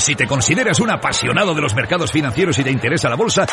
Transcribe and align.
Si 0.00 0.14
te 0.14 0.26
consideras 0.26 0.80
un 0.80 0.90
apasionado 0.90 1.54
de 1.54 1.60
los 1.60 1.74
mercados 1.74 2.10
financieros 2.10 2.58
y 2.58 2.64
te 2.64 2.70
interesa 2.70 3.10
la 3.10 3.16
bolsa, 3.16 3.44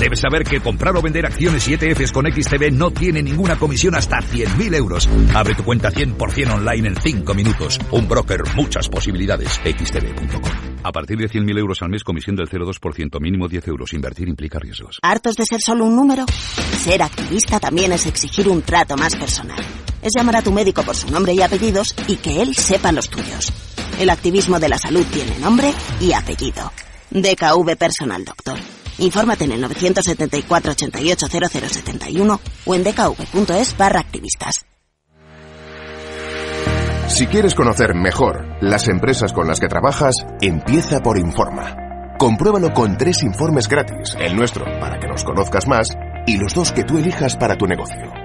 debes 0.00 0.20
saber 0.20 0.44
que 0.44 0.60
comprar 0.60 0.96
o 0.96 1.02
vender 1.02 1.26
acciones 1.26 1.66
y 1.66 1.74
ETFs 1.74 2.12
con 2.12 2.24
XTB 2.24 2.70
no 2.70 2.92
tiene 2.92 3.20
ninguna 3.20 3.58
comisión 3.58 3.96
hasta 3.96 4.18
100.000 4.18 4.76
euros. 4.76 5.08
Abre 5.34 5.56
tu 5.56 5.64
cuenta 5.64 5.90
100% 5.90 6.54
online 6.54 6.88
en 6.88 6.96
5 6.96 7.34
minutos. 7.34 7.80
Un 7.90 8.06
broker, 8.06 8.42
muchas 8.54 8.88
posibilidades. 8.88 9.60
XTB.com. 9.64 10.42
A 10.84 10.92
partir 10.92 11.18
de 11.18 11.28
100.000 11.28 11.58
euros 11.58 11.82
al 11.82 11.88
mes, 11.88 12.04
comisión 12.04 12.36
del 12.36 12.48
0,2%, 12.48 13.20
mínimo 13.20 13.48
10 13.48 13.66
euros. 13.66 13.92
Invertir 13.92 14.28
implica 14.28 14.60
riesgos. 14.60 15.00
¿Hartos 15.02 15.34
de 15.34 15.46
ser 15.46 15.60
solo 15.60 15.84
un 15.84 15.96
número? 15.96 16.24
Ser 16.76 17.02
activista 17.02 17.58
también 17.58 17.90
es 17.90 18.06
exigir 18.06 18.48
un 18.48 18.62
trato 18.62 18.96
más 18.96 19.16
personal. 19.16 19.58
Es 20.02 20.12
llamar 20.16 20.36
a 20.36 20.42
tu 20.42 20.52
médico 20.52 20.82
por 20.82 20.96
su 20.96 21.10
nombre 21.10 21.34
y 21.34 21.42
apellidos 21.42 21.94
y 22.06 22.16
que 22.16 22.40
él 22.42 22.54
sepa 22.54 22.92
los 22.92 23.08
tuyos. 23.08 23.52
El 23.98 24.10
activismo 24.10 24.60
de 24.60 24.68
la 24.68 24.78
salud 24.78 25.04
tiene 25.12 25.38
nombre 25.38 25.72
y 26.00 26.12
apellido. 26.12 26.72
DKV 27.10 27.76
Personal 27.76 28.24
Doctor. 28.24 28.58
Infórmate 28.98 29.44
en 29.44 29.52
el 29.52 29.60
974 29.60 30.72
88 30.72 31.26
0071 31.28 32.40
o 32.64 32.74
en 32.74 32.84
dkv.es 32.84 33.76
barra 33.76 34.00
activistas. 34.00 34.64
Si 37.08 37.26
quieres 37.26 37.54
conocer 37.54 37.94
mejor 37.94 38.44
las 38.60 38.86
empresas 38.86 39.32
con 39.32 39.48
las 39.48 39.58
que 39.58 39.66
trabajas, 39.66 40.14
empieza 40.40 41.00
por 41.00 41.18
Informa. 41.18 42.14
Compruébalo 42.18 42.72
con 42.74 42.98
tres 42.98 43.22
informes 43.22 43.66
gratis, 43.66 44.14
el 44.20 44.36
nuestro 44.36 44.64
para 44.78 44.98
que 44.98 45.08
nos 45.08 45.24
conozcas 45.24 45.66
más 45.66 45.88
y 46.26 46.36
los 46.36 46.52
dos 46.52 46.72
que 46.72 46.84
tú 46.84 46.98
elijas 46.98 47.36
para 47.36 47.56
tu 47.56 47.66
negocio. 47.66 48.17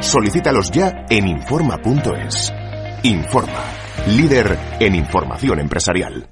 Solicítalos 0.00 0.70
ya 0.70 1.04
en 1.08 1.28
Informa.es. 1.28 2.52
Informa, 3.02 3.64
líder 4.08 4.58
en 4.80 4.94
información 4.94 5.60
empresarial. 5.60 6.30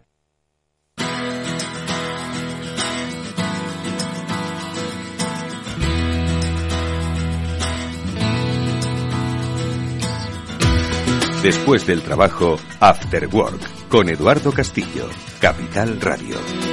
Después 11.42 11.86
del 11.86 12.02
trabajo, 12.02 12.56
After 12.80 13.28
Work, 13.28 13.88
con 13.88 14.08
Eduardo 14.08 14.50
Castillo, 14.50 15.08
Capital 15.40 16.00
Radio. 16.00 16.67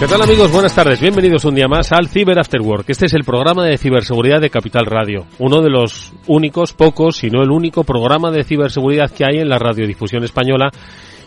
¿Qué 0.00 0.06
tal 0.06 0.22
amigos? 0.22 0.50
Buenas 0.50 0.74
tardes. 0.74 0.98
Bienvenidos 0.98 1.44
un 1.44 1.54
día 1.54 1.68
más 1.68 1.92
al 1.92 2.08
Cyber 2.08 2.38
After 2.38 2.62
Work. 2.62 2.88
Este 2.88 3.04
es 3.04 3.12
el 3.12 3.22
programa 3.22 3.66
de 3.66 3.76
ciberseguridad 3.76 4.40
de 4.40 4.48
Capital 4.48 4.86
Radio. 4.86 5.26
Uno 5.38 5.60
de 5.60 5.68
los 5.68 6.14
únicos, 6.26 6.72
pocos, 6.72 7.18
si 7.18 7.28
no 7.28 7.42
el 7.42 7.50
único 7.50 7.84
programa 7.84 8.30
de 8.30 8.42
ciberseguridad 8.42 9.10
que 9.10 9.26
hay 9.26 9.40
en 9.40 9.50
la 9.50 9.58
radiodifusión 9.58 10.24
española 10.24 10.70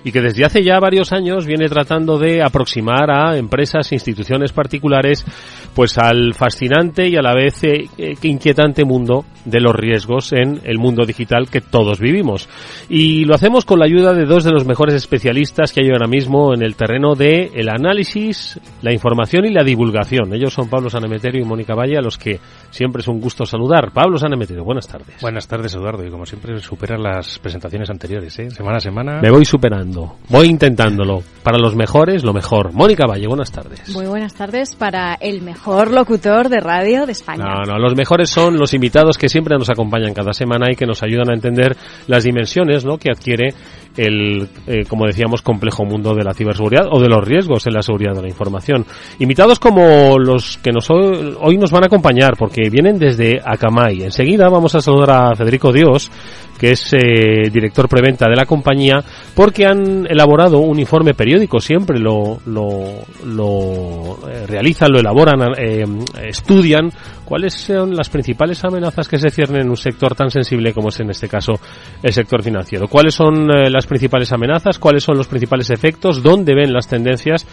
y 0.04 0.12
que 0.12 0.22
desde 0.22 0.46
hace 0.46 0.64
ya 0.64 0.80
varios 0.80 1.12
años 1.12 1.46
viene 1.46 1.68
tratando 1.68 2.18
de 2.18 2.42
aproximar 2.42 3.10
a 3.10 3.38
empresas, 3.38 3.92
instituciones 3.92 4.52
particulares, 4.52 5.26
pues 5.74 5.98
al 5.98 6.34
fascinante 6.34 7.08
y 7.08 7.16
a 7.16 7.22
la 7.22 7.34
vez 7.34 7.64
eh, 7.64 7.90
eh, 7.98 8.16
inquietante 8.24 8.86
mundo 8.86 9.26
de 9.46 9.60
los 9.60 9.76
riesgos 9.76 10.32
en 10.34 10.62
el 10.64 10.78
mundo 10.78 11.06
digital 11.06 11.50
que 11.50 11.62
todos 11.62 12.00
vivimos. 12.00 12.48
Y 12.90 13.26
lo 13.26 13.36
hacemos 13.36 13.66
con 13.66 13.80
la 13.80 13.86
ayuda 13.86 14.14
de 14.14 14.26
dos 14.26 14.44
de 14.44 14.52
los 14.52 14.66
mejores 14.66 14.96
especialistas 14.96 15.72
que 15.72 15.82
hay 15.82 15.90
ahora 15.90 16.08
mismo 16.08 16.54
en 16.54 16.64
el 16.64 16.76
terreno 16.76 17.16
de 17.16 17.52
el 17.54 17.70
análisis, 17.70 18.60
la 18.82 18.94
información 18.94 19.46
y 19.46 19.54
la 19.54 19.64
divulgación. 19.64 20.34
Ellos 20.34 20.54
son 20.54 20.70
Pablo 20.70 20.90
Sanemeterio 20.90 21.42
y 21.42 21.46
Mónica 21.46 21.76
Valle, 21.76 21.98
a 21.98 22.02
los 22.02 22.18
que 22.18 22.40
siempre 22.74 23.02
es 23.02 23.08
un 23.08 23.22
gusto 23.22 23.46
saludar. 23.46 23.92
Pablo 23.94 24.18
Sanemeterio, 24.18 24.64
buenas 24.64 24.88
tardes. 24.88 25.22
Buenas 25.22 25.48
tardes, 25.48 25.74
Eduardo. 25.76 26.06
Y 26.06 26.10
como 26.10 26.26
siempre, 26.26 26.60
superan 26.60 27.04
las 27.04 27.38
presentaciones 27.40 27.90
anteriores, 27.90 28.38
¿eh? 28.40 28.50
Semana 28.50 28.78
a 28.78 28.80
semana. 28.80 29.22
Me 29.22 29.30
voy 29.30 29.46
superando. 29.46 30.16
Voy 30.30 30.48
intentándolo. 30.48 31.22
Para 31.44 31.60
los 31.60 31.76
mejores, 31.76 32.24
lo 32.24 32.34
mejor. 32.34 32.74
Mónica 32.74 33.06
Valle, 33.06 33.28
buenas 33.28 33.52
tardes. 33.52 33.88
Muy 33.94 34.08
buenas 34.08 34.34
tardes 34.34 34.76
para 34.76 35.14
el 35.16 35.42
mejor 35.42 35.92
locutor 35.92 36.50
de 36.50 36.60
radio 36.60 37.06
de 37.06 37.12
España. 37.12 37.44
No, 37.44 37.74
no, 37.74 37.78
los 37.78 37.96
mejores 37.96 38.30
son 38.30 38.58
los 38.58 38.74
invitados 38.74 39.18
que 39.18 39.30
siempre 39.30 39.56
nos 39.58 39.70
acompañan 39.70 40.14
cada 40.14 40.34
semana 40.34 40.72
y 40.72 40.76
que 40.76 40.86
nos 40.86 41.04
ayudan 41.04 41.30
a 41.30 41.34
entender 41.34 41.78
las 42.08 42.24
dimensiones 42.24 42.86
¿no? 42.86 42.98
que 42.98 43.12
adquiere 43.12 43.54
el, 43.98 44.48
eh, 44.66 44.86
como 44.88 45.06
decíamos, 45.06 45.42
complejo 45.42 45.86
mundo 45.86 46.16
de 46.16 46.24
la 46.24 46.34
ciberseguridad 46.34 46.88
o 46.92 47.00
de 47.00 47.10
los 47.10 47.24
riesgos 47.24 47.68
en 47.68 47.74
la 47.74 47.82
seguridad 47.82 48.16
de 48.16 48.24
la 48.24 48.28
información. 48.28 48.86
Invitados 49.20 49.60
como 49.60 50.18
los 50.18 50.58
que 50.58 50.72
nos, 50.72 50.90
hoy 50.90 51.58
nos 51.58 51.72
van 51.72 51.84
a 51.84 51.88
acompañar 51.88 52.36
porque 52.38 52.63
vienen 52.70 52.98
desde 52.98 53.40
Akamai. 53.44 54.04
Enseguida 54.04 54.50
vamos 54.50 54.76
a 54.76 54.82
saludar 54.82 55.12
a 55.12 55.36
Federico 55.36 55.72
Dios, 55.72 56.12
que 56.60 56.72
es 56.72 56.94
eh, 56.94 57.50
director 57.52 57.90
preventa 57.90 58.28
de 58.30 58.36
la 58.36 58.46
compañía, 58.46 59.04
porque 59.36 59.66
han 59.66 60.06
elaborado 60.08 60.60
un 60.60 60.80
informe 60.80 61.14
periódico, 61.14 61.60
siempre 61.60 62.00
lo, 62.00 62.40
lo, 62.46 63.00
lo 63.26 64.30
eh, 64.30 64.46
realizan, 64.48 64.92
lo 64.92 65.00
elaboran, 65.00 65.40
eh, 65.58 65.84
estudian 66.24 66.90
cuáles 67.26 67.54
son 67.54 67.96
las 67.96 68.10
principales 68.10 68.64
amenazas 68.64 69.08
que 69.08 69.18
se 69.18 69.30
ciernen 69.30 69.62
en 69.62 69.70
un 69.70 69.78
sector 69.78 70.16
tan 70.16 70.30
sensible 70.30 70.74
como 70.74 70.90
es 70.90 71.00
en 71.00 71.10
este 71.10 71.28
caso 71.28 71.54
el 72.02 72.14
sector 72.14 72.44
financiero. 72.44 72.88
¿Cuáles 72.88 73.16
son 73.16 73.48
las 73.48 73.88
principales 73.88 74.32
amenazas? 74.32 74.78
¿Cuáles 74.78 75.04
son 75.04 75.18
los 75.18 75.28
principales 75.28 75.70
efectos? 75.70 76.22
¿Dónde 76.22 76.54
ven 76.54 76.74
las 76.74 76.88
tendencias? 76.88 77.48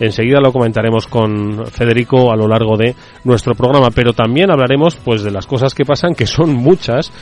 Enseguida 0.00 0.40
lo 0.40 0.52
comentaremos 0.52 1.06
con 1.06 1.66
Federico 1.66 2.32
a 2.32 2.36
lo 2.36 2.48
largo 2.48 2.76
de 2.76 2.94
nuestro 3.24 3.54
programa, 3.54 3.90
pero 3.94 4.12
también 4.12 4.50
hablaremos 4.50 4.96
pues 4.96 5.22
de 5.22 5.30
las 5.30 5.46
cosas 5.46 5.74
que 5.74 5.84
pasan, 5.84 6.14
que 6.14 6.26
son 6.26 6.52
muchas 6.52 7.12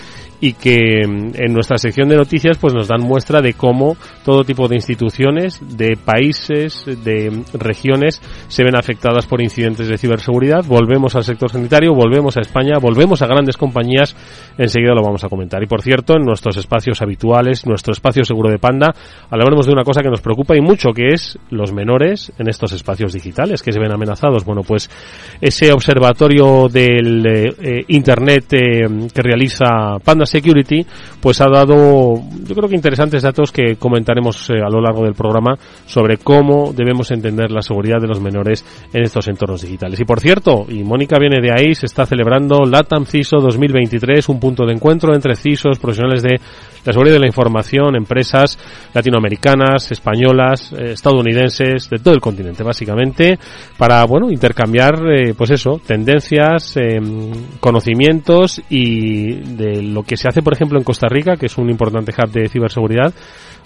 y 0.42 0.54
que 0.54 1.06
mm, 1.06 1.34
en 1.36 1.54
nuestra 1.54 1.78
sección 1.78 2.08
de 2.08 2.16
noticias 2.16 2.58
pues 2.58 2.74
nos 2.74 2.88
dan 2.88 3.00
muestra 3.00 3.40
de 3.40 3.54
cómo 3.54 3.96
todo 4.24 4.42
tipo 4.42 4.66
de 4.66 4.74
instituciones, 4.74 5.60
de 5.76 5.96
países, 5.96 6.84
de 6.84 7.30
mm, 7.30 7.44
regiones 7.54 8.20
se 8.48 8.64
ven 8.64 8.74
afectadas 8.76 9.26
por 9.26 9.40
incidentes 9.40 9.86
de 9.86 9.96
ciberseguridad. 9.96 10.64
Volvemos 10.64 11.14
al 11.14 11.22
sector 11.22 11.48
sanitario, 11.48 11.94
volvemos 11.94 12.36
a 12.36 12.40
España, 12.40 12.78
volvemos 12.80 13.22
a 13.22 13.28
grandes 13.28 13.56
compañías, 13.56 14.16
enseguida 14.58 14.94
lo 14.94 15.04
vamos 15.04 15.22
a 15.22 15.28
comentar. 15.28 15.62
Y 15.62 15.66
por 15.66 15.80
cierto, 15.80 16.16
en 16.16 16.24
nuestros 16.24 16.56
espacios 16.56 17.00
habituales, 17.02 17.64
nuestro 17.64 17.92
espacio 17.92 18.24
seguro 18.24 18.50
de 18.50 18.58
Panda, 18.58 18.92
hablaremos 19.30 19.66
de 19.66 19.72
una 19.72 19.84
cosa 19.84 20.02
que 20.02 20.10
nos 20.10 20.22
preocupa 20.22 20.56
y 20.56 20.60
mucho, 20.60 20.90
que 20.90 21.10
es 21.14 21.38
los 21.50 21.72
menores 21.72 22.32
en 22.36 22.48
estos 22.48 22.72
espacios 22.72 23.12
digitales 23.12 23.62
que 23.62 23.70
se 23.70 23.78
ven 23.78 23.92
amenazados. 23.92 24.44
Bueno, 24.44 24.62
pues 24.62 24.90
ese 25.40 25.72
observatorio 25.72 26.66
del 26.68 27.24
eh, 27.26 27.54
eh, 27.62 27.84
Internet 27.86 28.52
eh, 28.54 29.08
que 29.14 29.22
realiza 29.22 30.00
Panda 30.04 30.26
Security, 30.32 30.84
pues 31.20 31.40
ha 31.40 31.46
dado, 31.48 32.14
yo 32.44 32.54
creo 32.54 32.68
que 32.68 32.74
interesantes 32.74 33.22
datos 33.22 33.52
que 33.52 33.76
comentaremos 33.76 34.50
eh, 34.50 34.54
a 34.64 34.70
lo 34.70 34.80
largo 34.80 35.04
del 35.04 35.14
programa 35.14 35.56
sobre 35.86 36.16
cómo 36.16 36.72
debemos 36.72 37.10
entender 37.10 37.50
la 37.50 37.62
seguridad 37.62 38.00
de 38.00 38.08
los 38.08 38.20
menores 38.20 38.64
en 38.92 39.02
estos 39.02 39.28
entornos 39.28 39.62
digitales. 39.62 40.00
Y 40.00 40.04
por 40.04 40.20
cierto, 40.20 40.66
y 40.68 40.82
Mónica 40.82 41.18
viene 41.18 41.40
de 41.40 41.52
ahí, 41.52 41.74
se 41.74 41.86
está 41.86 42.06
celebrando 42.06 42.64
LATAM 42.64 43.04
CISO 43.04 43.38
2023, 43.38 44.28
un 44.28 44.40
punto 44.40 44.64
de 44.64 44.72
encuentro 44.72 45.14
entre 45.14 45.36
CISOs, 45.36 45.78
profesionales 45.78 46.22
de 46.22 46.40
la 46.84 46.92
seguridad 46.92 47.14
de 47.14 47.20
la 47.20 47.26
información, 47.26 47.96
empresas 47.96 48.58
latinoamericanas, 48.92 49.90
españolas, 49.92 50.72
eh, 50.72 50.92
estadounidenses, 50.92 51.88
de 51.88 51.98
todo 51.98 52.14
el 52.14 52.20
continente 52.20 52.62
básicamente, 52.62 53.38
para, 53.78 54.04
bueno, 54.04 54.30
intercambiar, 54.30 54.94
eh, 55.08 55.34
pues 55.36 55.50
eso, 55.50 55.80
tendencias, 55.84 56.74
conocimientos 57.60 58.62
y 58.68 59.34
de 59.56 59.82
lo 59.82 60.02
que 60.02 60.16
se 60.16 60.28
hace, 60.28 60.42
por 60.42 60.54
ejemplo, 60.54 60.78
en 60.78 60.84
Costa 60.84 61.08
Rica, 61.08 61.36
que 61.36 61.46
es 61.46 61.58
un 61.58 61.70
importante 61.70 62.12
hub 62.12 62.30
de 62.30 62.48
ciberseguridad. 62.48 63.12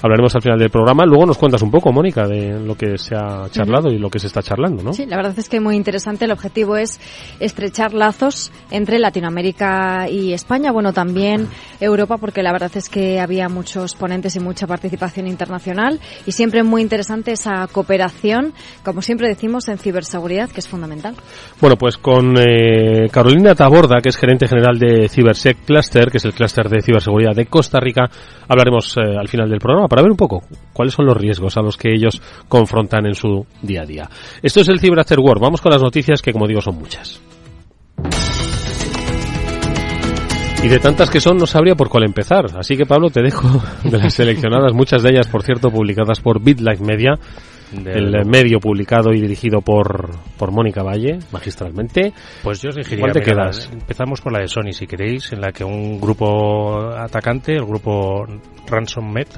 Hablaremos 0.03 0.35
al 0.35 0.43
final 0.43 0.59
del 0.59 0.69
programa. 0.69 1.07
Luego 1.07 1.25
nos 1.25 1.39
cuentas 1.39 1.63
un 1.63 1.71
poco, 1.71 1.91
Mónica, 1.91 2.27
de 2.27 2.61
lo 2.61 2.75
que 2.75 2.99
se 2.99 3.15
ha 3.15 3.49
charlado 3.51 3.91
y 3.91 3.99
lo 3.99 4.11
que 4.11 4.19
se 4.19 4.27
está 4.27 4.43
charlando, 4.43 4.83
¿no? 4.83 4.93
Sí, 4.93 5.07
la 5.07 5.17
verdad 5.17 5.35
es 5.39 5.49
que 5.49 5.59
muy 5.59 5.75
interesante. 5.75 6.27
El 6.27 6.33
objetivo 6.33 6.77
es 6.77 7.01
estrechar 7.41 7.95
lazos 7.95 8.53
entre 8.71 8.99
Latinoamérica 8.99 10.09
y 10.11 10.35
España, 10.35 10.71
bueno, 10.71 10.93
también 10.93 11.49
Europa, 11.81 12.19
porque 12.19 12.43
la 12.43 12.53
verdad 12.53 12.71
es 12.75 12.91
que 12.91 13.06
había 13.21 13.49
muchos 13.49 13.95
ponentes 13.95 14.37
y 14.37 14.41
mucha 14.41 14.67
participación 14.67 15.27
internacional 15.27 16.01
y 16.27 16.33
siempre 16.33 16.63
muy 16.63 16.83
interesante 16.83 17.33
esa 17.33 17.67
cooperación, 17.71 18.53
como 18.85 19.03
siempre 19.03 19.29
decimos, 19.29 19.69
en 19.69 19.79
ciberseguridad, 19.79 20.51
que 20.51 20.61
es 20.61 20.69
fundamental. 20.69 21.15
Bueno, 21.61 21.77
pues 21.77 21.97
con 21.97 22.37
eh, 22.39 23.09
Carolina 23.11 23.55
Taborda, 23.55 24.01
que 24.03 24.09
es 24.09 24.17
gerente 24.17 24.49
general 24.49 24.79
de 24.79 25.09
Cibersec 25.09 25.65
Cluster, 25.65 26.11
que 26.11 26.19
es 26.19 26.25
el 26.25 26.35
clúster 26.35 26.69
de 26.69 26.83
ciberseguridad 26.83 27.35
de 27.35 27.47
Costa 27.47 27.79
Rica, 27.81 28.11
hablaremos 28.49 28.97
eh, 28.97 29.01
al 29.19 29.29
final 29.29 29.49
del 29.49 29.59
programa 29.59 29.89
para 29.89 30.03
ver 30.03 30.11
un 30.11 30.17
poco 30.17 30.43
cuáles 30.73 30.95
son 30.95 31.07
los 31.07 31.17
riesgos 31.17 31.57
a 31.57 31.63
los 31.63 31.77
que 31.77 31.93
ellos 31.93 32.21
confrontan 32.49 33.07
en 33.07 33.15
su 33.15 33.47
día 33.63 33.83
a 33.83 33.87
día. 33.87 34.11
Esto 34.43 34.61
es 34.61 34.69
el 34.69 34.81
Cyber 34.81 35.01
After 35.01 35.21
Work. 35.21 35.41
Vamos 35.41 35.61
con 35.61 35.73
las 35.73 35.83
noticias 35.83 36.23
que, 36.23 36.33
como 36.33 36.47
digo, 36.47 36.61
son 36.61 36.79
muchas. 36.79 37.21
Y 40.67 40.69
de 40.69 40.81
tantas 40.81 41.11
que 41.11 41.21
son, 41.21 41.37
no 41.37 41.47
sabría 41.47 41.77
por 41.77 41.89
cuál 41.89 42.03
empezar. 42.03 42.47
Así 42.59 42.77
que, 42.77 42.87
Pablo, 42.87 43.09
te 43.09 43.23
dejo 43.23 43.47
de 43.85 43.99
las 43.99 44.13
seleccionadas, 44.13 44.73
muchas 44.73 45.01
de 45.01 45.11
ellas, 45.11 45.29
por 45.29 45.45
cierto, 45.45 45.71
publicadas 45.71 46.19
por 46.19 46.43
BitLife 46.43 46.83
Media, 46.83 47.13
el 47.85 48.27
medio 48.27 48.59
publicado 48.59 49.13
y 49.13 49.21
dirigido 49.21 49.61
por, 49.61 50.11
por 50.37 50.51
Mónica 50.51 50.83
Valle, 50.83 51.21
magistralmente. 51.31 52.13
Pues 52.43 52.61
yo 52.63 52.71
os 52.71 52.89
¿Cuál 52.99 53.13
te 53.13 53.21
quedas? 53.21 53.71
Empezamos 53.73 54.21
por 54.21 54.33
la 54.33 54.41
de 54.41 54.49
Sony, 54.49 54.73
si 54.73 54.89
queréis, 54.89 55.33
en 55.33 55.41
la 55.41 55.53
que 55.53 55.63
un 55.63 56.01
grupo 56.01 56.91
atacante, 56.97 57.53
el 57.53 57.65
grupo 57.65 58.27
RansomMet, 58.67 59.29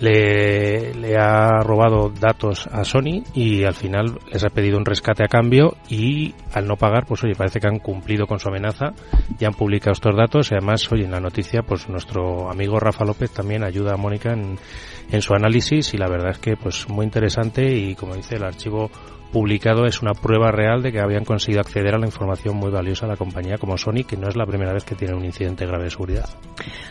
le, 0.00 0.94
le 0.94 1.16
ha 1.16 1.60
robado 1.62 2.10
datos 2.10 2.66
a 2.66 2.84
Sony 2.84 3.22
y 3.34 3.64
al 3.64 3.74
final 3.74 4.18
les 4.32 4.44
ha 4.44 4.48
pedido 4.48 4.78
un 4.78 4.84
rescate 4.84 5.22
a 5.24 5.28
cambio 5.28 5.76
y 5.88 6.34
al 6.52 6.66
no 6.66 6.76
pagar, 6.76 7.06
pues 7.06 7.22
oye, 7.24 7.34
parece 7.34 7.60
que 7.60 7.68
han 7.68 7.78
cumplido 7.78 8.26
con 8.26 8.38
su 8.38 8.48
amenaza 8.48 8.92
y 9.38 9.44
han 9.44 9.54
publicado 9.54 9.92
estos 9.92 10.16
datos 10.16 10.50
y 10.50 10.54
además, 10.54 10.90
oye, 10.90 11.04
en 11.04 11.12
la 11.12 11.20
noticia, 11.20 11.62
pues 11.62 11.88
nuestro 11.88 12.50
amigo 12.50 12.80
Rafa 12.80 13.04
López 13.04 13.30
también 13.30 13.64
ayuda 13.64 13.94
a 13.94 13.96
Mónica 13.96 14.32
en, 14.32 14.58
en 15.10 15.22
su 15.22 15.34
análisis 15.34 15.92
y 15.94 15.98
la 15.98 16.08
verdad 16.08 16.30
es 16.30 16.38
que 16.38 16.56
pues 16.56 16.88
muy 16.88 17.04
interesante 17.04 17.64
y 17.74 17.94
como 17.94 18.14
dice 18.14 18.36
el 18.36 18.44
archivo 18.44 18.90
publicado 19.30 19.86
es 19.86 20.02
una 20.02 20.12
prueba 20.12 20.50
real 20.50 20.82
de 20.82 20.92
que 20.92 21.00
habían 21.00 21.24
conseguido 21.24 21.60
acceder 21.60 21.94
a 21.94 21.98
la 21.98 22.06
información 22.06 22.56
muy 22.56 22.70
valiosa 22.70 23.06
de 23.06 23.12
la 23.12 23.16
compañía 23.16 23.58
como 23.58 23.78
Sony, 23.78 24.04
que 24.06 24.16
no 24.16 24.28
es 24.28 24.36
la 24.36 24.46
primera 24.46 24.72
vez 24.72 24.84
que 24.84 24.94
tiene 24.94 25.14
un 25.14 25.24
incidente 25.24 25.66
grave 25.66 25.84
de 25.84 25.90
seguridad. 25.90 26.28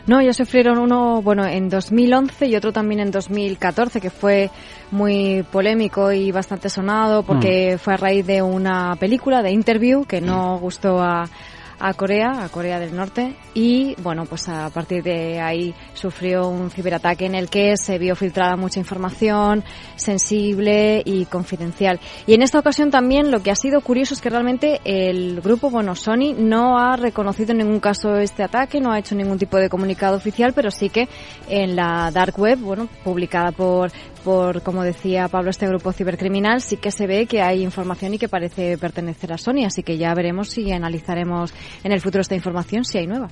No, 0.07 0.19
ellos 0.19 0.37
sufrieron 0.37 0.77
uno, 0.77 1.21
bueno, 1.21 1.45
en 1.45 1.69
2011 1.69 2.47
y 2.47 2.55
otro 2.55 2.71
también 2.71 3.01
en 3.01 3.11
2014, 3.11 4.01
que 4.01 4.09
fue 4.09 4.49
muy 4.91 5.43
polémico 5.51 6.11
y 6.11 6.31
bastante 6.31 6.69
sonado 6.69 7.23
porque 7.23 7.77
fue 7.77 7.93
a 7.93 7.97
raíz 7.97 8.25
de 8.25 8.41
una 8.41 8.95
película 8.95 9.43
de 9.43 9.51
Interview 9.51 10.05
que 10.05 10.21
no 10.21 10.57
gustó 10.57 11.01
a, 11.01 11.29
a 11.79 11.93
Corea, 11.93 12.43
a 12.43 12.49
Corea 12.49 12.79
del 12.79 12.95
Norte, 12.95 13.35
y 13.53 13.95
bueno, 14.01 14.25
pues 14.25 14.49
a 14.49 14.69
partir 14.69 15.03
de 15.03 15.39
ahí 15.39 15.73
sufrió 15.93 16.47
un 16.47 16.69
ciberataque 16.69 17.25
en 17.25 17.35
el 17.35 17.49
que 17.49 17.77
se 17.77 17.97
vio 17.97 18.15
filtrada 18.15 18.55
mucha 18.55 18.79
información 18.79 19.63
sensible 19.95 21.01
y 21.05 21.25
confidencial. 21.25 21.99
Y 22.27 22.33
en 22.33 22.41
esta 22.41 22.59
ocasión 22.59 22.91
también 22.91 23.31
lo 23.31 23.41
que 23.41 23.51
ha 23.51 23.55
sido 23.55 23.81
curioso 23.81 24.13
es 24.13 24.21
que 24.21 24.29
realmente 24.29 24.81
el 24.83 25.41
grupo, 25.41 25.69
bueno, 25.69 25.95
Sony 25.95 26.33
no 26.37 26.77
ha 26.77 26.95
reconocido 26.95 27.51
en 27.51 27.59
ningún 27.59 27.79
caso 27.79 28.15
este 28.17 28.43
ataque, 28.43 28.79
no 28.81 28.91
ha 28.91 28.99
hecho 28.99 29.15
ningún 29.15 29.37
tipo 29.37 29.57
de 29.57 29.69
comunicado 29.69 30.17
oficial, 30.17 30.53
pero 30.53 30.71
sí 30.71 30.89
que 30.89 31.07
en 31.47 31.75
la 31.75 32.11
dark 32.11 32.39
web, 32.39 32.59
bueno, 32.59 32.87
publicada 33.03 33.51
por 33.51 33.91
por, 34.23 34.61
como 34.61 34.83
decía 34.83 35.27
Pablo, 35.27 35.49
este 35.49 35.67
grupo 35.67 35.91
cibercriminal, 35.91 36.61
sí 36.61 36.77
que 36.77 36.91
se 36.91 37.07
ve 37.07 37.25
que 37.25 37.41
hay 37.41 37.63
información 37.63 38.13
y 38.13 38.17
que 38.17 38.27
parece 38.27 38.77
pertenecer 38.77 39.33
a 39.33 39.37
Sony, 39.37 39.65
así 39.65 39.83
que 39.83 39.97
ya 39.97 40.13
veremos 40.13 40.57
y 40.57 40.71
analizaremos 40.71 41.53
en 41.83 41.91
el 41.91 42.01
futuro 42.01 42.21
esta 42.21 42.35
información 42.35 42.83
si 42.83 42.97
hay 42.97 43.07
nueva. 43.07 43.29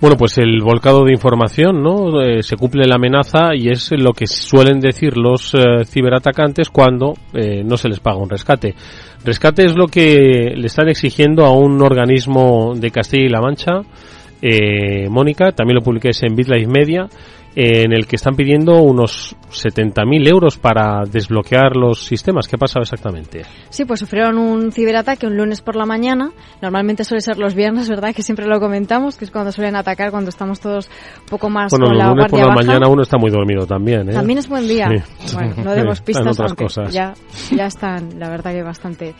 Bueno, 0.00 0.16
pues 0.16 0.38
el 0.38 0.60
volcado 0.62 1.04
de 1.04 1.12
información, 1.12 1.82
¿no? 1.82 2.22
Eh, 2.22 2.42
se 2.42 2.56
cumple 2.56 2.86
la 2.86 2.96
amenaza 2.96 3.54
y 3.54 3.68
es 3.68 3.90
lo 3.92 4.12
que 4.12 4.26
suelen 4.26 4.80
decir 4.80 5.16
los 5.16 5.54
eh, 5.54 5.84
ciberatacantes 5.84 6.70
cuando 6.70 7.14
eh, 7.34 7.62
no 7.64 7.76
se 7.76 7.88
les 7.88 8.00
paga 8.00 8.18
un 8.18 8.30
rescate. 8.30 8.74
Rescate 9.24 9.64
es 9.64 9.74
lo 9.76 9.86
que 9.86 10.52
le 10.54 10.66
están 10.66 10.88
exigiendo 10.88 11.44
a 11.44 11.50
un 11.50 11.82
organismo 11.82 12.74
de 12.76 12.90
Castilla 12.90 13.26
y 13.26 13.28
La 13.28 13.40
Mancha, 13.40 13.82
eh, 14.40 15.08
Mónica, 15.08 15.52
también 15.52 15.76
lo 15.76 15.82
publiquéis 15.82 16.22
en 16.22 16.36
BitLife 16.36 16.68
Media, 16.68 17.08
en 17.60 17.92
el 17.92 18.06
que 18.06 18.14
están 18.14 18.36
pidiendo 18.36 18.80
unos 18.82 19.34
70.000 19.50 20.28
euros 20.28 20.58
para 20.58 21.02
desbloquear 21.10 21.74
los 21.74 22.04
sistemas. 22.04 22.46
¿Qué 22.46 22.56
pasaba 22.56 22.84
exactamente? 22.84 23.42
Sí, 23.68 23.84
pues 23.84 23.98
sufrieron 23.98 24.38
un 24.38 24.70
ciberataque 24.70 25.26
un 25.26 25.36
lunes 25.36 25.60
por 25.60 25.74
la 25.74 25.84
mañana. 25.84 26.30
Normalmente 26.62 27.02
suele 27.02 27.20
ser 27.20 27.36
los 27.36 27.56
viernes, 27.56 27.88
¿verdad? 27.88 28.14
Que 28.14 28.22
siempre 28.22 28.46
lo 28.46 28.60
comentamos, 28.60 29.16
que 29.16 29.24
es 29.24 29.32
cuando 29.32 29.50
suelen 29.50 29.74
atacar, 29.74 30.12
cuando 30.12 30.30
estamos 30.30 30.60
todos 30.60 30.88
un 31.18 31.26
poco 31.26 31.50
más 31.50 31.72
Bueno, 31.72 31.86
con 31.86 31.98
la 31.98 32.06
lunes 32.10 32.26
por 32.30 32.38
la 32.38 32.46
baja. 32.46 32.62
mañana 32.64 32.86
uno 32.86 33.02
está 33.02 33.18
muy 33.18 33.32
dormido 33.32 33.66
también, 33.66 34.08
¿eh? 34.08 34.12
También 34.12 34.38
es 34.38 34.48
buen 34.48 34.68
día. 34.68 34.88
Sí. 35.24 35.34
Bueno, 35.34 35.54
no 35.64 35.72
demos 35.74 36.00
pistas, 36.00 36.38
otras 36.38 36.54
cosas. 36.54 36.92
ya, 36.92 37.14
ya 37.50 37.66
están, 37.66 38.20
la 38.20 38.30
verdad 38.30 38.52
que 38.52 38.62
bastante 38.62 39.16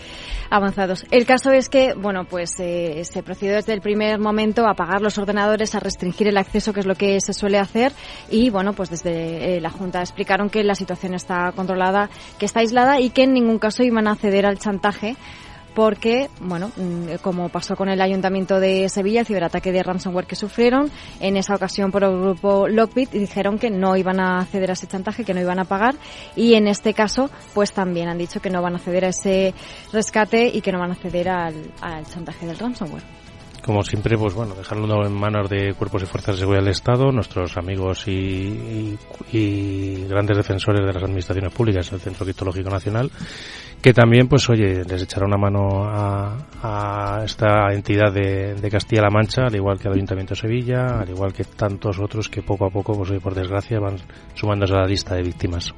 avanzados. 0.50 1.04
El 1.10 1.26
caso 1.26 1.50
es 1.50 1.68
que, 1.68 1.94
bueno, 1.94 2.24
pues 2.24 2.54
eh, 2.58 3.02
se 3.04 3.22
procedió 3.22 3.54
desde 3.54 3.72
el 3.72 3.80
primer 3.80 4.18
momento 4.18 4.66
a 4.66 4.70
apagar 4.70 5.02
los 5.02 5.18
ordenadores, 5.18 5.74
a 5.74 5.80
restringir 5.80 6.28
el 6.28 6.36
acceso, 6.36 6.72
que 6.72 6.80
es 6.80 6.86
lo 6.86 6.94
que 6.94 7.20
se 7.20 7.32
suele 7.32 7.58
hacer, 7.58 7.92
y 8.30 8.50
bueno, 8.50 8.72
pues 8.72 8.90
desde 8.90 9.56
eh, 9.56 9.60
la 9.60 9.70
Junta 9.70 10.00
explicaron 10.00 10.50
que 10.50 10.62
la 10.64 10.74
situación 10.74 11.14
está 11.14 11.52
controlada, 11.52 12.10
que 12.38 12.46
está 12.46 12.60
aislada 12.60 13.00
y 13.00 13.10
que 13.10 13.24
en 13.24 13.32
ningún 13.32 13.58
caso 13.58 13.82
iban 13.82 14.08
a 14.08 14.16
ceder 14.16 14.46
al 14.46 14.58
chantaje 14.58 15.16
porque, 15.78 16.28
bueno, 16.40 16.72
mm, 16.76 17.22
como 17.22 17.50
pasó 17.50 17.76
con 17.76 17.88
el 17.88 18.00
Ayuntamiento 18.00 18.58
de 18.58 18.88
Sevilla, 18.88 19.20
el 19.20 19.26
ciberataque 19.26 19.70
de 19.70 19.84
ransomware 19.84 20.26
que 20.26 20.34
sufrieron, 20.34 20.90
en 21.20 21.36
esa 21.36 21.54
ocasión 21.54 21.92
por 21.92 22.02
el 22.02 22.18
grupo 22.18 22.66
Lockbit 22.66 23.10
dijeron 23.10 23.60
que 23.60 23.70
no 23.70 23.96
iban 23.96 24.18
a 24.18 24.44
ceder 24.46 24.70
a 24.70 24.72
ese 24.72 24.88
chantaje, 24.88 25.24
que 25.24 25.34
no 25.34 25.40
iban 25.40 25.60
a 25.60 25.66
pagar, 25.66 25.94
y 26.34 26.54
en 26.54 26.66
este 26.66 26.94
caso, 26.94 27.30
pues 27.54 27.72
también 27.72 28.08
han 28.08 28.18
dicho 28.18 28.40
que 28.40 28.50
no 28.50 28.60
van 28.60 28.74
a 28.74 28.80
ceder 28.80 29.04
a 29.04 29.10
ese 29.10 29.54
rescate 29.92 30.48
y 30.48 30.62
que 30.62 30.72
no 30.72 30.80
van 30.80 30.90
a 30.90 30.96
ceder 30.96 31.28
al, 31.28 31.70
al 31.80 32.04
chantaje 32.06 32.44
del 32.44 32.58
ransomware. 32.58 33.17
Como 33.68 33.82
siempre, 33.82 34.16
pues 34.16 34.32
bueno, 34.32 34.54
dejarlo 34.54 35.04
en 35.04 35.12
manos 35.12 35.50
de 35.50 35.74
cuerpos 35.74 36.02
y 36.02 36.06
fuerzas 36.06 36.36
de 36.36 36.40
seguridad 36.40 36.62
del 36.62 36.70
Estado, 36.70 37.12
nuestros 37.12 37.54
amigos 37.58 38.08
y, 38.08 38.12
y- 38.12 38.98
y 39.30 40.06
grandes 40.08 40.38
defensores 40.38 40.86
de 40.86 40.90
las 40.90 41.02
administraciones 41.02 41.52
públicas, 41.52 41.92
el 41.92 42.00
Centro 42.00 42.24
Criptológico 42.24 42.70
Nacional, 42.70 43.10
que 43.82 43.92
también, 43.92 44.26
pues 44.26 44.48
oye, 44.48 44.84
les 44.88 45.02
echará 45.02 45.26
una 45.26 45.36
mano 45.36 45.84
a, 45.84 46.38
a 46.62 47.24
esta 47.26 47.70
entidad 47.74 48.10
de, 48.10 48.56
Castilla-La 48.70 49.10
Mancha, 49.10 49.42
al 49.48 49.54
igual 49.54 49.78
que 49.78 49.88
al 49.88 49.94
Ayuntamiento 49.96 50.32
de 50.32 50.40
Sevilla, 50.40 51.00
al 51.00 51.10
igual 51.10 51.34
que 51.34 51.44
tantos 51.44 51.98
otros 51.98 52.30
que 52.30 52.40
poco 52.40 52.64
a 52.64 52.70
poco, 52.70 52.94
pues 52.94 53.10
hoy 53.10 53.18
por 53.18 53.34
desgracia, 53.34 53.78
van 53.78 53.96
sumándose 54.32 54.72
a 54.72 54.78
la 54.78 54.86
lista 54.86 55.14
de 55.14 55.22
víctimas. 55.24 55.74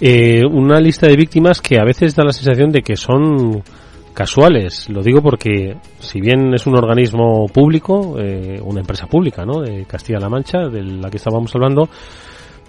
Eh, 0.00 0.44
una 0.48 0.78
lista 0.78 1.08
de 1.08 1.16
víctimas 1.16 1.60
que 1.60 1.80
a 1.80 1.84
veces 1.84 2.14
da 2.14 2.22
la 2.22 2.32
sensación 2.32 2.70
de 2.70 2.82
que 2.82 2.96
son 2.96 3.60
casuales. 4.18 4.90
Lo 4.90 5.00
digo 5.00 5.22
porque, 5.22 5.76
si 6.00 6.20
bien 6.20 6.52
es 6.52 6.66
un 6.66 6.76
organismo 6.76 7.46
público, 7.46 8.18
eh, 8.18 8.60
una 8.60 8.80
empresa 8.80 9.06
pública, 9.06 9.44
¿no? 9.44 9.60
De 9.60 9.84
Castilla-La 9.84 10.28
Mancha, 10.28 10.66
de 10.68 10.82
la 10.82 11.08
que 11.08 11.18
estábamos 11.18 11.54
hablando, 11.54 11.88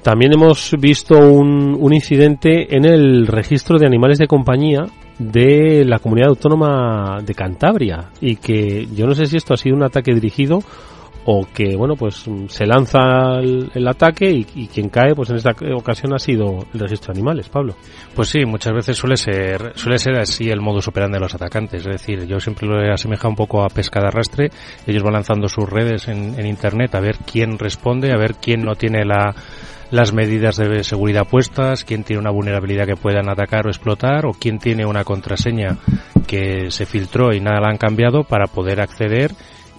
también 0.04 0.34
hemos 0.34 0.76
visto 0.80 1.18
un, 1.18 1.76
un 1.76 1.92
incidente 1.92 2.76
en 2.76 2.86
el 2.86 3.26
registro 3.26 3.80
de 3.80 3.88
animales 3.88 4.20
de 4.20 4.28
compañía 4.28 4.86
de 5.18 5.84
la 5.86 5.98
comunidad 5.98 6.30
autónoma 6.30 7.18
de 7.26 7.34
Cantabria 7.34 8.12
y 8.22 8.36
que 8.36 8.86
yo 8.96 9.08
no 9.08 9.16
sé 9.16 9.26
si 9.26 9.38
esto 9.38 9.56
ha 9.56 9.58
sido 9.58 9.76
un 9.76 9.84
ataque 9.84 10.14
dirigido 10.14 10.60
o 11.26 11.46
que 11.54 11.76
bueno 11.76 11.96
pues 11.96 12.28
mm, 12.28 12.48
se 12.48 12.66
lanza 12.66 13.40
el, 13.42 13.88
ataque 13.88 14.30
y, 14.30 14.68
quien 14.68 14.90
cae 14.90 15.16
pues 15.16 15.30
en 15.30 15.38
esta 15.38 15.52
ocasión 15.76 16.14
ha 16.14 16.20
sido 16.20 16.66
el 16.74 16.80
registro 16.80 17.14
de 17.14 17.20
animales 17.20 17.50
Pablo 17.50 17.76
Pues 18.16 18.30
sí, 18.30 18.46
muchas 18.46 18.74
veces 18.74 18.98
suele 18.98 19.18
ser, 19.18 19.74
suele 19.76 19.98
ser 19.98 20.18
así 20.20 20.50
el 20.50 20.62
modus 20.62 20.88
operandi 20.88 21.16
de 21.16 21.20
los 21.20 21.34
atacantes. 21.34 21.86
Es 21.86 21.92
decir, 21.92 22.26
yo 22.26 22.40
siempre 22.40 22.68
lo 22.68 22.82
he 22.82 22.92
asemejado 22.92 23.30
un 23.30 23.36
poco 23.36 23.64
a 23.64 23.70
pesca 23.70 24.00
de 24.00 24.08
arrastre. 24.08 24.50
Ellos 24.86 25.04
van 25.04 25.14
lanzando 25.14 25.48
sus 25.48 25.68
redes 25.70 26.08
en, 26.08 26.40
en 26.40 26.46
internet 26.46 26.96
a 26.96 27.00
ver 27.00 27.18
quién 27.18 27.58
responde, 27.58 28.12
a 28.12 28.18
ver 28.18 28.36
quién 28.36 28.62
no 28.62 28.76
tiene 28.76 29.06
la, 29.06 29.36
las 29.92 30.14
medidas 30.14 30.58
de 30.58 30.84
seguridad 30.84 31.28
puestas, 31.28 31.84
quién 31.84 32.04
tiene 32.04 32.22
una 32.22 32.32
vulnerabilidad 32.32 32.86
que 32.86 32.96
puedan 32.96 33.30
atacar 33.30 33.66
o 33.66 33.70
explotar, 33.70 34.26
o 34.26 34.34
quién 34.34 34.60
tiene 34.60 34.86
una 34.86 35.04
contraseña 35.04 35.78
que 36.28 36.70
se 36.70 36.86
filtró 36.86 37.34
y 37.34 37.40
nada 37.40 37.62
la 37.62 37.70
han 37.70 37.78
cambiado 37.78 38.24
para 38.24 38.48
poder 38.48 38.82
acceder 38.82 39.32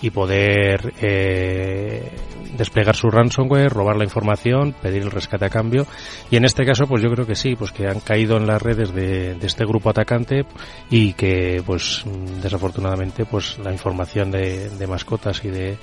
y 0.02 0.10
poder 0.10 0.94
eh, 1.00 2.10
desplegar 2.56 2.96
su 2.96 3.10
ransomware, 3.10 3.72
robar 3.72 3.96
la 3.96 4.04
información, 4.04 4.74
pedir 4.80 5.02
el 5.02 5.10
rescate 5.10 5.46
a 5.46 5.50
cambio. 5.50 5.86
Y 6.30 6.36
en 6.36 6.44
este 6.44 6.64
caso, 6.64 6.86
pues 6.86 7.02
yo 7.02 7.10
creo 7.10 7.26
que 7.26 7.34
sí, 7.34 7.56
pues 7.56 7.72
que 7.72 7.86
han 7.86 8.00
caído 8.00 8.36
en 8.36 8.46
las 8.46 8.60
redes 8.60 8.92
de, 8.92 9.34
de 9.34 9.46
este 9.46 9.64
grupo 9.64 9.90
atacante 9.90 10.44
y 10.90 11.12
que, 11.14 11.62
pues 11.64 12.04
desafortunadamente, 12.42 13.24
pues 13.24 13.58
la 13.58 13.72
información 13.72 14.30
de, 14.30 14.70
de 14.70 14.86
mascotas 14.86 15.44
y 15.44 15.48
de, 15.48 15.78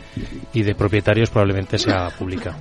y 0.54 0.64
de 0.64 0.76
propietarios 0.76 1.30
probablemente 1.30 1.78
sea 1.78 2.10
pública. 2.10 2.58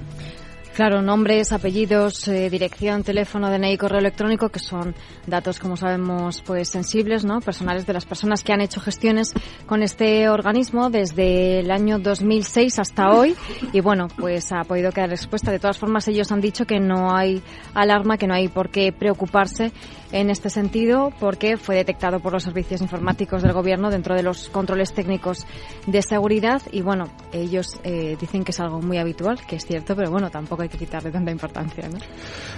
Claro, 0.77 1.01
nombres, 1.01 1.53
apellidos, 1.53 2.29
eh, 2.29 2.51
dirección, 2.51 3.03
teléfono, 3.03 3.49
DNI, 3.49 3.79
correo 3.79 3.99
electrónico, 3.99 4.51
que 4.51 4.59
son 4.59 4.95
datos, 5.27 5.59
como 5.59 5.79
sabemos, 5.79 6.43
pues 6.43 6.69
sensibles, 6.69 7.25
¿no? 7.25 7.41
Personales 7.41 7.87
de 7.87 7.95
las 7.95 8.05
personas 8.05 8.45
que 8.45 8.53
han 8.53 8.61
hecho 8.61 8.83
gestiones 8.83 9.33
con 9.65 9.83
este 9.83 10.29
organismo 10.29 10.91
desde 10.91 11.61
el 11.61 11.71
año 11.71 11.99
2006 11.99 12.79
hasta 12.79 13.09
hoy. 13.09 13.35
Y 13.73 13.81
bueno, 13.81 14.09
pues 14.19 14.53
ha 14.53 14.65
podido 14.65 14.93
quedar 14.93 15.09
respuesta. 15.09 15.51
De 15.51 15.59
todas 15.59 15.79
formas, 15.79 16.09
ellos 16.09 16.31
han 16.31 16.43
dicho 16.43 16.67
que 16.67 16.79
no 16.79 17.17
hay 17.17 17.43
alarma, 17.73 18.19
que 18.19 18.27
no 18.27 18.35
hay 18.35 18.49
por 18.49 18.69
qué 18.69 18.93
preocuparse 18.93 19.73
en 20.13 20.31
este 20.31 20.51
sentido, 20.51 21.13
porque 21.21 21.57
fue 21.57 21.77
detectado 21.77 22.21
por 22.21 22.33
los 22.33 22.43
servicios 22.43 22.81
informáticos 22.81 23.43
del 23.43 23.53
gobierno 23.53 23.91
dentro 23.91 24.15
de 24.15 24.23
los 24.23 24.49
controles 24.49 24.93
técnicos 24.93 25.47
de 25.87 26.03
seguridad. 26.03 26.61
Y 26.73 26.83
bueno, 26.83 27.09
ellos 27.33 27.81
eh, 27.85 28.17
dicen 28.21 28.45
que 28.45 28.51
es 28.51 28.61
algo 28.61 28.81
muy 28.81 28.99
habitual, 28.99 29.39
que 29.47 29.57
es 29.57 29.65
cierto, 29.65 29.95
pero 29.95 30.11
bueno, 30.11 30.31
tampoco 30.31 30.63
hay 30.63 30.69
que 30.69 30.79
quitarle 30.79 31.11
tanta 31.11 31.31
importancia. 31.31 31.89
¿no? 31.89 31.99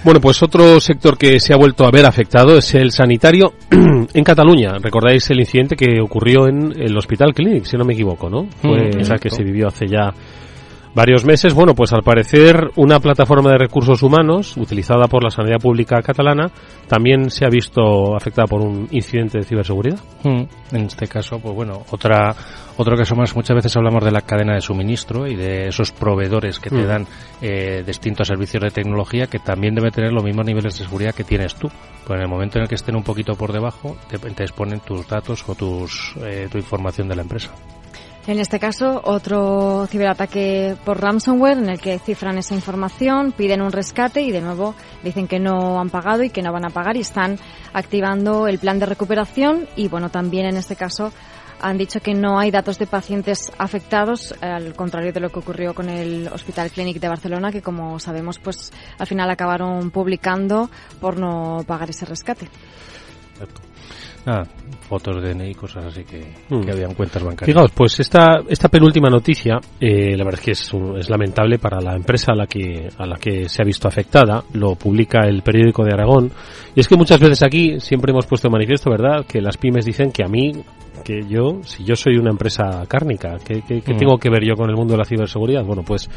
Bueno, 0.05 0.21
pues 0.21 0.43
otro 0.43 0.81
sector 0.81 1.17
que 1.17 1.39
se 1.41 1.53
ha 1.53 1.57
vuelto 1.57 1.85
a 1.85 1.91
ver 1.91 2.07
afectado 2.07 2.59
es 2.59 2.75
el 2.75 2.91
sanitario 2.91 3.53
en 3.71 4.25
Cataluña. 4.25 4.79
Recordáis 4.81 5.29
el 5.31 5.41
incidente 5.41 5.77
que 5.77 6.01
ocurrió 6.01 6.49
en 6.49 6.73
el 6.81 6.97
Hospital 6.97 7.35
Clinic, 7.35 7.65
si 7.65 7.77
no 7.77 7.85
me 7.85 7.95
equivoco, 7.95 8.29
¿no? 8.29 8.47
Fue 8.63 8.79
Mm, 8.79 9.01
esa 9.01 9.17
que 9.17 9.31
se 9.31 9.43
vivió 9.43 9.69
hace 9.69 9.87
ya 9.87 10.13
varios 10.95 11.25
meses. 11.25 11.55
Bueno, 11.55 11.75
pues 11.75 11.93
al 11.93 12.03
parecer 12.03 12.71
una 12.77 13.01
plataforma 13.01 13.51
de 13.51 13.59
recursos 13.59 14.03
humanos 14.03 14.57
utilizada 14.57 15.07
por 15.07 15.23
la 15.23 15.31
sanidad 15.31 15.59
pública 15.61 16.03
catalana 16.03 16.51
también 16.89 17.31
se 17.31 17.45
ha 17.45 17.49
visto 17.49 18.17
afectada 18.17 18.47
por 18.47 18.61
un 18.61 18.89
incidente 18.91 19.39
de 19.39 19.45
ciberseguridad. 19.45 19.99
Mm, 20.25 20.43
En 20.77 20.83
este 20.87 21.07
caso, 21.07 21.39
pues 21.39 21.55
bueno, 21.55 21.83
otra 21.91 22.35
otro 22.77 22.97
caso 22.97 23.17
más. 23.17 23.35
Muchas 23.35 23.57
veces 23.57 23.77
hablamos 23.77 24.05
de 24.05 24.13
la 24.13 24.21
cadena 24.23 24.55
de 24.55 24.61
suministro 24.61 25.27
y 25.27 25.35
de 25.35 25.67
esos 25.69 25.91
proveedores 25.93 26.61
que 26.61 26.71
te 26.71 26.77
Mm. 26.83 26.87
dan 26.87 27.07
eh, 27.43 27.83
distintos 27.87 28.29
servicios 28.29 28.63
de 28.63 28.71
tecnología 28.71 29.27
que 29.27 29.39
también 29.41 29.75
debe 29.75 29.91
tener 29.91 30.13
los 30.13 30.23
mismos 30.25 30.47
niveles 30.47 30.79
de 30.79 30.85
seguridad 30.85 31.15
que 31.15 31.25
tienes 31.25 31.55
tú. 31.57 31.69
Pues 32.07 32.17
en 32.17 32.23
el 32.23 32.29
momento 32.29 32.59
en 32.59 32.63
el 32.63 32.69
que 32.69 32.77
estén 32.77 32.97
un 32.97 33.03
poquito 33.03 33.35
por 33.35 33.53
debajo, 33.53 33.97
te, 34.09 34.19
te 34.19 34.43
exponen 34.45 34.81
tus 34.81 35.07
datos 35.09 35.45
o 35.49 35.55
tus 35.55 36.15
eh, 36.25 36.49
tu 36.51 36.59
información 36.59 37.09
de 37.09 37.17
la 37.17 37.23
empresa. 37.23 37.51
En 38.29 38.39
este 38.41 38.59
caso, 38.59 39.01
otro 39.05 39.87
ciberataque 39.87 40.77
por 40.85 41.01
ransomware 41.01 41.57
en 41.57 41.71
el 41.71 41.81
que 41.81 41.99
cifran 41.99 42.37
esa 42.37 42.55
información, 42.55 43.33
piden 43.33 43.63
un 43.63 43.73
rescate 43.73 44.21
y 44.21 44.31
de 44.31 44.43
nuevo 44.43 44.75
dicen 45.03 45.27
que 45.27 45.39
no 45.39 45.81
han 45.81 45.89
pagado 45.89 46.23
y 46.23 46.29
que 46.29 46.43
no 46.43 46.53
van 46.53 46.67
a 46.67 46.69
pagar 46.69 46.99
y 46.99 47.01
están 47.01 47.39
activando 47.73 48.47
el 48.47 48.59
plan 48.59 48.79
de 48.79 48.85
recuperación 48.85 49.67
y 49.77 49.89
bueno, 49.89 50.11
también 50.11 50.45
en 50.45 50.59
este 50.59 50.77
caso 50.77 51.11
han 51.63 51.79
dicho 51.79 52.01
que 52.01 52.13
no 52.13 52.39
hay 52.39 52.51
datos 52.51 52.79
de 52.79 52.87
pacientes 52.87 53.51
afectados, 53.57 54.35
al 54.43 54.75
contrario 54.75 55.11
de 55.11 55.21
lo 55.21 55.31
que 55.31 55.39
ocurrió 55.39 55.75
con 55.75 55.89
el 55.89 56.29
Hospital 56.29 56.71
Clinic 56.71 57.01
de 57.01 57.09
Barcelona, 57.09 57.51
que 57.51 57.63
como 57.63 57.99
sabemos, 57.99 58.39
pues 58.39 58.75
al 58.99 59.07
final 59.07 59.31
acabaron 59.31 59.91
publicando 59.91 60.69
por 61.01 61.19
no 61.19 61.65
pagar 61.67 61.89
ese 61.89 62.05
rescate. 62.05 62.47
Fotos 64.89 65.23
de 65.23 65.35
DNI 65.35 65.51
y 65.51 65.55
cosas 65.55 65.85
así 65.87 66.05
que, 66.05 66.25
Mm. 66.49 66.63
que 66.63 66.71
habían 66.73 66.95
cuentas 66.95 67.23
bancarias. 67.23 67.55
Fijaos, 67.55 67.71
pues 67.73 68.01
esta, 68.01 68.39
esta 68.49 68.69
penúltima 68.69 69.09
noticia, 69.11 69.61
eh, 69.81 70.17
la 70.17 70.25
verdad 70.25 70.41
es 70.41 70.45
que 70.45 70.51
es, 70.53 70.73
es 70.99 71.11
lamentable 71.11 71.59
para 71.59 71.81
la 71.81 71.95
empresa 71.95 72.33
a 72.33 72.37
la 72.37 72.47
que 72.47 72.89
a 72.97 73.07
la 73.07 73.17
que 73.17 73.49
se 73.49 73.63
ha 73.63 73.65
visto 73.65 73.87
afectada. 73.87 74.43
Lo 74.55 74.75
publica 74.75 75.21
el 75.27 75.43
periódico 75.43 75.85
de 75.85 75.93
Aragón. 75.93 76.31
Y 76.75 76.81
es 76.81 76.89
que 76.89 76.97
muchas 76.97 77.21
veces 77.21 77.43
aquí 77.43 77.79
siempre 77.81 78.11
hemos 78.13 78.27
puesto 78.27 78.49
de 78.49 78.53
manifiesto, 78.53 78.91
¿verdad?, 78.91 79.25
que 79.27 79.41
las 79.41 79.57
pymes 79.57 79.85
dicen 79.85 80.11
que 80.11 80.25
a 80.25 80.29
mí, 80.29 80.53
que 81.05 81.21
yo, 81.29 81.61
si 81.65 81.85
yo 81.85 81.95
soy 81.95 82.17
una 82.17 82.31
empresa 82.31 82.85
cárnica, 82.89 83.37
¿qué, 83.45 83.63
qué- 83.67 83.81
qué 83.83 83.95
Mm. 83.95 83.99
tengo 83.99 84.19
que 84.19 84.31
ver 84.31 84.45
yo 84.45 84.55
con 84.57 84.69
el 84.71 84.77
mundo 84.77 84.95
de 84.95 84.99
la 84.99 85.05
ciberseguridad? 85.05 85.65
Bueno, 85.65 85.83
pues 85.83 86.09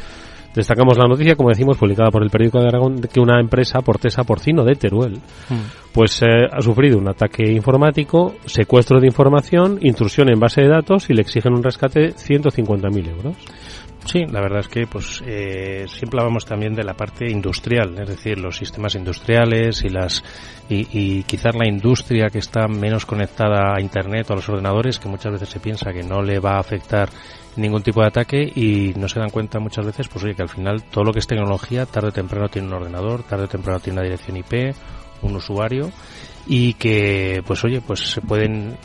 destacamos 0.54 0.96
la 0.98 1.06
noticia, 1.06 1.36
como 1.36 1.48
decimos, 1.50 1.76
publicada 1.78 2.10
por 2.10 2.22
el 2.22 2.30
periódico 2.30 2.60
de 2.60 2.68
Aragón, 2.68 2.96
de 2.96 3.08
que 3.08 3.20
una 3.20 3.40
empresa, 3.40 3.80
Portesa 3.80 4.24
Porcino 4.24 4.64
de 4.64 4.74
Teruel, 4.74 5.20
Mm. 5.48 5.92
pues 5.92 6.22
eh, 6.22 6.46
ha 6.50 6.60
sufrido 6.60 6.98
un 6.98 7.08
ataque 7.08 7.50
informático, 7.50 8.34
secuestro 8.46 9.00
de 9.00 9.06
información, 9.06 9.78
intrusión 9.82 10.30
en 10.30 10.40
base 10.40 10.62
de 10.62 10.68
datos 10.68 11.10
y 11.10 11.14
le 11.14 11.22
exigen 11.22 11.54
un 11.54 11.62
rescate 11.62 12.00
de 12.00 12.14
150.000 12.14 13.08
euros. 13.08 13.36
Sí, 14.04 14.24
la 14.26 14.40
verdad 14.40 14.60
es 14.60 14.68
que 14.68 14.86
pues 14.86 15.22
eh, 15.24 15.84
siempre 15.86 16.18
hablamos 16.20 16.44
también 16.44 16.74
de 16.74 16.82
la 16.82 16.94
parte 16.94 17.30
industrial, 17.30 17.94
es 18.00 18.08
decir, 18.08 18.36
los 18.38 18.56
sistemas 18.56 18.96
industriales 18.96 19.84
y 19.84 19.90
las 19.90 20.24
y, 20.68 20.88
y 20.90 21.22
quizás 21.22 21.54
la 21.54 21.68
industria 21.68 22.28
que 22.28 22.38
está 22.38 22.66
menos 22.66 23.06
conectada 23.06 23.74
a 23.76 23.80
internet 23.80 24.28
o 24.28 24.32
a 24.32 24.36
los 24.36 24.48
ordenadores, 24.48 24.98
que 24.98 25.08
muchas 25.08 25.32
veces 25.32 25.48
se 25.48 25.60
piensa 25.60 25.92
que 25.92 26.02
no 26.02 26.20
le 26.20 26.40
va 26.40 26.54
a 26.56 26.60
afectar 26.60 27.10
ningún 27.56 27.82
tipo 27.82 28.00
de 28.00 28.08
ataque 28.08 28.52
y 28.54 28.92
no 28.96 29.08
se 29.08 29.20
dan 29.20 29.30
cuenta 29.30 29.58
muchas 29.58 29.84
veces, 29.84 30.08
pues 30.08 30.24
oye, 30.24 30.34
que 30.34 30.42
al 30.42 30.48
final 30.48 30.82
todo 30.84 31.04
lo 31.04 31.12
que 31.12 31.18
es 31.18 31.26
tecnología 31.26 31.86
tarde 31.86 32.08
o 32.08 32.12
temprano 32.12 32.48
tiene 32.48 32.68
un 32.68 32.74
ordenador, 32.74 33.22
tarde 33.22 33.44
o 33.44 33.48
temprano 33.48 33.80
tiene 33.80 33.98
una 33.98 34.04
dirección 34.08 34.36
IP, 34.36 34.74
un 35.22 35.36
usuario 35.36 35.90
y 36.46 36.74
que 36.74 37.42
pues 37.46 37.62
oye, 37.64 37.80
pues 37.80 38.12
se 38.12 38.20
pueden 38.20 38.76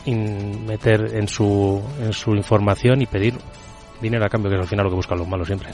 meter 0.66 1.16
en 1.16 1.28
su 1.28 1.82
en 2.00 2.12
su 2.12 2.34
información 2.34 3.02
y 3.02 3.06
pedir 3.06 3.34
dinero 4.00 4.24
a 4.24 4.28
cambio, 4.28 4.50
que 4.50 4.56
es 4.56 4.62
al 4.62 4.68
final 4.68 4.84
lo 4.84 4.90
que 4.90 4.96
buscan 4.96 5.18
los 5.18 5.28
malos 5.28 5.46
siempre. 5.46 5.70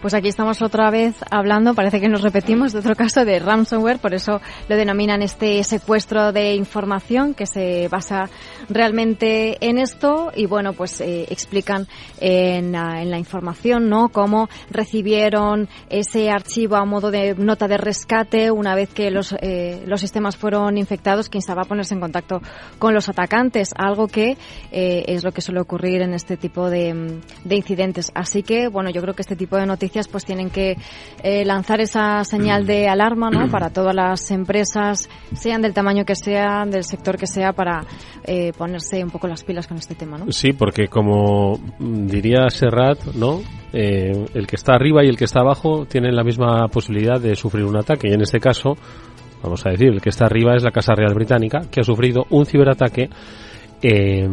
Pues 0.00 0.14
aquí 0.14 0.28
estamos 0.28 0.62
otra 0.62 0.90
vez 0.90 1.16
hablando, 1.30 1.74
parece 1.74 2.00
que 2.00 2.08
nos 2.08 2.22
repetimos, 2.22 2.72
de 2.72 2.78
otro 2.78 2.94
caso 2.94 3.24
de 3.24 3.38
ransomware, 3.38 3.98
por 3.98 4.14
eso 4.14 4.40
lo 4.68 4.76
denominan 4.76 5.20
este 5.22 5.62
secuestro 5.64 6.32
de 6.32 6.54
información 6.54 7.34
que 7.34 7.46
se 7.46 7.88
basa 7.88 8.28
realmente 8.68 9.56
en 9.66 9.78
esto 9.78 10.30
y 10.34 10.46
bueno, 10.46 10.72
pues 10.72 11.00
eh, 11.00 11.26
explican 11.30 11.86
en, 12.20 12.72
la- 12.72 13.02
en 13.02 13.10
la 13.10 13.18
información, 13.18 13.88
¿no? 13.88 14.08
Cómo 14.10 14.48
recibieron 14.70 15.68
ese 15.90 16.30
archivo 16.30 16.76
a 16.76 16.84
modo 16.84 17.10
de 17.10 17.34
nota 17.34 17.66
de 17.68 17.76
rescate 17.78 18.50
una 18.50 18.74
vez 18.74 18.90
que 18.92 19.10
los, 19.10 19.34
eh, 19.40 19.82
los 19.86 20.00
sistemas 20.00 20.36
fueron 20.36 20.78
infectados, 20.78 21.28
que 21.28 21.38
instaba 21.38 21.62
a 21.62 21.64
ponerse 21.64 21.94
en 21.94 22.00
contacto 22.00 22.40
con 22.78 22.94
los 22.94 23.08
atacantes, 23.08 23.70
algo 23.76 24.06
que 24.08 24.36
eh, 24.72 25.04
es 25.08 25.24
lo 25.24 25.32
que 25.32 25.40
suele 25.40 25.60
ocurrir 25.60 26.02
en 26.02 26.14
este 26.14 26.36
tipo 26.36 26.70
de, 26.70 26.94
mm, 26.94 27.15
de 27.44 27.56
incidentes. 27.56 28.10
Así 28.14 28.42
que, 28.42 28.68
bueno, 28.68 28.90
yo 28.90 29.00
creo 29.00 29.14
que 29.14 29.22
este 29.22 29.36
tipo 29.36 29.56
de 29.56 29.66
noticias 29.66 30.08
pues 30.08 30.24
tienen 30.24 30.50
que 30.50 30.76
eh, 31.22 31.44
lanzar 31.44 31.80
esa 31.80 32.24
señal 32.24 32.66
de 32.66 32.88
alarma, 32.88 33.30
¿no? 33.30 33.50
Para 33.50 33.70
todas 33.70 33.94
las 33.94 34.30
empresas, 34.30 35.08
sean 35.34 35.62
del 35.62 35.74
tamaño 35.74 36.04
que 36.04 36.14
sean, 36.14 36.70
del 36.70 36.84
sector 36.84 37.16
que 37.16 37.26
sea, 37.26 37.52
para 37.52 37.84
eh, 38.24 38.52
ponerse 38.56 39.02
un 39.02 39.10
poco 39.10 39.28
las 39.28 39.44
pilas 39.44 39.66
con 39.66 39.76
este 39.76 39.94
tema, 39.94 40.18
¿no? 40.18 40.30
Sí, 40.32 40.52
porque 40.52 40.88
como 40.88 41.58
mm, 41.78 42.06
diría 42.06 42.48
Serrat, 42.48 43.14
¿no? 43.14 43.40
Eh, 43.72 44.26
el 44.34 44.46
que 44.46 44.56
está 44.56 44.74
arriba 44.74 45.04
y 45.04 45.08
el 45.08 45.16
que 45.16 45.24
está 45.24 45.40
abajo 45.40 45.86
tienen 45.86 46.14
la 46.16 46.24
misma 46.24 46.66
posibilidad 46.68 47.20
de 47.20 47.34
sufrir 47.34 47.64
un 47.64 47.76
ataque. 47.76 48.08
Y 48.08 48.14
en 48.14 48.22
este 48.22 48.40
caso, 48.40 48.76
vamos 49.42 49.64
a 49.66 49.70
decir, 49.70 49.88
el 49.88 50.00
que 50.00 50.10
está 50.10 50.26
arriba 50.26 50.54
es 50.56 50.62
la 50.62 50.70
Casa 50.70 50.94
Real 50.94 51.14
Británica, 51.14 51.62
que 51.70 51.80
ha 51.80 51.84
sufrido 51.84 52.24
un 52.30 52.46
ciberataque, 52.46 53.10
eh, 53.82 54.28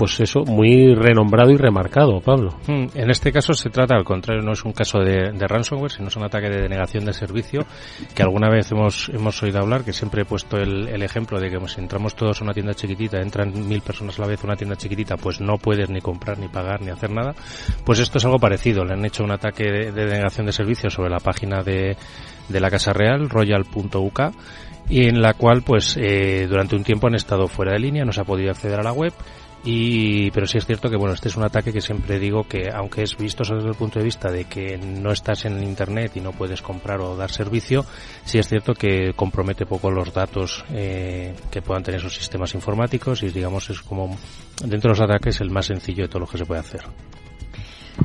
pues 0.00 0.18
eso, 0.18 0.44
muy 0.46 0.94
renombrado 0.94 1.50
y 1.50 1.58
remarcado, 1.58 2.22
Pablo. 2.22 2.56
Mm, 2.66 2.86
En 2.94 3.10
este 3.10 3.30
caso 3.30 3.52
se 3.52 3.68
trata, 3.68 3.94
al 3.94 4.04
contrario, 4.04 4.42
no 4.42 4.52
es 4.52 4.64
un 4.64 4.72
caso 4.72 4.98
de, 4.98 5.30
ransomware, 5.46 5.90
sino 5.90 6.08
es 6.08 6.16
un 6.16 6.24
ataque 6.24 6.48
de 6.48 6.62
denegación 6.62 7.04
de 7.04 7.12
servicio 7.12 7.66
que 8.14 8.22
alguna 8.22 8.48
vez 8.48 8.72
hemos, 8.72 9.10
hemos 9.10 9.42
oído 9.42 9.58
hablar, 9.58 9.84
que 9.84 9.92
siempre 9.92 10.22
he 10.22 10.24
puesto 10.24 10.56
el, 10.56 11.02
ejemplo 11.02 11.38
de 11.38 11.50
que 11.50 11.58
pues, 11.58 11.72
si 11.72 11.82
entramos 11.82 12.14
todos 12.14 12.40
a 12.40 12.44
una 12.44 12.54
tienda 12.54 12.72
chiquitita, 12.72 13.20
entran 13.20 13.52
mil 13.68 13.82
personas 13.82 14.18
a 14.18 14.22
la 14.22 14.28
vez 14.28 14.42
a 14.42 14.46
una 14.46 14.56
tienda 14.56 14.74
chiquitita, 14.74 15.18
pues 15.18 15.38
no 15.42 15.58
puedes 15.58 15.90
ni 15.90 16.00
comprar, 16.00 16.38
ni 16.38 16.48
pagar, 16.48 16.80
ni 16.80 16.88
hacer 16.88 17.10
nada. 17.10 17.34
Pues 17.84 17.98
esto 17.98 18.16
es 18.16 18.24
algo 18.24 18.38
parecido. 18.38 18.86
Le 18.86 18.94
han 18.94 19.04
hecho 19.04 19.22
un 19.22 19.32
ataque 19.32 19.64
de, 19.64 19.92
de 19.92 20.06
denegación 20.06 20.46
de 20.46 20.52
servicio 20.52 20.88
sobre 20.88 21.10
la 21.10 21.20
página 21.20 21.62
de, 21.62 21.98
de 22.48 22.60
la 22.60 22.70
Casa 22.70 22.94
Real, 22.94 23.28
royal.uk, 23.28 24.20
y 24.88 25.06
en 25.06 25.22
la 25.22 25.34
cual 25.34 25.62
pues 25.62 25.96
eh, 25.98 26.46
durante 26.48 26.74
un 26.74 26.84
tiempo 26.84 27.06
han 27.06 27.14
estado 27.14 27.46
fuera 27.46 27.72
de 27.72 27.78
línea, 27.78 28.04
no 28.04 28.12
se 28.12 28.20
ha 28.20 28.24
podido 28.24 28.50
acceder 28.50 28.80
a 28.80 28.82
la 28.82 28.92
web 28.92 29.12
y 29.64 30.30
pero 30.30 30.46
sí 30.46 30.58
es 30.58 30.66
cierto 30.66 30.88
que 30.88 30.96
bueno 30.96 31.14
este 31.14 31.28
es 31.28 31.36
un 31.36 31.44
ataque 31.44 31.72
que 31.72 31.80
siempre 31.80 32.18
digo 32.18 32.44
que 32.44 32.70
aunque 32.72 33.02
es 33.02 33.16
visto 33.16 33.42
desde 33.42 33.68
el 33.68 33.74
punto 33.74 33.98
de 33.98 34.04
vista 34.04 34.30
de 34.30 34.44
que 34.44 34.78
no 34.78 35.12
estás 35.12 35.44
en 35.44 35.62
internet 35.62 36.12
y 36.14 36.20
no 36.20 36.32
puedes 36.32 36.62
comprar 36.62 37.00
o 37.00 37.16
dar 37.16 37.30
servicio 37.30 37.84
sí 38.24 38.38
es 38.38 38.48
cierto 38.48 38.72
que 38.72 39.12
compromete 39.14 39.66
poco 39.66 39.90
los 39.90 40.12
datos 40.14 40.64
eh, 40.72 41.34
que 41.50 41.60
puedan 41.60 41.82
tener 41.82 42.00
esos 42.00 42.14
sistemas 42.14 42.54
informáticos 42.54 43.22
y 43.22 43.28
digamos 43.28 43.68
es 43.68 43.80
como 43.82 44.16
dentro 44.64 44.92
de 44.92 44.98
los 44.98 45.00
ataques 45.00 45.40
el 45.42 45.50
más 45.50 45.66
sencillo 45.66 46.04
de 46.04 46.08
todo 46.08 46.20
lo 46.20 46.26
que 46.26 46.38
se 46.38 46.46
puede 46.46 46.60
hacer 46.60 46.82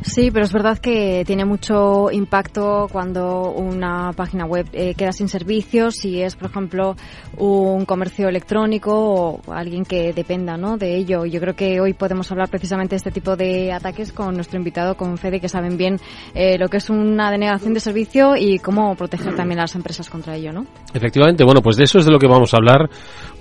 Sí, 0.02 0.30
pero 0.32 0.46
es 0.46 0.54
verdad 0.54 0.78
que 0.78 1.24
tiene 1.25 1.46
mucho 1.46 2.12
impacto 2.12 2.88
cuando 2.92 3.52
una 3.52 4.12
página 4.14 4.46
web 4.46 4.68
eh, 4.74 4.94
queda 4.96 5.12
sin 5.12 5.28
servicios, 5.28 5.96
si 5.96 6.22
es, 6.22 6.36
por 6.36 6.50
ejemplo, 6.50 6.96
un 7.38 7.86
comercio 7.86 8.28
electrónico 8.28 9.42
o 9.46 9.54
alguien 9.54 9.84
que 9.84 10.14
dependa 10.14 10.58
¿no? 10.58 10.78
de 10.78 10.96
ello. 10.96 11.25
Yo 11.25 11.40
creo 11.40 11.56
que 11.56 11.80
hoy 11.80 11.94
podemos 11.94 12.32
hablar 12.32 12.50
precisamente 12.50 12.92
de 12.92 12.98
este 12.98 13.12
tipo 13.12 13.36
de 13.36 13.72
ataques 13.72 14.12
con 14.12 14.36
nuestro 14.36 14.58
invitado, 14.58 14.96
con 14.96 15.18
Fede, 15.18 15.40
que 15.40 15.50
saben 15.50 15.78
bien 15.78 15.98
eh, 16.34 16.58
lo 16.58 16.68
que 16.68 16.78
es 16.78 16.90
una 16.90 17.32
denegación 17.32 17.74
de 17.74 17.80
servicio 17.80 18.36
y 18.36 18.60
cómo 18.60 18.96
proteger 18.96 19.36
también 19.36 19.60
a 19.60 19.64
las 19.64 19.75
empresas 19.75 20.10
contra 20.10 20.36
ello, 20.36 20.52
¿no? 20.52 20.66
Efectivamente, 20.94 21.44
bueno, 21.44 21.62
pues 21.62 21.78
de 21.78 21.86
eso 21.86 21.98
es 21.98 22.06
de 22.06 22.12
lo 22.12 22.20
que 22.20 22.28
vamos 22.28 22.54
a 22.54 22.58
hablar, 22.58 22.90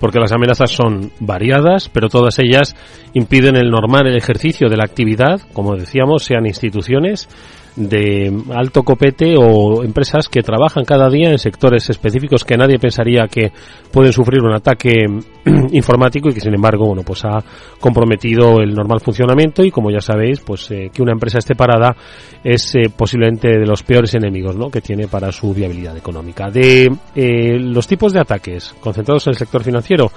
porque 0.01 0.19
las 0.19 0.33
amenazas 0.33 0.71
son 0.71 1.11
variadas, 1.21 1.89
pero 1.89 2.09
todas 2.09 2.39
ellas 2.39 2.75
impiden 3.13 3.57
el 3.57 3.71
normal 3.71 4.07
el 4.07 4.17
ejercicio 4.17 4.69
de 4.69 4.77
la 4.77 4.85
actividad, 4.85 5.41
como 5.53 5.77
decíamos, 5.77 6.25
sean 6.25 6.44
instituciones, 6.49 7.29
de 7.77 8.33
alto 8.55 8.83
copete 8.83 9.35
o 9.37 9.83
empresas 9.83 10.29
que 10.29 10.43
trabajan 10.43 10.85
cada 10.85 11.11
día 11.11 11.31
en 11.31 11.39
sectores 11.39 11.91
específicos 11.91 12.45
que 12.45 12.57
nadie 12.57 12.79
pensaría 12.79 13.27
que 13.27 13.53
pueden 13.91 14.13
sufrir 14.13 14.43
un 14.43 14.55
ataque 14.55 15.07
informático 15.73 16.29
y 16.29 16.35
que 16.35 16.41
sin 16.41 16.55
embargo 16.55 16.87
bueno 16.87 17.03
pues 17.03 17.25
ha 17.25 17.43
comprometido 17.81 18.61
el 18.61 18.75
normal 18.75 19.01
funcionamiento 19.01 19.65
y 19.65 19.71
como 19.71 19.91
ya 19.91 20.01
sabéis 20.01 20.41
pues 20.41 20.71
eh, 20.71 20.91
que 20.93 21.03
una 21.03 21.13
empresa 21.13 21.39
esté 21.39 21.57
parada 21.57 21.97
es 22.45 22.75
eh, 22.77 22.93
posiblemente 22.97 23.49
de 23.49 23.67
los 23.67 23.83
peores 23.83 24.15
enemigos 24.15 24.57
¿no? 24.57 24.71
que 24.71 24.81
tiene 24.81 25.09
para 25.09 25.33
su 25.33 25.53
viabilidad 25.53 25.97
económica. 25.97 26.51
De 26.51 26.93
eh, 27.15 27.59
los 27.59 27.87
tipos 27.87 28.13
de 28.13 28.21
ataques 28.21 28.75
concentrados 28.81 29.27
en 29.27 29.33
el 29.33 29.37
sector 29.37 29.65
financiero 29.65 30.13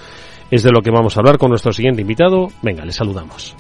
es 0.52 0.64
de 0.64 0.72
lo 0.72 0.82
que 0.82 0.92
vamos 0.92 1.18
a 1.18 1.22
hablar 1.22 1.38
con 1.38 1.50
nuestro 1.50 1.74
siguiente 1.74 2.02
invitado. 2.02 2.48
Venga 2.62 2.86
le 2.86 2.92
saludamos 2.92 3.56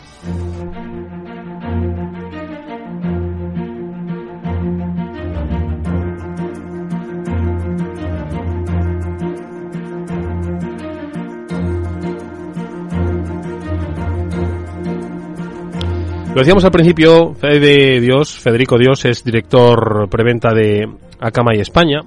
Lo 16.37 16.41
decíamos 16.41 16.65
al 16.65 16.71
principio, 16.71 17.33
Fede 17.33 17.99
Dios, 17.99 18.37
Federico 18.37 18.77
Dios 18.77 19.03
es 19.05 19.23
director 19.23 20.07
preventa 20.07 20.53
de 20.53 20.87
Akamai 21.19 21.59
España. 21.59 22.01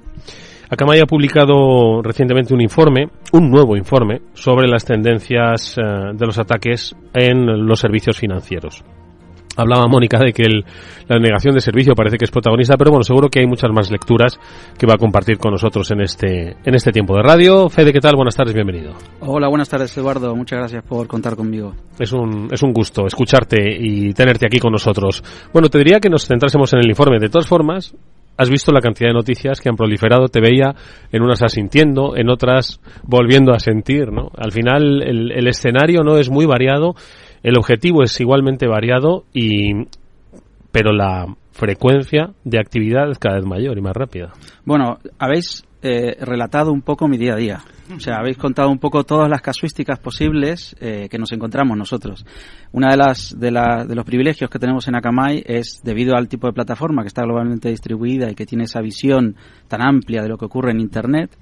Akamai 0.69 1.01
ha 1.01 1.05
publicado 1.05 2.01
recientemente 2.01 2.53
un 2.53 2.61
informe, 2.61 3.09
un 3.33 3.51
nuevo 3.51 3.75
informe, 3.75 4.21
sobre 4.33 4.69
las 4.69 4.85
tendencias 4.85 5.77
eh, 5.77 5.81
de 6.13 6.25
los 6.25 6.39
ataques 6.39 6.95
en 7.13 7.67
los 7.67 7.81
servicios 7.81 8.17
financieros. 8.17 8.85
Hablaba 9.57 9.87
Mónica 9.87 10.19
de 10.19 10.31
que 10.31 10.43
la 11.07 11.19
negación 11.19 11.53
de 11.53 11.61
servicio 11.61 11.93
parece 11.93 12.17
que 12.17 12.25
es 12.25 12.31
protagonista, 12.31 12.77
pero 12.77 12.91
bueno, 12.91 13.03
seguro 13.03 13.29
que 13.29 13.39
hay 13.39 13.47
muchas 13.47 13.69
más 13.71 13.91
lecturas 13.91 14.39
que 14.77 14.87
va 14.87 14.93
a 14.93 14.97
compartir 14.97 15.37
con 15.37 15.51
nosotros 15.51 15.91
en 15.91 16.01
este, 16.01 16.55
en 16.63 16.75
este 16.75 16.91
tiempo 16.91 17.15
de 17.15 17.23
radio. 17.23 17.69
Fede, 17.69 17.91
¿qué 17.91 17.99
tal? 17.99 18.15
Buenas 18.15 18.35
tardes, 18.35 18.53
bienvenido. 18.53 18.93
Hola, 19.19 19.49
buenas 19.49 19.69
tardes, 19.69 19.95
Eduardo. 19.97 20.35
Muchas 20.35 20.59
gracias 20.59 20.83
por 20.83 21.07
contar 21.07 21.35
conmigo. 21.35 21.73
Es 21.99 22.13
un, 22.13 22.47
es 22.51 22.63
un 22.63 22.71
gusto 22.71 23.05
escucharte 23.05 23.57
y 23.77 24.13
tenerte 24.13 24.45
aquí 24.45 24.59
con 24.59 24.71
nosotros. 24.71 25.23
Bueno, 25.51 25.67
te 25.67 25.77
diría 25.79 25.99
que 25.99 26.09
nos 26.09 26.25
centrásemos 26.25 26.71
en 26.73 26.79
el 26.79 26.89
informe. 26.89 27.19
De 27.19 27.29
todas 27.29 27.47
formas, 27.47 27.93
has 28.37 28.49
visto 28.49 28.71
la 28.71 28.81
cantidad 28.81 29.09
de 29.09 29.13
noticias 29.13 29.59
que 29.59 29.69
han 29.69 29.75
proliferado, 29.75 30.27
te 30.27 30.39
veía 30.39 30.73
en 31.11 31.21
unas 31.21 31.43
asintiendo, 31.43 32.15
en 32.15 32.29
otras 32.29 32.79
volviendo 33.03 33.53
a 33.53 33.59
sentir, 33.59 34.11
¿no? 34.11 34.31
Al 34.37 34.51
final 34.51 35.03
el, 35.03 35.31
el 35.31 35.47
escenario 35.47 36.01
no 36.03 36.17
es 36.17 36.29
muy 36.29 36.45
variado 36.45 36.95
el 37.43 37.57
objetivo 37.57 38.03
es 38.03 38.19
igualmente 38.19 38.67
variado 38.67 39.25
y 39.33 39.87
pero 40.71 40.93
la 40.93 41.25
frecuencia 41.51 42.31
de 42.43 42.59
actividad 42.59 43.11
es 43.11 43.19
cada 43.19 43.35
vez 43.35 43.45
mayor 43.45 43.77
y 43.77 43.81
más 43.81 43.93
rápida. 43.93 44.31
Bueno, 44.63 44.99
habéis 45.19 45.65
eh, 45.81 46.15
relatado 46.21 46.71
un 46.71 46.81
poco 46.81 47.07
mi 47.07 47.17
día 47.17 47.33
a 47.33 47.37
día. 47.37 47.59
O 47.93 47.99
sea, 47.99 48.17
habéis 48.17 48.37
contado 48.37 48.69
un 48.69 48.77
poco 48.77 49.03
todas 49.03 49.29
las 49.29 49.41
casuísticas 49.41 49.99
posibles 49.99 50.75
eh, 50.79 51.07
que 51.09 51.17
nos 51.17 51.31
encontramos 51.33 51.77
nosotros. 51.77 52.25
Una 52.71 52.91
de 52.91 52.97
las 52.97 53.35
de, 53.37 53.51
la, 53.51 53.83
de 53.85 53.95
los 53.95 54.05
privilegios 54.05 54.49
que 54.49 54.59
tenemos 54.59 54.87
en 54.87 54.95
Akamai 54.95 55.43
es 55.45 55.81
debido 55.83 56.15
al 56.15 56.29
tipo 56.29 56.47
de 56.47 56.53
plataforma 56.53 57.01
que 57.01 57.07
está 57.07 57.23
globalmente 57.23 57.69
distribuida 57.69 58.31
y 58.31 58.35
que 58.35 58.45
tiene 58.45 58.63
esa 58.63 58.79
visión 58.79 59.35
tan 59.67 59.81
amplia 59.81 60.21
de 60.21 60.29
lo 60.29 60.37
que 60.37 60.45
ocurre 60.45 60.71
en 60.71 60.79
Internet. 60.79 61.37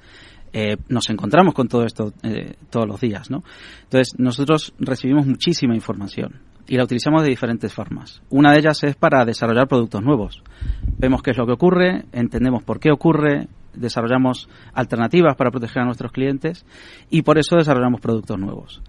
Eh, 0.53 0.77
nos 0.87 1.09
encontramos 1.09 1.53
con 1.53 1.67
todo 1.67 1.85
esto 1.85 2.13
eh, 2.23 2.55
todos 2.69 2.87
los 2.87 2.99
días, 2.99 3.29
¿no? 3.29 3.43
Entonces, 3.83 4.15
nosotros 4.17 4.73
recibimos 4.79 5.25
muchísima 5.27 5.75
información 5.75 6.41
y 6.67 6.77
la 6.77 6.83
utilizamos 6.83 7.23
de 7.23 7.29
diferentes 7.29 7.73
formas. 7.73 8.21
Una 8.29 8.51
de 8.51 8.59
ellas 8.59 8.83
es 8.83 8.95
para 8.95 9.25
desarrollar 9.25 9.67
productos 9.67 10.01
nuevos. 10.03 10.43
Vemos 10.97 11.21
qué 11.21 11.31
es 11.31 11.37
lo 11.37 11.45
que 11.45 11.53
ocurre, 11.53 12.05
entendemos 12.11 12.63
por 12.63 12.79
qué 12.79 12.91
ocurre, 12.91 13.47
desarrollamos 13.73 14.49
alternativas 14.73 15.35
para 15.35 15.51
proteger 15.51 15.81
a 15.81 15.85
nuestros 15.85 16.11
clientes 16.11 16.65
y 17.09 17.23
por 17.23 17.37
eso 17.37 17.55
desarrollamos 17.57 18.01
productos 18.01 18.37
nuevos. 18.39 18.81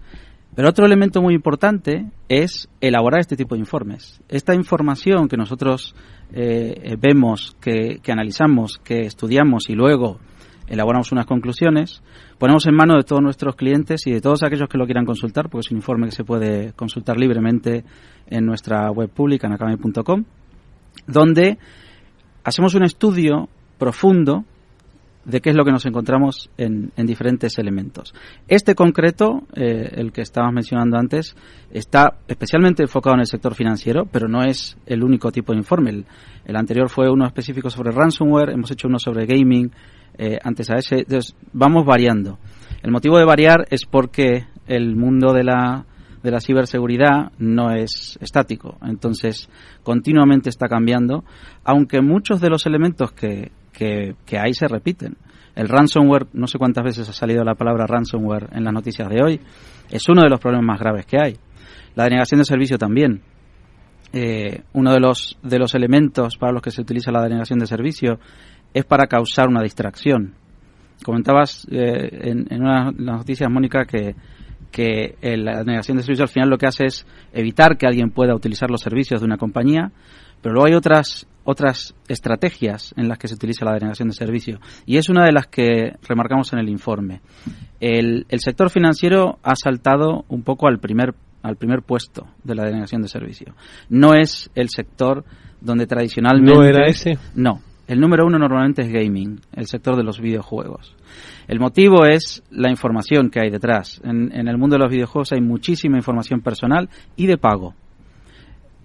Pero 0.53 0.69
otro 0.69 0.85
elemento 0.85 1.21
muy 1.21 1.33
importante 1.33 2.11
es 2.27 2.69
elaborar 2.81 3.21
este 3.21 3.37
tipo 3.37 3.55
de 3.55 3.59
informes. 3.59 4.21
Esta 4.27 4.53
información 4.53 5.29
que 5.29 5.37
nosotros 5.37 5.95
eh, 6.33 6.97
vemos, 6.99 7.55
que, 7.61 7.99
que 8.03 8.11
analizamos, 8.11 8.77
que 8.83 9.01
estudiamos 9.01 9.69
y 9.69 9.75
luego 9.75 10.19
elaboramos 10.71 11.11
unas 11.11 11.25
conclusiones, 11.25 12.01
ponemos 12.39 12.65
en 12.65 12.75
mano 12.75 12.95
de 12.95 13.03
todos 13.03 13.21
nuestros 13.21 13.57
clientes 13.57 14.07
y 14.07 14.11
de 14.13 14.21
todos 14.21 14.41
aquellos 14.41 14.69
que 14.69 14.77
lo 14.77 14.85
quieran 14.85 15.05
consultar, 15.05 15.49
porque 15.49 15.67
es 15.67 15.71
un 15.71 15.77
informe 15.77 16.07
que 16.07 16.15
se 16.15 16.23
puede 16.23 16.71
consultar 16.73 17.17
libremente 17.17 17.83
en 18.27 18.45
nuestra 18.45 18.89
web 18.89 19.09
pública, 19.09 19.47
en 19.47 19.53
acame.com, 19.53 20.23
donde 21.07 21.57
hacemos 22.45 22.73
un 22.73 22.83
estudio 22.85 23.49
profundo 23.77 24.45
de 25.25 25.41
qué 25.41 25.49
es 25.49 25.55
lo 25.57 25.65
que 25.65 25.71
nos 25.71 25.85
encontramos 25.85 26.49
en, 26.57 26.91
diferentes 26.95 27.59
elementos. 27.59 28.13
Este 28.47 28.73
concreto, 28.73 29.43
eh, 29.53 29.89
el 29.97 30.13
que 30.13 30.21
estábamos 30.21 30.55
mencionando 30.55 30.97
antes, 30.97 31.35
está 31.69 32.17
especialmente 32.27 32.83
enfocado 32.83 33.15
en 33.15 33.19
el 33.19 33.27
sector 33.27 33.55
financiero, 33.55 34.05
pero 34.09 34.29
no 34.29 34.41
es 34.43 34.77
el 34.85 35.03
único 35.03 35.31
tipo 35.33 35.51
de 35.51 35.59
informe. 35.59 36.05
El 36.45 36.55
anterior 36.55 36.89
fue 36.89 37.09
uno 37.09 37.25
específico 37.27 37.69
sobre 37.69 37.91
ransomware, 37.91 38.51
hemos 38.51 38.71
hecho 38.71 38.87
uno 38.87 38.99
sobre 38.99 39.25
gaming, 39.25 39.69
eh, 40.17 40.37
antes 40.43 40.69
a 40.69 40.75
ese. 40.75 41.05
Vamos 41.53 41.85
variando. 41.85 42.39
El 42.83 42.91
motivo 42.91 43.17
de 43.17 43.25
variar 43.25 43.67
es 43.69 43.85
porque 43.85 44.45
el 44.67 44.95
mundo 44.95 45.33
de 45.33 45.43
la, 45.43 45.85
de 46.23 46.31
la 46.31 46.39
ciberseguridad 46.39 47.31
no 47.37 47.71
es 47.71 48.17
estático. 48.21 48.77
Entonces, 48.81 49.49
continuamente 49.83 50.49
está 50.49 50.67
cambiando, 50.67 51.23
aunque 51.63 52.01
muchos 52.01 52.41
de 52.41 52.49
los 52.49 52.65
elementos 52.65 53.11
que, 53.11 53.51
que, 53.71 54.15
que 54.25 54.39
hay 54.39 54.53
se 54.53 54.67
repiten. 54.67 55.17
El 55.55 55.67
ransomware, 55.67 56.27
no 56.33 56.47
sé 56.47 56.57
cuántas 56.57 56.83
veces 56.83 57.09
ha 57.09 57.13
salido 57.13 57.43
la 57.43 57.55
palabra 57.55 57.85
ransomware 57.85 58.47
en 58.53 58.63
las 58.63 58.73
noticias 58.73 59.09
de 59.09 59.21
hoy, 59.21 59.39
es 59.89 60.07
uno 60.07 60.21
de 60.21 60.29
los 60.29 60.39
problemas 60.39 60.65
más 60.65 60.79
graves 60.79 61.05
que 61.05 61.17
hay. 61.19 61.35
La 61.95 62.05
denegación 62.05 62.39
de 62.39 62.45
servicio 62.45 62.77
también. 62.77 63.21
Eh, 64.13 64.63
uno 64.73 64.93
de 64.93 64.99
los, 64.99 65.37
de 65.41 65.57
los 65.59 65.73
elementos 65.73 66.37
para 66.37 66.51
los 66.51 66.61
que 66.61 66.71
se 66.71 66.81
utiliza 66.81 67.11
la 67.11 67.23
denegación 67.23 67.59
de 67.59 67.67
servicio 67.67 68.19
es 68.73 68.85
para 68.85 69.07
causar 69.07 69.47
una 69.47 69.61
distracción. 69.61 70.33
Comentabas 71.03 71.67
eh, 71.71 72.09
en, 72.29 72.47
en, 72.49 72.61
una 72.61 72.91
de 72.91 73.03
las 73.03 73.17
noticias, 73.17 73.49
Mónica, 73.49 73.85
que, 73.85 74.15
que 74.71 75.15
la 75.21 75.63
negación 75.63 75.97
de 75.97 76.03
servicio 76.03 76.23
al 76.23 76.29
final 76.29 76.49
lo 76.49 76.57
que 76.57 76.67
hace 76.67 76.85
es 76.85 77.05
evitar 77.33 77.77
que 77.77 77.87
alguien 77.87 78.11
pueda 78.11 78.35
utilizar 78.35 78.69
los 78.69 78.81
servicios 78.81 79.21
de 79.21 79.25
una 79.25 79.37
compañía, 79.37 79.91
pero 80.41 80.53
luego 80.53 80.67
hay 80.67 80.73
otras 80.73 81.27
otras 81.43 81.95
estrategias 82.07 82.93
en 82.97 83.07
las 83.07 83.17
que 83.17 83.27
se 83.27 83.33
utiliza 83.33 83.65
la 83.65 83.73
denegación 83.73 84.09
de 84.09 84.13
servicio 84.13 84.59
y 84.85 84.97
es 84.97 85.09
una 85.09 85.25
de 85.25 85.31
las 85.31 85.47
que 85.47 85.93
remarcamos 86.07 86.53
en 86.53 86.59
el 86.59 86.69
informe. 86.69 87.21
El, 87.79 88.27
el 88.29 88.39
sector 88.39 88.69
financiero 88.69 89.39
ha 89.41 89.55
saltado 89.55 90.23
un 90.29 90.43
poco 90.43 90.67
al 90.67 90.79
primer 90.79 91.15
al 91.41 91.55
primer 91.55 91.81
puesto 91.81 92.27
de 92.43 92.53
la 92.53 92.65
denegación 92.65 93.01
de 93.01 93.07
servicio. 93.07 93.55
No 93.89 94.13
es 94.13 94.51
el 94.53 94.69
sector 94.69 95.25
donde 95.59 95.87
tradicionalmente 95.87 96.53
no 96.53 96.63
era 96.63 96.85
ese. 96.85 97.17
No, 97.33 97.61
el 97.91 97.99
número 97.99 98.25
uno 98.25 98.39
normalmente 98.39 98.83
es 98.83 98.89
gaming, 98.89 99.41
el 99.51 99.67
sector 99.67 99.97
de 99.97 100.03
los 100.03 100.21
videojuegos. 100.21 100.95
El 101.49 101.59
motivo 101.59 102.05
es 102.05 102.41
la 102.49 102.69
información 102.69 103.29
que 103.29 103.41
hay 103.41 103.49
detrás. 103.49 103.99
En, 104.05 104.31
el 104.31 104.57
mundo 104.57 104.77
de 104.77 104.83
los 104.83 104.89
videojuegos 104.89 105.33
hay 105.33 105.41
muchísima 105.41 105.97
información 105.97 106.39
personal 106.39 106.89
y 107.17 107.27
de 107.27 107.37
pago. 107.37 107.75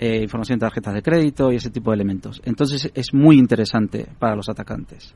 Eh, 0.01 0.23
información 0.23 0.59
de 0.59 0.67
tarjetas 0.67 0.93
de 0.93 1.03
crédito 1.03 1.53
y 1.53 1.55
ese 1.55 1.71
tipo 1.71 1.93
de 1.93 1.95
elementos. 1.95 2.43
Entonces 2.45 2.91
es 2.97 3.15
muy 3.15 3.39
interesante 3.39 4.09
para 4.19 4.35
los 4.35 4.49
atacantes. 4.49 5.15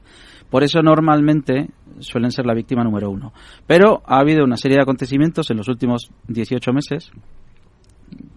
Por 0.49 0.63
eso 0.63 0.83
normalmente 0.83 1.71
suelen 1.99 2.31
ser 2.31 2.47
la 2.47 2.55
víctima 2.55 2.85
número 2.85 3.11
uno. 3.11 3.33
Pero 3.67 4.03
ha 4.07 4.21
habido 4.21 4.45
una 4.45 4.57
serie 4.57 4.77
de 4.77 4.83
acontecimientos 4.83 5.51
en 5.51 5.57
los 5.57 5.67
últimos 5.67 6.13
18 6.29 6.73
meses, 6.73 7.11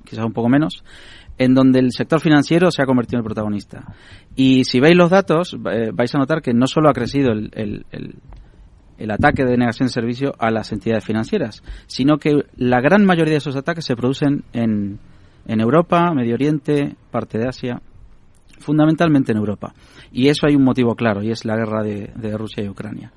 quizás 0.04 0.26
un 0.26 0.34
poco 0.34 0.50
menos, 0.50 0.84
en 1.38 1.54
donde 1.54 1.80
el 1.80 1.92
sector 1.92 2.20
financiero 2.20 2.72
se 2.72 2.82
ha 2.82 2.86
convertido 2.86 3.18
en 3.18 3.24
el 3.24 3.26
protagonista. 3.26 3.96
Y 4.36 4.64
si 4.66 4.80
veis 4.80 4.96
los 4.96 5.10
datos, 5.10 5.58
eh, 5.72 5.92
vais 5.94 6.14
a 6.14 6.20
notar 6.20 6.42
que 6.42 6.54
no 6.54 6.68
solo 6.68 6.90
ha 6.90 6.94
crecido 6.94 7.32
el, 7.32 7.50
el, 7.54 7.86
el, 8.98 9.12
ataque 9.12 9.44
de 9.44 9.58
negación 9.58 9.88
de 9.88 9.94
servicio 9.94 10.34
a 10.38 10.52
las 10.52 10.72
entidades 10.72 11.06
financieras, 11.06 11.64
sino 11.88 12.18
que 12.18 12.44
la 12.56 12.82
gran 12.82 13.06
mayoría 13.06 13.34
de 13.34 13.40
esos 13.40 13.56
ataques 13.56 13.86
se 13.86 13.96
producen 13.96 14.44
en, 14.54 15.00
en 15.48 15.60
Europa, 15.60 16.14
Medio 16.14 16.36
Oriente, 16.36 16.96
parte 17.12 17.38
de 17.38 17.48
Asia, 17.48 17.82
fundamentalmente 18.60 19.32
en 19.32 19.40
Europa. 19.40 19.74
Y 20.12 20.28
eso 20.28 20.48
hay 20.48 20.56
un 20.56 20.64
motivo 20.64 20.96
claro, 20.96 21.24
y 21.24 21.32
es 21.32 21.46
la 21.46 21.56
guerra 21.56 21.84
de, 21.84 22.12
de 22.16 22.38
Rusia 22.38 22.64
y 22.64 22.70
Ucrania. 22.70 23.12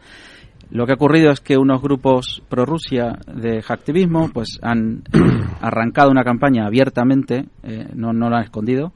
Lo 0.70 0.84
que 0.84 0.92
ha 0.92 0.96
ocurrido 0.96 1.30
es 1.30 1.40
que 1.40 1.56
unos 1.56 1.80
grupos 1.80 2.42
pro-Rusia 2.48 3.18
de 3.32 3.62
hacktivismo 3.62 4.30
pues 4.32 4.58
han 4.62 5.04
arrancado 5.60 6.10
una 6.10 6.24
campaña 6.24 6.66
abiertamente, 6.66 7.46
eh, 7.62 7.88
no, 7.94 8.12
no 8.12 8.28
la 8.28 8.38
han 8.38 8.44
escondido, 8.44 8.92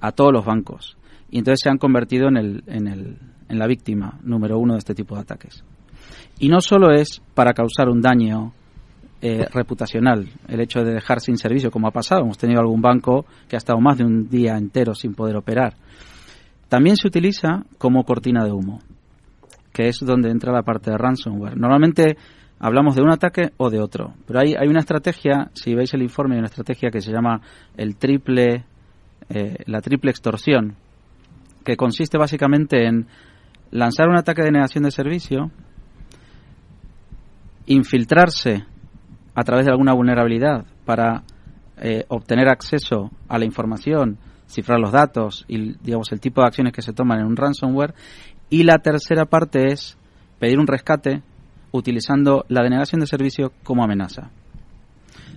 a 0.00 0.12
todos 0.12 0.32
los 0.32 0.44
bancos. 0.44 0.96
Y 1.30 1.38
entonces 1.38 1.60
se 1.62 1.70
han 1.70 1.78
convertido 1.78 2.28
en, 2.28 2.36
el, 2.36 2.64
en, 2.66 2.86
el, 2.86 3.18
en 3.48 3.58
la 3.58 3.66
víctima 3.66 4.18
número 4.22 4.58
uno 4.58 4.74
de 4.74 4.78
este 4.78 4.94
tipo 4.94 5.16
de 5.16 5.22
ataques. 5.22 5.64
Y 6.38 6.48
no 6.48 6.60
solo 6.60 6.92
es 6.92 7.20
para 7.34 7.52
causar 7.52 7.88
un 7.88 8.00
daño 8.00 8.52
eh, 9.20 9.46
reputacional, 9.52 10.28
el 10.46 10.60
hecho 10.60 10.84
de 10.84 10.94
dejar 10.94 11.20
sin 11.20 11.36
servicio, 11.36 11.72
como 11.72 11.88
ha 11.88 11.90
pasado. 11.90 12.22
Hemos 12.22 12.38
tenido 12.38 12.60
algún 12.60 12.80
banco 12.80 13.26
que 13.48 13.56
ha 13.56 13.58
estado 13.58 13.80
más 13.80 13.98
de 13.98 14.04
un 14.04 14.28
día 14.28 14.56
entero 14.56 14.94
sin 14.94 15.14
poder 15.14 15.34
operar 15.34 15.74
También 16.68 16.96
se 16.96 17.08
utiliza 17.08 17.64
como 17.78 18.04
cortina 18.04 18.44
de 18.44 18.52
humo, 18.52 18.78
que 19.72 19.88
es 19.88 19.98
donde 20.00 20.30
entra 20.30 20.52
la 20.52 20.62
parte 20.62 20.90
de 20.90 20.98
ransomware. 20.98 21.56
Normalmente 21.56 22.16
hablamos 22.58 22.96
de 22.96 23.02
un 23.02 23.10
ataque 23.10 23.50
o 23.56 23.70
de 23.70 23.80
otro, 23.80 24.14
pero 24.26 24.40
hay, 24.40 24.54
hay 24.54 24.68
una 24.68 24.80
estrategia, 24.80 25.50
si 25.54 25.74
veis 25.74 25.94
el 25.94 26.02
informe, 26.02 26.34
hay 26.34 26.40
una 26.40 26.48
estrategia 26.48 26.90
que 26.90 27.00
se 27.00 27.12
llama 27.12 27.40
el 27.76 27.96
triple, 27.96 28.64
eh, 29.28 29.56
la 29.66 29.80
triple 29.80 30.10
extorsión, 30.10 30.76
que 31.64 31.76
consiste 31.76 32.18
básicamente 32.18 32.86
en 32.86 33.06
lanzar 33.70 34.08
un 34.08 34.16
ataque 34.16 34.42
de 34.42 34.50
negación 34.50 34.84
de 34.84 34.90
servicio, 34.90 35.50
infiltrarse 37.66 38.64
a 39.34 39.44
través 39.44 39.66
de 39.66 39.72
alguna 39.72 39.92
vulnerabilidad 39.92 40.64
para 40.84 41.22
eh, 41.76 42.04
obtener 42.08 42.48
acceso 42.48 43.10
a 43.28 43.38
la 43.38 43.44
información, 43.44 44.18
cifrar 44.48 44.80
los 44.80 44.90
datos 44.90 45.44
y 45.46 45.74
digamos 45.78 46.10
el 46.10 46.20
tipo 46.20 46.40
de 46.40 46.46
acciones 46.48 46.72
que 46.72 46.82
se 46.82 46.92
toman 46.92 47.20
en 47.20 47.26
un 47.26 47.36
ransomware. 47.36 47.94
Y 48.50 48.62
la 48.62 48.78
tercera 48.78 49.26
parte 49.26 49.72
es 49.72 49.96
pedir 50.38 50.58
un 50.58 50.66
rescate 50.66 51.22
utilizando 51.72 52.44
la 52.48 52.62
denegación 52.62 53.00
de 53.00 53.06
servicio 53.06 53.52
como 53.62 53.84
amenaza. 53.84 54.30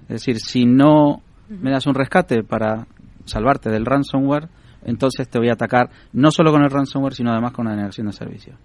Es 0.03 0.25
decir, 0.25 0.39
si 0.39 0.65
no 0.65 1.21
me 1.49 1.71
das 1.71 1.87
un 1.87 1.95
rescate 1.95 2.43
para 2.43 2.87
salvarte 3.25 3.69
del 3.69 3.85
ransomware, 3.85 4.49
entonces 4.83 5.29
te 5.29 5.37
voy 5.37 5.49
a 5.49 5.53
atacar 5.53 5.89
no 6.13 6.31
solo 6.31 6.51
con 6.51 6.63
el 6.63 6.71
ransomware, 6.71 7.13
sino 7.13 7.31
además 7.31 7.53
con 7.53 7.65
la 7.65 7.71
denegación 7.71 8.07
de 8.07 8.13
servicio. 8.13 8.55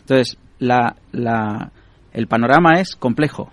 Entonces, 0.00 0.38
la, 0.58 0.96
la, 1.12 1.72
el 2.12 2.26
panorama 2.26 2.80
es 2.80 2.96
complejo. 2.96 3.50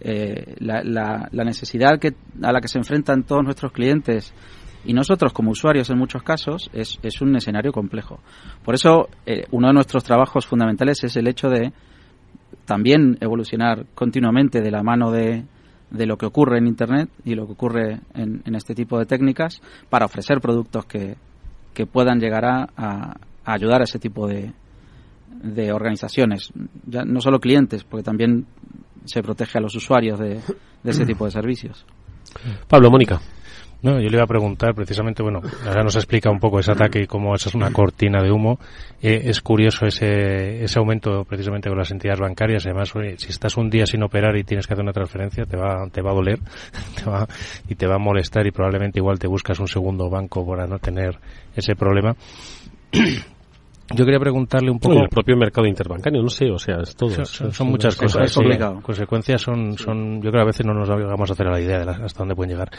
Eh, 0.00 0.54
la, 0.60 0.82
la, 0.82 1.28
la, 1.30 1.44
necesidad 1.44 1.98
que, 1.98 2.14
a 2.42 2.52
la 2.52 2.60
que 2.60 2.68
se 2.68 2.78
enfrentan 2.78 3.24
todos 3.24 3.44
nuestros 3.44 3.70
clientes 3.72 4.32
y 4.84 4.92
nosotros 4.92 5.32
como 5.32 5.50
usuarios 5.50 5.90
en 5.90 5.98
muchos 5.98 6.22
casos 6.22 6.70
es, 6.72 6.98
es 7.02 7.20
un 7.20 7.36
escenario 7.36 7.72
complejo. 7.72 8.20
Por 8.64 8.74
eso, 8.74 9.08
eh, 9.26 9.44
uno 9.50 9.68
de 9.68 9.74
nuestros 9.74 10.04
trabajos 10.04 10.46
fundamentales 10.46 11.02
es 11.04 11.16
el 11.16 11.28
hecho 11.28 11.48
de 11.48 11.72
también 12.64 13.18
evolucionar 13.20 13.86
continuamente 13.94 14.60
de 14.60 14.70
la 14.70 14.82
mano 14.82 15.10
de, 15.10 15.44
de 15.90 16.06
lo 16.06 16.16
que 16.16 16.26
ocurre 16.26 16.58
en 16.58 16.66
Internet 16.66 17.10
y 17.24 17.34
lo 17.34 17.46
que 17.46 17.52
ocurre 17.52 18.00
en, 18.14 18.42
en 18.44 18.54
este 18.54 18.74
tipo 18.74 18.98
de 18.98 19.06
técnicas 19.06 19.60
para 19.88 20.06
ofrecer 20.06 20.40
productos 20.40 20.86
que, 20.86 21.16
que 21.74 21.86
puedan 21.86 22.18
llegar 22.18 22.44
a, 22.44 22.68
a, 22.76 23.16
ayudar 23.44 23.80
a 23.80 23.84
ese 23.84 23.98
tipo 23.98 24.26
de, 24.26 24.52
de 25.42 25.72
organizaciones, 25.72 26.52
ya 26.86 27.04
no 27.04 27.20
solo 27.20 27.40
clientes, 27.40 27.84
porque 27.84 28.04
también 28.04 28.46
se 29.04 29.22
protege 29.22 29.58
a 29.58 29.60
los 29.60 29.74
usuarios 29.74 30.18
de, 30.18 30.40
de 30.82 30.90
ese 30.90 31.04
tipo 31.04 31.24
de 31.24 31.30
servicios. 31.30 31.84
Pablo, 32.68 32.90
Mónica. 32.90 33.20
No, 33.82 33.98
yo 33.98 34.08
le 34.08 34.16
iba 34.16 34.24
a 34.24 34.26
preguntar 34.26 34.74
precisamente, 34.74 35.22
bueno, 35.22 35.40
ahora 35.66 35.82
nos 35.82 35.96
explica 35.96 36.30
un 36.30 36.38
poco 36.38 36.60
ese 36.60 36.72
ataque 36.72 37.02
y 37.02 37.06
cómo 37.06 37.34
es 37.34 37.54
una 37.54 37.72
cortina 37.72 38.22
de 38.22 38.30
humo. 38.30 38.58
Eh, 39.00 39.22
es 39.24 39.40
curioso 39.40 39.86
ese, 39.86 40.62
ese 40.62 40.78
aumento 40.78 41.24
precisamente 41.24 41.70
con 41.70 41.78
las 41.78 41.90
entidades 41.90 42.20
bancarias. 42.20 42.66
Además, 42.66 42.92
si 43.16 43.28
estás 43.30 43.56
un 43.56 43.70
día 43.70 43.86
sin 43.86 44.02
operar 44.02 44.36
y 44.36 44.44
tienes 44.44 44.66
que 44.66 44.74
hacer 44.74 44.82
una 44.82 44.92
transferencia, 44.92 45.46
te 45.46 45.56
va, 45.56 45.88
te 45.90 46.02
va 46.02 46.10
a 46.10 46.14
doler 46.14 46.38
te 46.96 47.08
va, 47.08 47.26
y 47.68 47.74
te 47.74 47.86
va 47.86 47.94
a 47.94 47.98
molestar 47.98 48.46
y 48.46 48.50
probablemente 48.50 48.98
igual 48.98 49.18
te 49.18 49.26
buscas 49.26 49.58
un 49.60 49.68
segundo 49.68 50.10
banco 50.10 50.46
para 50.46 50.66
no 50.66 50.78
tener 50.78 51.18
ese 51.56 51.74
problema. 51.74 52.14
Yo 53.94 54.04
quería 54.04 54.20
preguntarle 54.20 54.70
un 54.70 54.78
poco. 54.78 55.00
el 55.00 55.08
propio 55.08 55.36
mercado 55.36 55.66
interbancario, 55.66 56.22
no 56.22 56.28
sé, 56.28 56.50
o 56.50 56.58
sea, 56.58 56.76
es 56.82 56.94
todo. 56.94 57.10
Son, 57.10 57.26
son, 57.26 57.52
son 57.52 57.68
muchas 57.68 57.96
cosas. 57.96 58.26
Es 58.26 58.34
complicado. 58.34 58.76
Sí, 58.76 58.82
consecuencias 58.82 59.42
son, 59.42 59.76
son, 59.76 60.22
yo 60.22 60.30
creo 60.30 60.32
que 60.32 60.40
a 60.40 60.44
veces 60.44 60.66
no 60.66 60.74
nos 60.74 60.88
vamos 60.88 61.30
a 61.30 61.32
hacer 61.32 61.46
a 61.46 61.50
la 61.50 61.60
idea 61.60 61.80
de 61.80 61.84
las, 61.84 62.00
hasta 62.00 62.20
dónde 62.20 62.34
pueden 62.34 62.52
llegar. 62.52 62.70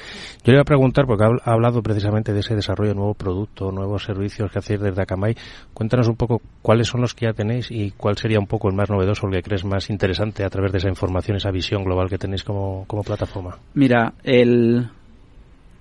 Yo 0.44 0.52
le 0.52 0.54
iba 0.54 0.62
a 0.62 0.66
preguntar, 0.66 1.06
porque 1.06 1.24
ha 1.24 1.52
hablado 1.52 1.82
precisamente 1.82 2.34
de 2.34 2.40
ese 2.40 2.56
desarrollo 2.56 2.92
de 2.92 2.96
nuevo 2.96 3.14
producto, 3.14 3.72
nuevos 3.72 4.04
servicios 4.04 4.52
que 4.52 4.60
hacéis 4.60 4.80
desde 4.80 5.02
Akamai. 5.02 5.36
Cuéntanos 5.74 6.08
un 6.08 6.16
poco 6.16 6.42
cuáles 6.62 6.88
son 6.88 7.02
los 7.02 7.14
que 7.14 7.26
ya 7.26 7.34
tenéis 7.34 7.70
y 7.72 7.92
cuál 7.92 8.18
sería 8.18 8.40
un 8.40 8.48
poco 8.48 8.70
el 8.70 8.76
más 8.76 8.90
novedoso, 8.90 9.28
el 9.28 9.34
que 9.34 9.44
crees 9.44 9.66
más 9.66 9.90
interesante 9.90 10.44
a 10.44 10.50
través 10.50 10.72
de 10.72 10.78
esa 10.78 10.90
información, 10.90 11.38
esa 11.38 11.52
visión 11.52 11.84
global 11.84 12.10
que 12.10 12.18
tenéis 12.18 12.44
como, 12.44 12.86
como 12.88 13.04
plataforma. 13.04 13.58
Mira, 13.74 14.14
el, 14.24 14.90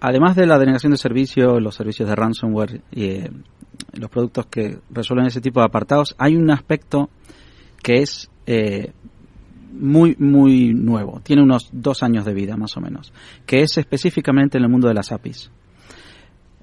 además 0.01 0.37
de 0.37 0.47
la 0.47 0.59
denegación 0.59 0.93
de 0.93 0.99
servicio, 0.99 1.61
los 1.61 1.75
servicios 1.75 2.09
de 2.09 2.17
ransomware 2.17 2.81
y 2.91 3.05
eh, 3.05 3.31
los 3.93 4.11
productos 4.11 4.47
que 4.47 4.79
resuelven 4.91 5.27
ese 5.27 5.41
tipo 5.41 5.61
de 5.61 5.67
apartados, 5.67 6.15
hay 6.19 6.37
un 6.37 6.51
aspecto 6.51 7.11
que 7.83 8.03
es 8.03 8.31
eh, 8.47 8.93
muy, 9.73 10.17
muy 10.19 10.75
nuevo. 10.75 11.21
Tiene 11.23 11.43
unos 11.43 11.69
dos 11.73 12.03
años 12.03 12.25
de 12.25 12.35
vida, 12.35 12.57
más 12.57 12.77
o 12.77 12.81
menos, 12.81 13.13
que 13.47 13.63
es 13.63 13.79
específicamente 13.79 14.59
en 14.59 14.65
el 14.65 14.71
mundo 14.71 14.89
de 14.89 14.95
las 14.95 15.13
APIs. 15.13 15.51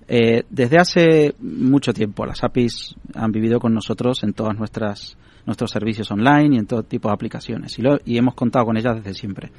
Eh, 0.10 0.44
desde 0.50 0.78
hace 0.78 1.36
mucho 1.40 1.92
tiempo 1.92 2.26
las 2.26 2.42
APIs 2.42 2.96
han 3.14 3.32
vivido 3.34 3.60
con 3.60 3.74
nosotros 3.74 4.24
en 4.24 4.32
todas 4.32 4.58
nuestras 4.58 5.18
nuestros 5.48 5.72
servicios 5.72 6.12
online 6.12 6.56
y 6.56 6.60
en 6.60 6.68
todo 6.68 6.84
tipo 6.84 7.08
de 7.08 7.16
aplicaciones 7.16 7.80
y, 7.80 7.82
lo, 7.82 7.98
y 8.06 8.18
hemos 8.18 8.36
contado 8.36 8.66
con 8.66 8.78
ellas 8.78 8.98
desde 8.98 9.16
siempre. 9.16 9.52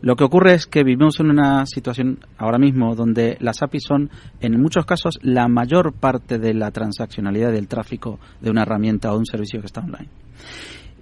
Lo 0.00 0.16
que 0.16 0.24
ocurre 0.24 0.54
es 0.54 0.66
que 0.66 0.84
vivimos 0.84 1.20
en 1.20 1.28
una 1.28 1.66
situación 1.66 2.20
ahora 2.38 2.58
mismo 2.58 2.94
donde 2.94 3.36
las 3.40 3.62
APIs 3.62 3.82
son 3.86 4.10
en 4.40 4.58
muchos 4.60 4.86
casos 4.86 5.18
la 5.22 5.48
mayor 5.48 5.92
parte 5.92 6.38
de 6.38 6.54
la 6.54 6.70
transaccionalidad 6.70 7.52
del 7.52 7.68
tráfico 7.68 8.18
de 8.40 8.50
una 8.50 8.62
herramienta 8.62 9.10
o 9.10 9.14
de 9.14 9.18
un 9.18 9.26
servicio 9.26 9.60
que 9.60 9.66
está 9.66 9.82
online. 9.82 10.08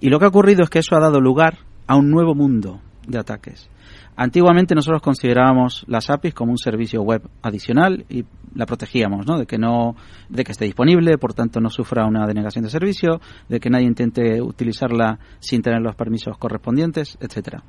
Y 0.01 0.09
lo 0.09 0.19
que 0.19 0.25
ha 0.25 0.29
ocurrido 0.29 0.63
es 0.63 0.69
que 0.69 0.79
eso 0.79 0.95
ha 0.95 0.99
dado 0.99 1.21
lugar 1.21 1.59
a 1.87 1.95
un 1.95 2.09
nuevo 2.09 2.35
mundo 2.35 2.81
de 3.07 3.19
ataques. 3.19 3.70
Antiguamente 4.23 4.75
nosotros 4.75 5.01
considerábamos 5.01 5.83
las 5.87 6.11
APIs 6.11 6.35
como 6.35 6.51
un 6.51 6.59
servicio 6.59 7.01
web 7.01 7.27
adicional 7.41 8.05
y 8.07 8.23
la 8.53 8.67
protegíamos, 8.67 9.25
¿no? 9.25 9.39
De 9.39 9.47
que 9.47 9.57
no, 9.57 9.95
de 10.29 10.43
que 10.43 10.51
esté 10.51 10.65
disponible, 10.65 11.17
por 11.17 11.33
tanto 11.33 11.59
no 11.59 11.71
sufra 11.71 12.05
una 12.05 12.27
denegación 12.27 12.63
de 12.63 12.69
servicio, 12.69 13.19
de 13.49 13.59
que 13.59 13.71
nadie 13.71 13.87
intente 13.87 14.39
utilizarla 14.39 15.17
sin 15.39 15.63
tener 15.63 15.81
los 15.81 15.95
permisos 15.95 16.37
correspondientes, 16.37 17.17
etcétera. 17.19 17.63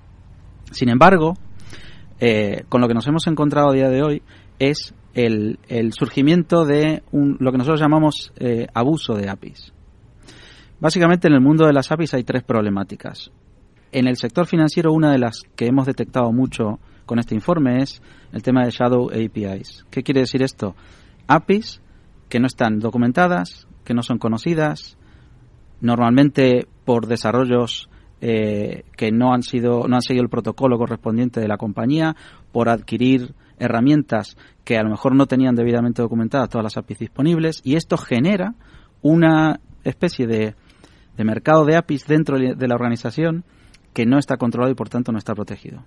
Sin 0.71 0.91
embargo, 0.91 1.38
eh, 2.21 2.65
con 2.69 2.83
lo 2.83 2.87
que 2.87 2.93
nos 2.93 3.07
hemos 3.07 3.27
encontrado 3.29 3.71
a 3.71 3.73
día 3.73 3.88
de 3.88 4.03
hoy 4.03 4.23
es 4.59 4.95
el, 5.15 5.59
surgimiento 5.97 6.67
de 6.67 7.03
un, 7.12 7.38
lo 7.41 7.51
que 7.51 7.57
nosotros 7.57 7.81
llamamos 7.81 8.31
eh, 8.37 8.67
abuso 8.75 9.15
de 9.15 9.31
APIs. 9.31 9.73
Básicamente 10.81 11.29
en 11.29 11.33
el 11.33 11.41
mundo 11.41 11.65
de 11.65 11.73
las 11.73 11.91
APIs 11.91 12.12
hay 12.12 12.25
tres 12.25 12.43
problemáticas. 12.43 13.33
En 13.92 14.07
el 14.09 14.16
sector 14.16 14.46
financiero, 14.46 14.90
una 14.90 15.12
de 15.12 15.18
las 15.18 15.42
que 15.55 15.66
hemos 15.66 15.85
detectado 15.85 16.33
mucho 16.33 16.81
con 17.05 17.18
este 17.18 17.35
informe 17.35 17.83
es 17.83 18.00
el 18.33 18.42
tema 18.42 18.64
de 18.64 18.70
Shadow 18.70 19.11
APIs. 19.11 19.85
¿Qué 19.90 20.02
quiere 20.02 20.20
decir 20.20 20.42
esto? 20.42 20.74
APIs 21.26 21.83
que 22.31 22.40
no 22.40 22.46
están 22.46 22.78
documentadas, 22.78 23.68
que 23.85 23.92
no 23.92 24.02
son 24.02 24.16
conocidas, 24.16 24.96
normalmente 25.83 26.66
por 26.87 27.07
desarrollos 27.07 27.90
eh, 28.22 28.85
que 28.96 29.12
no 29.12 29.35
han 29.35 29.42
sido, 29.42 29.87
no 29.87 29.96
han 29.96 30.02
seguido 30.02 30.22
el 30.22 30.31
protocolo 30.31 30.78
correspondiente 30.78 31.40
de 31.40 31.48
la 31.48 31.59
compañía, 31.59 32.16
por 32.50 32.70
adquirir 32.70 33.35
herramientas 33.59 34.38
que 34.64 34.78
a 34.78 34.83
lo 34.83 34.88
mejor 34.88 35.14
no 35.14 35.26
tenían 35.26 35.55
debidamente 35.55 36.00
documentadas 36.00 36.48
todas 36.48 36.64
las 36.64 36.78
APIs 36.78 36.98
disponibles, 36.98 37.61
y 37.62 37.76
esto 37.76 37.98
genera 37.98 38.55
una 39.02 39.61
especie 39.85 40.26
de, 40.26 40.55
de 41.14 41.24
mercado 41.24 41.66
de 41.66 41.76
APIs 41.76 42.07
dentro 42.07 42.38
de 42.38 42.68
la 42.68 42.74
organización 42.74 43.44
que 43.92 44.07
no 44.07 44.18
está 44.18 44.37
controlado 44.37 44.72
y 44.72 44.76
por 44.76 44.88
tanto 44.88 45.12
no 45.12 45.18
está 45.18 45.35
protegido. 45.35 45.85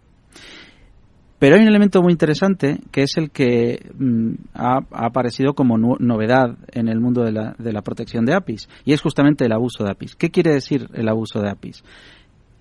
Pero 1.38 1.56
hay 1.56 1.62
un 1.62 1.68
elemento 1.68 2.02
muy 2.02 2.14
interesante 2.14 2.80
que 2.92 3.04
es 3.04 3.18
el 3.18 3.30
que 3.30 3.92
mm, 3.98 4.34
ha, 4.54 4.80
aparecido 4.92 5.54
como 5.54 5.78
no, 5.78 5.96
novedad 6.00 6.58
en 6.72 6.88
el 6.88 7.02
mundo 7.02 7.24
de 7.24 7.34
la, 7.34 7.56
de 7.60 7.74
la 7.74 7.82
protección 7.82 8.26
de 8.26 8.34
APIs 8.34 8.70
y 8.86 8.94
es 8.94 9.02
justamente 9.02 9.46
el 9.46 9.52
abuso 9.52 9.84
de 9.84 9.92
APIs. 9.92 10.16
¿Qué 10.16 10.32
quiere 10.32 10.54
decir 10.54 10.90
el 10.94 11.10
abuso 11.10 11.42
de 11.42 11.50
APIs? 11.50 11.84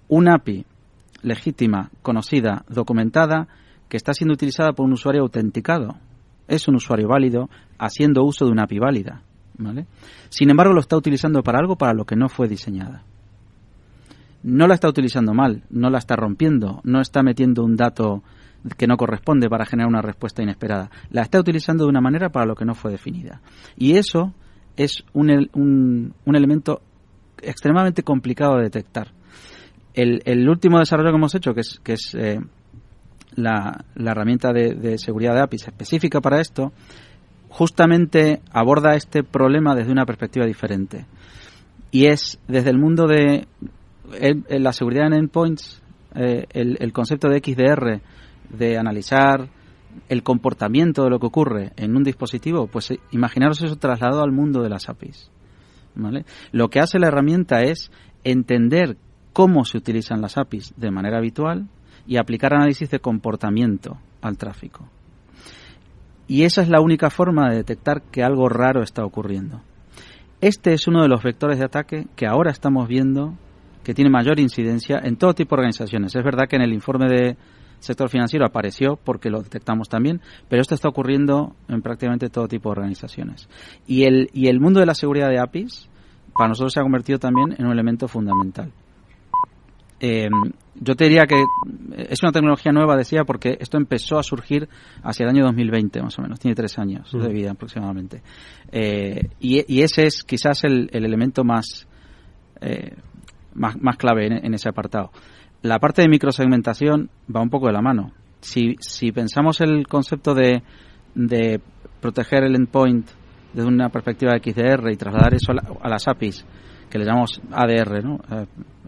Un 0.09 0.29
API 0.29 0.67
legítima, 1.23 1.91
conocida, 2.03 2.65
documentada, 2.69 3.49
que 3.89 3.97
está 3.97 4.13
siendo 4.13 4.35
utilizada 4.35 4.73
por 4.73 4.87
un 4.87 4.93
usuario 4.93 5.23
autenticado. 5.23 5.97
Es 6.49 6.69
un 6.69 6.75
usuario 6.75 7.09
válido 7.09 7.49
haciendo 7.79 8.25
uso 8.25 8.45
de 8.45 8.51
una 8.51 8.65
API 8.65 8.81
válida. 8.81 9.23
¿vale? 9.57 9.87
Sin 10.31 10.51
embargo, 10.51 10.75
lo 10.75 10.81
está 10.81 10.97
utilizando 10.97 11.43
para 11.43 11.59
algo 11.61 11.77
para 11.77 11.95
lo 11.95 12.05
que 12.05 12.17
no 12.17 12.29
fue 12.29 12.49
diseñada 12.49 13.05
no 14.45 14.67
la 14.69 14.75
está 14.75 14.89
utilizando 14.89 15.33
mal, 15.33 15.65
no 15.71 15.91
la 15.91 15.99
está 15.99 16.17
rompiendo, 16.17 16.81
no 16.85 17.01
está 17.01 17.23
metiendo 17.23 17.65
un 17.65 17.77
dato 17.77 18.23
que 18.77 18.87
no 18.87 18.97
corresponde 18.97 19.49
para 19.49 19.65
generar 19.65 19.89
una 19.89 20.03
respuesta 20.03 20.43
inesperada. 20.43 20.91
La 21.11 21.23
está 21.23 21.41
utilizando 21.41 21.85
de 21.85 21.91
una 21.91 22.01
manera 22.01 22.29
para 22.29 22.47
lo 22.47 22.55
que 22.55 22.67
no 22.67 22.75
fue 22.75 22.91
definida. 22.91 23.41
Y 23.77 23.97
eso 23.97 24.35
es 24.77 25.05
un, 25.15 25.31
un, 25.55 26.15
un 26.25 26.37
elemento 26.37 26.83
extremadamente 27.43 28.03
complicado 28.03 28.57
de 28.57 28.65
detectar. 28.65 29.09
El, 29.95 30.49
último 30.49 30.79
desarrollo 30.79 31.11
que 31.11 31.17
hemos 31.17 31.35
hecho, 31.35 31.55
que 31.55 31.61
es, 31.61 31.81
que 31.83 31.93
es 31.93 32.15
eh, 32.15 32.41
la, 33.37 33.85
la, 33.95 34.11
herramienta 34.11 34.53
de, 34.53 34.75
de 34.75 34.99
seguridad 34.99 35.35
de 35.35 35.41
APIs 35.41 35.69
específica 35.69 36.21
para 36.21 36.41
esto, 36.41 36.73
justamente 37.49 38.43
aborda 38.51 38.97
este 38.97 39.23
problema 39.23 39.75
desde 39.75 39.93
una 39.93 40.05
perspectiva 40.05 40.47
diferente. 40.47 41.07
Y 41.93 42.07
es 42.07 42.41
desde 42.49 42.71
el 42.71 42.79
mundo 42.79 43.07
de 43.07 43.47
la 44.49 44.73
seguridad 44.73 45.07
en 45.07 45.15
endpoints, 45.15 45.83
eh, 46.15 46.47
el, 46.51 46.77
el, 46.81 46.93
concepto 46.93 47.29
de 47.29 47.39
XDR, 47.39 48.01
de 48.51 48.79
analizar 48.79 49.49
el 50.09 50.23
comportamiento 50.23 51.05
de 51.05 51.11
lo 51.11 51.19
que 51.19 51.27
ocurre 51.27 51.73
en 51.77 51.97
un 51.97 52.05
dispositivo, 52.05 52.67
pues 52.67 52.91
eh, 52.91 53.01
imaginaros 53.13 53.63
eso 53.63 53.77
trasladado 53.77 54.23
al 54.23 54.33
mundo 54.33 54.63
de 54.63 54.69
las 54.69 54.89
APIs. 54.89 55.31
¿vale? 55.95 56.25
Lo 56.53 56.69
que 56.69 56.81
hace 56.81 56.99
la 56.99 57.09
herramienta 57.09 57.63
es 57.63 57.91
entender 58.25 58.97
cómo 59.33 59.65
se 59.65 59.79
utilizan 59.79 60.21
las 60.21 60.39
APIs 60.39 60.75
de 60.77 60.91
manera 60.91 61.19
habitual 61.19 61.69
y 62.07 62.17
aplicar 62.17 62.55
análisis 62.55 62.91
de 62.91 63.01
comportamiento 63.01 63.99
al 64.21 64.37
tráfico. 64.37 64.89
Y 66.27 66.45
esa 66.45 66.63
es 66.63 66.69
la 66.69 66.81
única 66.81 67.11
forma 67.11 67.51
de 67.51 67.57
detectar 67.57 68.03
que 68.03 68.23
algo 68.23 68.49
raro 68.49 68.83
está 68.83 69.05
ocurriendo. 69.05 69.61
Este 70.41 70.73
es 70.73 70.87
uno 70.87 71.03
de 71.03 71.09
los 71.09 71.23
vectores 71.23 71.59
de 71.59 71.65
ataque 71.65 72.07
que 72.17 72.27
ahora 72.27 72.51
estamos 72.51 72.89
viendo 72.89 73.35
que 73.85 73.95
tiene 73.95 74.11
mayor 74.11 74.41
incidencia 74.41 75.01
en 75.03 75.17
todo 75.17 75.35
tipo 75.35 75.55
de 75.55 75.61
organizaciones. 75.61 76.15
Es 76.15 76.25
verdad 76.25 76.49
que 76.49 76.57
en 76.57 76.63
el 76.63 76.73
informe 76.73 77.07
de 77.07 77.37
sector 77.79 78.09
financiero 78.09 78.47
apareció 78.47 78.97
porque 78.97 79.31
lo 79.31 79.43
detectamos 79.43 79.89
también, 79.89 80.21
pero 80.49 80.63
esto 80.63 80.75
está 80.75 80.89
ocurriendo 80.89 81.55
en 81.69 81.83
prácticamente 81.83 82.31
todo 82.31 82.49
tipo 82.49 82.71
de 82.71 82.81
organizaciones. 82.81 83.49
Y 83.87 84.05
el, 84.05 84.31
y 84.33 84.49
el 84.49 84.59
mundo 84.59 84.81
de 84.81 84.87
la 84.87 84.95
seguridad 84.95 85.29
de 85.29 85.39
APIs 85.39 85.89
para 86.37 86.49
nosotros 86.49 86.73
se 86.73 86.81
ha 86.81 86.83
convertido 86.83 87.19
también 87.19 87.55
en 87.59 87.67
un 87.67 87.73
elemento 87.73 88.09
fundamental. 88.09 88.73
Eh, 90.01 90.29
yo 90.75 90.97
te 90.97 91.05
diría 91.05 91.25
que 91.27 91.43
es 91.97 92.23
una 92.23 92.33
tecnología 92.33 92.73
nueva, 92.73 92.97
decía, 92.97 93.25
porque 93.25 93.57
esto 93.61 93.79
empezó 93.79 94.19
a 94.19 94.23
surgir 94.23 94.69
hacia 95.03 95.25
el 95.25 95.31
año 95.31 95.45
2020, 95.45 96.03
más 96.03 96.19
o 96.19 96.23
menos. 96.23 96.41
Tiene 96.41 96.55
tres 96.55 96.79
años 96.79 97.11
de 97.13 97.33
vida 97.33 97.53
aproximadamente. 97.53 98.23
Eh, 98.73 99.29
y, 99.39 99.81
ese 99.83 100.07
es 100.07 100.25
quizás 100.25 100.65
el, 100.65 100.91
elemento 100.93 101.45
más, 101.45 101.87
eh, 102.61 102.97
más, 103.55 103.81
más, 103.81 103.97
clave 103.97 104.27
en, 104.27 104.55
ese 104.55 104.69
apartado. 104.69 105.11
La 105.63 105.79
parte 105.79 106.03
de 106.03 106.09
microsegmentación 106.09 107.11
va 107.35 107.41
un 107.41 107.51
poco 107.51 107.67
de 107.67 107.73
la 107.73 107.83
mano. 107.83 108.13
Si, 108.41 108.77
si 108.81 109.13
pensamos 109.13 109.61
el 109.61 109.87
concepto 109.87 110.35
de, 110.35 110.63
de 111.15 111.61
proteger 112.01 112.45
el 112.45 112.57
endpoint 112.57 113.09
desde 113.55 113.69
una 113.69 113.89
perspectiva 113.89 114.33
de 114.33 114.41
XDR 114.41 114.93
y 114.93 114.97
trasladar 114.97 115.35
eso 115.35 115.53
a, 115.81 115.89
las 115.89 116.07
APIs, 116.09 116.45
que 116.91 116.99
le 116.99 117.05
llamamos 117.05 117.41
ADR, 117.51 118.05
¿no? 118.05 118.19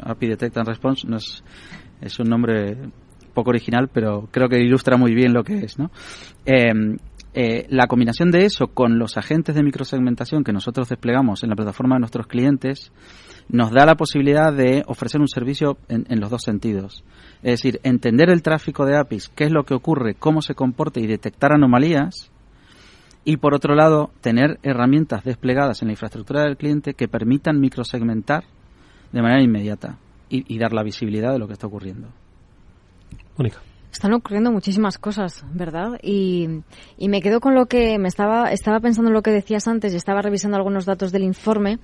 API 0.02 0.28
Detect 0.28 0.58
and 0.58 0.68
Response, 0.68 1.06
no 1.08 1.16
es, 1.16 1.42
es 2.00 2.18
un 2.18 2.28
nombre 2.28 2.76
poco 3.32 3.50
original, 3.50 3.88
pero 3.92 4.28
creo 4.30 4.48
que 4.48 4.58
ilustra 4.58 4.96
muy 4.96 5.14
bien 5.14 5.32
lo 5.32 5.44
que 5.44 5.58
es, 5.58 5.78
¿no? 5.78 5.90
Em, 6.44 6.96
eh, 7.34 7.66
la 7.68 7.86
combinación 7.86 8.30
de 8.30 8.46
eso 8.46 8.68
con 8.68 8.98
los 8.98 9.18
agentes 9.18 9.54
de 9.54 9.62
microsegmentación 9.62 10.42
que 10.42 10.52
nosotros 10.52 10.88
desplegamos 10.88 11.42
en 11.42 11.50
la 11.50 11.56
plataforma 11.56 11.96
de 11.96 12.00
nuestros 12.00 12.26
clientes 12.26 12.92
nos 13.48 13.70
da 13.70 13.86
la 13.86 13.94
posibilidad 13.94 14.52
de 14.52 14.82
ofrecer 14.86 15.20
un 15.20 15.28
servicio 15.28 15.78
en, 15.88 16.06
en, 16.08 16.20
los 16.20 16.30
dos 16.30 16.42
sentidos. 16.42 17.04
Es 17.42 17.60
decir, 17.60 17.80
entender 17.84 18.30
el 18.30 18.42
tráfico 18.42 18.84
de 18.84 18.96
APIs, 18.96 19.28
qué 19.28 19.44
es 19.44 19.52
lo 19.52 19.64
que 19.64 19.74
ocurre, 19.74 20.14
cómo 20.14 20.42
se 20.42 20.54
comporta 20.54 21.00
y 21.00 21.06
detectar 21.06 21.52
anomalías, 21.52 22.30
y 23.28 23.38
por 23.38 23.54
otro 23.54 23.74
lado, 23.74 24.10
tener 24.20 24.60
herramientas 24.62 25.24
desplegadas 25.24 25.82
en 25.82 25.88
la 25.88 25.94
infraestructura 25.94 26.42
del 26.42 26.56
cliente 26.56 26.94
que 26.94 27.08
permitan 27.08 27.58
microsegmentar 27.58 28.44
de 29.10 29.20
manera 29.20 29.42
inmediata 29.42 29.98
y, 30.28 30.58
dar 30.58 30.72
la 30.72 30.84
visibilidad 30.84 31.32
de 31.32 31.40
lo 31.40 31.48
que 31.48 31.54
está 31.54 31.66
ocurriendo. 31.66 32.08
Mónica. 33.36 33.58
Están 33.90 34.12
ocurriendo 34.12 34.52
muchísimas 34.52 34.98
cosas, 34.98 35.44
¿verdad? 35.52 35.98
Y, 36.02 36.62
y, 36.98 37.08
me 37.08 37.20
quedo 37.20 37.40
con 37.40 37.56
lo 37.56 37.66
que 37.66 37.98
me 37.98 38.06
estaba, 38.06 38.52
estaba 38.52 38.78
pensando 38.78 39.10
en 39.10 39.14
lo 39.14 39.22
que 39.22 39.32
decías 39.32 39.66
antes 39.66 39.92
y 39.92 39.96
estaba 39.96 40.22
revisando 40.22 40.56
algunos 40.56 40.86
datos 40.86 41.10
del 41.10 41.24
informe 41.24 41.80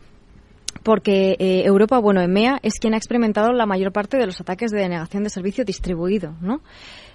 porque 0.82 1.36
eh, 1.38 1.62
Europa, 1.64 1.98
bueno, 1.98 2.20
EMEA 2.20 2.58
es 2.62 2.74
quien 2.80 2.94
ha 2.94 2.96
experimentado 2.96 3.52
la 3.52 3.66
mayor 3.66 3.92
parte 3.92 4.16
de 4.16 4.26
los 4.26 4.40
ataques 4.40 4.70
de 4.70 4.80
denegación 4.80 5.24
de 5.24 5.30
servicio 5.30 5.64
distribuido, 5.64 6.34
¿no? 6.40 6.60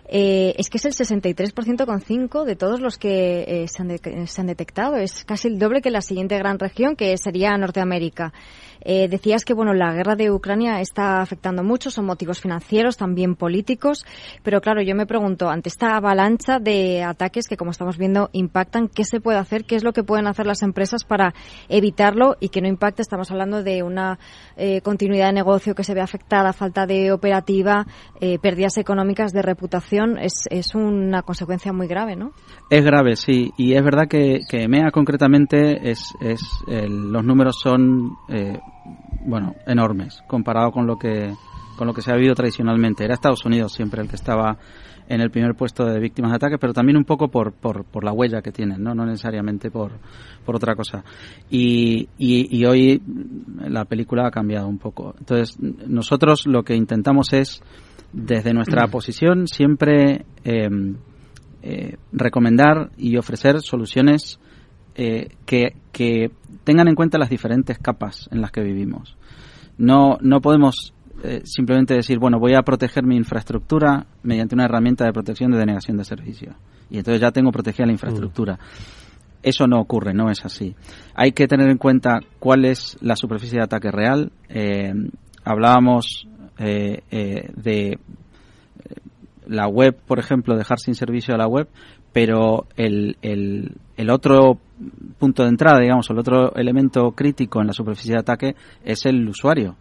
Eh, 0.09 0.55
es 0.57 0.69
que 0.69 0.77
es 0.77 0.85
el 0.85 0.93
63,5 0.93 2.45
de 2.45 2.55
todos 2.55 2.79
los 2.79 2.97
que 2.97 3.43
eh, 3.47 3.67
se, 3.67 3.81
han 3.81 4.27
se, 4.27 4.41
han 4.41 4.47
detectado. 4.47 4.95
Es 4.95 5.25
casi 5.25 5.49
el 5.49 5.59
doble 5.59 5.81
que 5.81 5.91
la 5.91 6.01
siguiente 6.01 6.37
gran 6.37 6.59
región, 6.59 6.95
que 6.95 7.17
sería 7.17 7.57
Norteamérica. 7.57 8.33
Eh, 8.81 9.07
decías 9.09 9.43
que 9.43 9.53
bueno, 9.53 9.73
la 9.73 9.93
guerra 9.93 10.15
de 10.15 10.31
Ucrania 10.31 10.79
está 10.79 11.21
afectando 11.21 11.63
mucho, 11.63 11.91
son 11.91 12.05
motivos 12.05 12.39
financieros, 12.39 12.95
también 12.95 13.35
políticos, 13.35 14.05
pero 14.43 14.61
claro, 14.61 14.81
yo 14.81 14.95
me 14.95 15.05
pregunto, 15.05 15.49
ante 15.49 15.67
esta 15.67 15.97
avalancha 15.97 16.59
de 16.59 17.03
ataques 17.03 17.47
que 17.47 17.57
como 17.57 17.71
estamos 17.71 17.97
viendo 17.97 18.29
impactan, 18.31 18.87
¿qué 18.87 19.03
se 19.03 19.19
puede 19.19 19.39
hacer? 19.39 19.65
¿Qué 19.65 19.75
es 19.75 19.83
lo 19.83 19.93
que 19.93 20.03
pueden 20.03 20.27
hacer 20.27 20.45
las 20.45 20.61
empresas 20.61 21.03
para 21.03 21.33
evitarlo 21.67 22.37
y 22.39 22.49
que 22.49 22.61
no 22.61 22.67
impacte? 22.69 23.01
Estamos 23.01 23.29
hablando 23.31 23.63
de 23.63 23.83
una 23.83 24.19
eh, 24.55 24.79
continuidad 24.81 25.27
de 25.27 25.33
negocio 25.33 25.75
que 25.75 25.83
se 25.83 25.93
ve 25.93 26.01
afectada, 26.01 26.53
falta 26.53 26.85
de 26.85 27.11
operativa, 27.11 27.85
pérdidas 28.41 28.77
económicas 28.77 29.31
de 29.31 29.41
reputación, 29.41 29.96
es, 30.19 30.75
una 30.75 31.21
consecuencia 31.23 31.73
muy 31.73 31.87
grave, 31.87 32.15
¿no? 32.15 32.31
Es 32.69 32.83
grave, 32.83 33.15
sí, 33.15 33.51
y 33.57 33.73
es 33.73 33.83
verdad 33.83 34.07
que, 34.07 34.41
que 34.49 34.63
EMEA 34.63 34.91
concretamente 34.91 35.89
es, 35.89 36.13
es 36.19 36.41
los 36.67 37.23
números 37.23 37.59
son 37.61 38.15
bueno, 39.25 39.55
enormes 39.65 40.23
comparado 40.27 40.71
con 40.71 40.87
lo 40.87 40.97
que 40.97 41.33
con 41.77 41.85
lo 41.85 41.93
que 41.93 42.01
se 42.01 42.11
ha 42.11 42.15
vivido 42.15 42.33
tradicionalmente. 42.33 43.05
Era 43.05 43.13
Estados 43.13 43.45
Unidos 43.45 43.71
siempre 43.71 44.01
el 44.01 44.09
que 44.09 44.15
estaba 44.15 44.57
en 45.07 45.21
el 45.21 45.29
primer 45.31 45.55
puesto 45.55 45.85
de 45.85 45.99
víctimas 45.99 46.31
de 46.31 46.35
ataques, 46.35 46.57
pero 46.59 46.73
también 46.73 46.97
un 46.97 47.05
poco 47.05 47.29
por, 47.29 47.53
por, 47.53 47.85
por 47.85 48.03
la 48.03 48.11
huella 48.11 48.41
que 48.41 48.51
tienen, 48.51 48.83
¿no? 48.83 48.93
no 48.93 49.05
necesariamente 49.05 49.71
por, 49.71 49.93
por 50.45 50.55
otra 50.55 50.75
cosa. 50.75 51.03
Y, 51.49 52.09
y, 52.17 52.65
hoy 52.65 53.01
la 53.69 53.85
película 53.85 54.27
ha 54.27 54.31
cambiado 54.31 54.67
un 54.67 54.79
poco. 54.79 55.15
Entonces, 55.19 55.57
nosotros 55.61 56.45
lo 56.45 56.63
que 56.63 56.75
intentamos 56.75 57.31
es, 57.31 57.61
desde 58.13 58.53
nuestra 58.53 58.87
posición, 58.87 59.47
siempre 59.47 60.25
eh, 60.43 60.69
eh, 61.61 61.97
recomendar 62.11 62.91
y 62.97 63.17
ofrecer 63.17 63.61
soluciones 63.61 64.39
eh, 64.95 65.29
que, 65.45 65.75
que, 65.91 66.31
tengan 66.63 66.87
en 66.87 66.95
cuenta 66.95 67.17
las 67.17 67.29
diferentes 67.29 67.77
capas 67.77 68.27
en 68.31 68.41
las 68.41 68.51
que 68.51 68.61
vivimos. 68.61 69.17
No, 69.77 70.17
no 70.21 70.41
podemos 70.41 70.93
eh, 71.23 71.41
simplemente 71.45 71.95
decir, 71.95 72.19
bueno, 72.19 72.39
voy 72.39 72.53
a 72.53 72.61
proteger 72.61 73.03
mi 73.03 73.15
infraestructura 73.15 74.05
mediante 74.21 74.53
una 74.53 74.65
herramienta 74.65 75.05
de 75.05 75.13
protección 75.13 75.51
de 75.51 75.57
denegación 75.57 75.97
de 75.97 76.03
servicio. 76.03 76.55
Y 76.89 76.97
entonces 76.97 77.21
ya 77.21 77.31
tengo 77.31 77.51
protegida 77.51 77.85
la 77.85 77.91
infraestructura. 77.91 78.53
Mm. 78.53 78.57
Eso 79.43 79.67
no 79.67 79.79
ocurre, 79.79 80.13
no 80.13 80.29
es 80.29 80.45
así. 80.45 80.75
Hay 81.15 81.31
que 81.31 81.47
tener 81.47 81.69
en 81.69 81.77
cuenta 81.77 82.19
cuál 82.39 82.65
es 82.65 82.97
la 83.01 83.15
superficie 83.15 83.57
de 83.57 83.63
ataque 83.63 83.91
real. 83.91 84.31
Eh, 84.49 84.93
hablábamos 85.43 86.27
de 86.57 87.99
la 89.47 89.67
web, 89.67 89.97
por 90.05 90.19
ejemplo, 90.19 90.57
dejar 90.57 90.79
sin 90.79 90.95
servicio 90.95 91.33
a 91.33 91.37
la 91.37 91.47
web, 91.47 91.67
pero 92.13 92.67
el, 92.75 93.17
el, 93.21 93.75
el 93.95 94.09
otro 94.09 94.59
punto 95.17 95.43
de 95.43 95.49
entrada, 95.49 95.79
digamos, 95.79 96.09
el 96.09 96.19
otro 96.19 96.53
elemento 96.55 97.11
crítico 97.11 97.61
en 97.61 97.67
la 97.67 97.73
superficie 97.73 98.13
de 98.13 98.19
ataque 98.19 98.55
es 98.83 99.05
el 99.05 99.27
usuario 99.27 99.75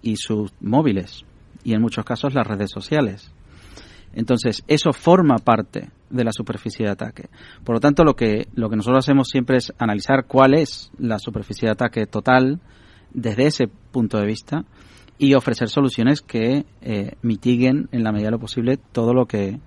y 0.00 0.16
sus 0.16 0.52
móviles 0.60 1.24
y 1.64 1.74
en 1.74 1.82
muchos 1.82 2.04
casos 2.04 2.34
las 2.34 2.46
redes 2.46 2.70
sociales. 2.70 3.32
Entonces, 4.14 4.62
eso 4.68 4.92
forma 4.92 5.36
parte 5.36 5.90
de 6.10 6.24
la 6.24 6.32
superficie 6.32 6.84
de 6.84 6.92
ataque. 6.92 7.30
Por 7.64 7.76
lo 7.76 7.80
tanto, 7.80 8.04
lo 8.04 8.14
que, 8.14 8.46
lo 8.54 8.68
que 8.68 8.76
nosotros 8.76 9.04
hacemos 9.04 9.28
siempre 9.28 9.56
es 9.56 9.72
analizar 9.78 10.26
cuál 10.26 10.54
es 10.54 10.90
la 10.98 11.18
superficie 11.18 11.66
de 11.66 11.72
ataque 11.72 12.06
total 12.06 12.60
desde 13.14 13.46
ese 13.46 13.68
punto 13.68 14.18
de 14.18 14.26
vista 14.26 14.64
y 15.18 15.34
ofrecer 15.34 15.68
soluciones 15.68 16.20
que 16.20 16.64
eh, 16.80 17.12
mitiguen 17.22 17.88
en 17.92 18.04
la 18.04 18.12
medida 18.12 18.28
de 18.28 18.32
lo 18.32 18.38
posible 18.38 18.78
todo 18.92 19.14
lo 19.14 19.26
que 19.26 19.60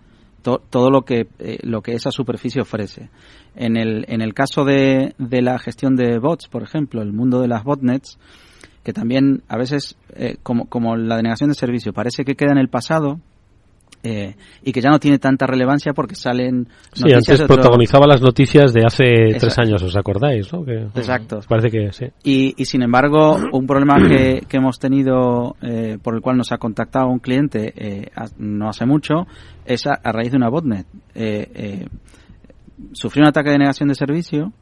todo 0.70 0.92
lo 0.92 1.02
que, 1.02 1.28
eh, 1.40 1.58
lo 1.64 1.82
que 1.82 1.94
esa 1.94 2.12
superficie 2.12 2.62
ofrece. 2.62 3.10
En 3.56 3.78
el, 3.78 4.06
en 4.10 4.22
el 4.22 4.36
caso 4.36 4.64
de, 4.64 5.16
de 5.18 5.42
la 5.42 5.58
gestión 5.58 5.96
de 5.96 6.20
bots, 6.20 6.48
por 6.48 6.62
ejemplo, 6.62 7.02
el 7.02 7.14
mundo 7.14 7.42
de 7.42 7.48
las 7.48 7.64
botnets, 7.64 8.20
que 8.84 8.94
también 8.94 9.42
a 9.48 9.58
veces, 9.58 9.98
eh, 10.14 10.38
como, 10.44 10.68
como 10.68 10.96
la 10.96 11.18
denegación 11.18 11.50
de 11.50 11.56
servicio, 11.56 11.94
parece 11.94 12.24
que 12.26 12.36
queda 12.36 12.52
en 12.52 12.60
el 12.60 12.70
pasado, 12.70 13.20
eh, 14.06 14.36
y 14.62 14.72
que 14.72 14.82
ya 14.82 14.92
no 14.92 15.00
tiene 15.00 15.18
tanta 15.18 15.48
relevancia 15.48 15.92
porque 15.94 16.14
salen 16.14 16.68
sí 16.94 17.12
antes 17.12 17.42
protagonizaba 17.42 18.06
las 18.06 18.22
noticias 18.22 18.72
de 18.72 18.84
hace 18.86 19.36
tres 19.40 19.58
años 19.58 19.82
os 19.82 19.96
acordáis 19.98 20.54
¿no? 20.54 20.64
exacto. 20.96 21.40
parece 21.50 21.72
que 21.72 21.92
sí. 21.92 22.06
Y, 22.24 22.54
y 22.56 22.66
sin 22.66 22.84
embargo 22.84 23.36
un 23.52 23.66
problema 23.66 23.96
que, 24.08 24.42
que 24.48 24.58
hemos 24.58 24.78
tenido 24.78 25.56
eh, 25.64 25.98
por 26.02 26.14
el 26.14 26.22
cual 26.22 26.38
nos 26.38 26.52
ha 26.52 26.60
contactado 26.60 27.08
un 27.08 27.18
cliente 27.18 27.74
eh, 27.76 28.12
no 28.38 28.70
hace 28.70 28.86
mucho 28.86 29.26
es 29.66 29.88
a, 29.88 30.00
raíz 30.12 30.30
de 30.30 30.38
una 30.38 30.50
botnet. 30.50 30.86
Sufrió 32.92 33.24
un 33.24 33.30
ataque 33.30 33.50
de 33.50 33.58
negación 33.58 33.90
de 33.90 33.96
servicio 33.96 34.54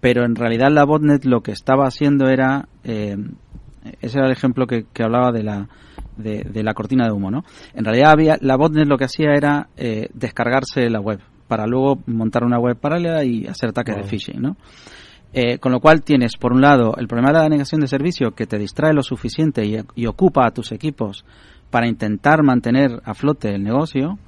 pero 0.00 0.26
en 0.26 0.34
realidad 0.34 0.68
la 0.70 0.84
botnet 0.84 1.24
lo 1.24 1.40
que 1.40 1.52
estaba 1.52 1.86
haciendo 1.86 2.28
era 2.28 2.68
ese 2.84 4.18
era 4.18 4.26
el 4.26 4.32
ejemplo 4.32 4.66
que, 4.66 4.84
que 4.92 5.02
hablaba 5.02 5.32
de 5.32 5.44
la 5.44 5.68
de, 6.16 6.62
la 6.62 6.74
cortina 6.74 7.06
de 7.06 7.12
humo, 7.12 7.30
¿no? 7.30 7.44
En 7.74 7.84
realidad 7.84 8.12
había, 8.12 8.38
la 8.40 8.56
botnet 8.56 8.86
lo 8.86 8.96
que 8.96 9.04
hacía 9.04 9.34
era 9.34 9.68
eh, 9.76 10.08
descargarse 10.14 10.88
la 10.90 11.00
web 11.00 11.20
para 11.48 11.66
luego 11.66 12.00
montar 12.06 12.44
una 12.44 12.58
web 12.58 12.76
paralela 12.76 13.24
y 13.24 13.46
hacer 13.46 13.70
ataques 13.70 13.96
de 13.96 14.02
phishing, 14.04 14.40
¿no? 14.40 14.56
Eh, 15.32 15.58
con 15.58 15.72
lo 15.72 15.80
cual 15.80 16.02
tienes, 16.02 16.36
por 16.36 16.52
un 16.52 16.60
lado, 16.60 16.94
el 16.96 17.08
problema 17.08 17.28
de 17.28 17.38
la 17.38 17.42
denegación 17.42 17.80
de 17.80 17.88
servicio 17.88 18.30
que 18.34 18.46
te 18.46 18.58
distrae 18.58 18.94
lo 18.94 19.02
suficiente 19.02 19.64
y, 19.94 20.06
ocupa 20.06 20.46
a 20.46 20.50
tus 20.50 20.72
equipos 20.72 21.24
para 21.70 21.86
intentar 21.86 22.42
mantener 22.42 23.00
a 23.04 23.14
flote 23.14 23.54
el 23.54 23.62
negocio, 23.62 24.18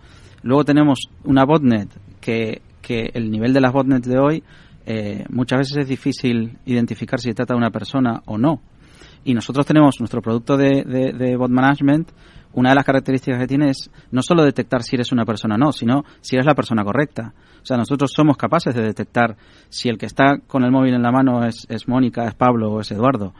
Luego 0.42 0.64
tenemos 0.64 1.00
una 1.24 1.44
botnet 1.44 1.88
que, 2.20 2.62
que 2.80 3.10
el 3.14 3.30
nivel 3.30 3.52
de 3.52 3.60
las 3.60 3.72
botnets 3.72 4.06
de 4.06 4.18
hoy 4.18 4.42
eh, 4.86 5.24
muchas 5.28 5.58
veces 5.58 5.76
es 5.78 5.88
difícil 5.88 6.58
identificar 6.64 7.20
si 7.20 7.28
se 7.28 7.34
trata 7.34 7.54
de 7.54 7.58
una 7.58 7.70
persona 7.70 8.22
o 8.26 8.38
no. 8.38 8.60
Y 9.24 9.34
nosotros 9.34 9.66
tenemos 9.66 9.96
nuestro 10.00 10.22
producto 10.22 10.56
de, 10.56 10.84
de, 10.84 11.36
bot 11.36 11.50
management. 11.50 12.10
Una 12.54 12.70
de 12.70 12.76
las 12.76 12.84
características 12.84 13.40
que 13.40 13.46
tiene 13.46 13.70
es 13.70 13.90
no 14.10 14.22
solo 14.22 14.42
detectar 14.42 14.82
si 14.82 14.96
eres 14.96 15.12
una 15.12 15.24
persona 15.24 15.56
o 15.56 15.58
no, 15.58 15.72
sino 15.72 16.04
si 16.20 16.36
eres 16.36 16.46
la 16.46 16.54
persona 16.54 16.82
correcta. 16.82 17.34
O 17.62 17.66
sea, 17.66 17.76
nosotros 17.76 18.10
somos 18.14 18.36
capaces 18.36 18.74
de 18.74 18.82
detectar 18.82 19.36
si 19.68 19.88
el 19.88 19.98
que 19.98 20.06
está 20.06 20.38
con 20.46 20.64
el 20.64 20.70
móvil 20.70 20.94
en 20.94 21.02
la 21.02 21.12
mano 21.12 21.44
es, 21.44 21.66
es 21.68 21.88
Mónica, 21.88 22.26
es 22.26 22.34
Pablo 22.34 22.72
o 22.72 22.80
es 22.80 22.90
Eduardo. 22.90 23.34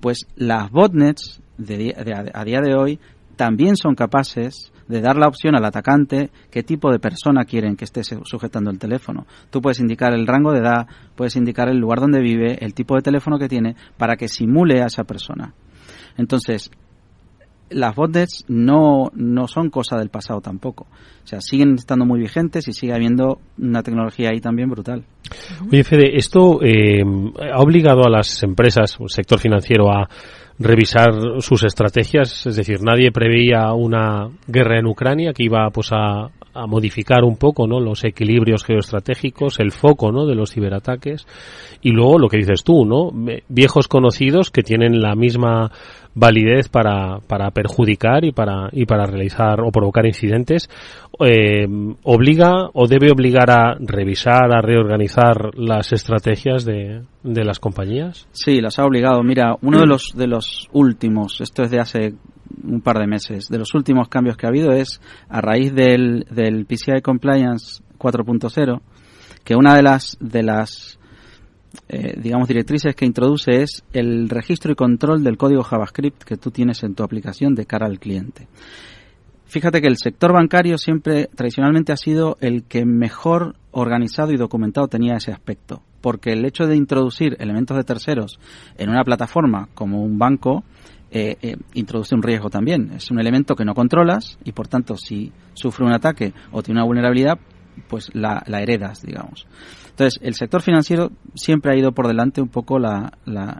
Pues 0.00 0.26
las 0.36 0.70
botnets 0.70 1.40
de, 1.58 1.94
a 2.34 2.44
día 2.44 2.60
de 2.60 2.74
hoy 2.74 2.98
también 3.40 3.74
son 3.74 3.94
capaces 3.94 4.70
de 4.86 5.00
dar 5.00 5.16
la 5.16 5.26
opción 5.26 5.56
al 5.56 5.64
atacante 5.64 6.28
qué 6.50 6.62
tipo 6.62 6.92
de 6.92 6.98
persona 6.98 7.46
quieren 7.46 7.74
que 7.74 7.86
esté 7.86 8.02
sujetando 8.02 8.70
el 8.70 8.78
teléfono. 8.78 9.24
Tú 9.48 9.62
puedes 9.62 9.80
indicar 9.80 10.12
el 10.12 10.26
rango 10.26 10.52
de 10.52 10.58
edad, 10.58 10.86
puedes 11.16 11.36
indicar 11.36 11.70
el 11.70 11.78
lugar 11.78 12.00
donde 12.00 12.20
vive, 12.20 12.58
el 12.62 12.74
tipo 12.74 12.96
de 12.96 13.00
teléfono 13.00 13.38
que 13.38 13.48
tiene, 13.48 13.76
para 13.96 14.16
que 14.16 14.28
simule 14.28 14.82
a 14.82 14.88
esa 14.88 15.04
persona. 15.04 15.54
Entonces, 16.18 16.70
las 17.70 17.96
botnets 17.96 18.44
no, 18.48 19.10
no 19.14 19.48
son 19.48 19.70
cosa 19.70 19.96
del 19.96 20.10
pasado 20.10 20.42
tampoco. 20.42 20.86
O 21.24 21.26
sea, 21.26 21.40
siguen 21.40 21.76
estando 21.76 22.04
muy 22.04 22.20
vigentes 22.20 22.68
y 22.68 22.74
sigue 22.74 22.92
habiendo 22.92 23.38
una 23.56 23.82
tecnología 23.82 24.28
ahí 24.34 24.40
también 24.42 24.68
brutal. 24.68 25.06
Oye, 25.66 25.82
Fede, 25.82 26.14
¿esto 26.14 26.62
eh, 26.62 27.02
ha 27.54 27.62
obligado 27.62 28.04
a 28.04 28.10
las 28.10 28.42
empresas, 28.42 28.98
el 29.00 29.08
sector 29.08 29.38
financiero, 29.38 29.90
a 29.90 30.10
revisar 30.60 31.10
sus 31.40 31.64
estrategias? 31.64 32.46
Es 32.46 32.54
decir, 32.54 32.82
nadie 32.82 33.10
preveía 33.10 33.72
una 33.72 34.28
guerra 34.46 34.78
en 34.78 34.86
Ucrania 34.86 35.32
que 35.32 35.44
iba 35.44 35.68
pues 35.70 35.90
a, 35.92 36.30
a 36.54 36.66
modificar 36.66 37.24
un 37.24 37.36
poco 37.36 37.66
¿no? 37.66 37.80
los 37.80 38.04
equilibrios 38.04 38.64
geoestratégicos, 38.64 39.60
el 39.60 39.72
foco 39.72 40.12
¿no? 40.12 40.26
de 40.26 40.34
los 40.34 40.52
ciberataques 40.52 41.26
y 41.82 41.90
luego 41.90 42.18
lo 42.18 42.28
que 42.28 42.38
dices 42.38 42.64
tú, 42.64 42.84
¿no? 42.84 43.10
viejos 43.48 43.88
conocidos 43.88 44.50
que 44.50 44.62
tienen 44.62 45.00
la 45.00 45.14
misma 45.14 45.70
validez 46.14 46.68
para, 46.68 47.20
para 47.26 47.50
perjudicar 47.50 48.24
y 48.24 48.32
para, 48.32 48.68
y 48.72 48.84
para 48.84 49.06
realizar 49.06 49.60
o 49.60 49.70
provocar 49.70 50.06
incidentes, 50.06 50.68
eh, 51.20 51.66
obliga 52.02 52.68
o 52.72 52.86
debe 52.88 53.10
obligar 53.12 53.50
a 53.50 53.76
revisar, 53.78 54.52
a 54.52 54.60
reorganizar 54.60 55.56
las 55.56 55.92
estrategias 55.92 56.64
de, 56.64 57.02
de 57.22 57.44
las 57.44 57.60
compañías? 57.60 58.26
Sí, 58.32 58.60
las 58.60 58.78
ha 58.78 58.84
obligado. 58.84 59.22
Mira, 59.22 59.56
uno 59.62 59.80
de 59.80 59.86
los, 59.86 60.12
de 60.14 60.26
los 60.26 60.68
últimos, 60.72 61.40
esto 61.40 61.62
es 61.62 61.70
de 61.70 61.80
hace 61.80 62.14
un 62.64 62.80
par 62.80 62.98
de 62.98 63.06
meses, 63.06 63.48
de 63.48 63.58
los 63.58 63.74
últimos 63.74 64.08
cambios 64.08 64.36
que 64.36 64.46
ha 64.46 64.50
habido 64.50 64.72
es 64.72 65.00
a 65.28 65.40
raíz 65.40 65.74
del, 65.74 66.26
del 66.30 66.66
PCI 66.66 67.00
Compliance 67.02 67.82
4.0, 67.98 68.80
que 69.44 69.56
una 69.56 69.74
de 69.74 69.82
las, 69.82 70.16
de 70.20 70.42
las 70.42 70.98
eh, 71.88 72.14
digamos, 72.20 72.48
directrices 72.48 72.94
que 72.94 73.04
introduce 73.04 73.62
es 73.62 73.84
el 73.92 74.28
registro 74.28 74.72
y 74.72 74.74
control 74.74 75.22
del 75.22 75.36
código 75.36 75.62
JavaScript 75.62 76.22
que 76.24 76.36
tú 76.36 76.50
tienes 76.50 76.82
en 76.82 76.94
tu 76.94 77.02
aplicación 77.02 77.54
de 77.54 77.66
cara 77.66 77.86
al 77.86 77.98
cliente. 77.98 78.48
Fíjate 79.46 79.80
que 79.80 79.88
el 79.88 79.96
sector 79.96 80.32
bancario 80.32 80.78
siempre 80.78 81.28
tradicionalmente 81.34 81.92
ha 81.92 81.96
sido 81.96 82.36
el 82.40 82.64
que 82.64 82.84
mejor 82.84 83.56
organizado 83.72 84.32
y 84.32 84.36
documentado 84.36 84.86
tenía 84.86 85.16
ese 85.16 85.32
aspecto, 85.32 85.82
porque 86.00 86.32
el 86.32 86.44
hecho 86.44 86.66
de 86.66 86.76
introducir 86.76 87.36
elementos 87.40 87.76
de 87.76 87.82
terceros 87.82 88.38
en 88.78 88.90
una 88.90 89.02
plataforma 89.02 89.68
como 89.74 90.02
un 90.02 90.18
banco 90.18 90.62
eh, 91.10 91.36
eh, 91.42 91.56
introduce 91.74 92.14
un 92.14 92.22
riesgo 92.22 92.50
también. 92.50 92.92
Es 92.92 93.10
un 93.10 93.18
elemento 93.18 93.54
que 93.54 93.64
no 93.64 93.74
controlas 93.74 94.38
y 94.44 94.52
por 94.52 94.68
tanto 94.68 94.96
si 94.96 95.32
sufre 95.54 95.84
un 95.84 95.92
ataque 95.92 96.32
o 96.52 96.62
tiene 96.62 96.80
una 96.80 96.86
vulnerabilidad, 96.86 97.38
pues 97.88 98.10
la, 98.14 98.42
la 98.46 98.60
heredas, 98.62 99.02
digamos. 99.02 99.46
Entonces, 100.00 100.20
el 100.22 100.34
sector 100.34 100.62
financiero 100.62 101.10
siempre 101.34 101.72
ha 101.72 101.76
ido 101.76 101.92
por 101.92 102.06
delante 102.06 102.40
un 102.40 102.48
poco 102.48 102.78
la, 102.78 103.12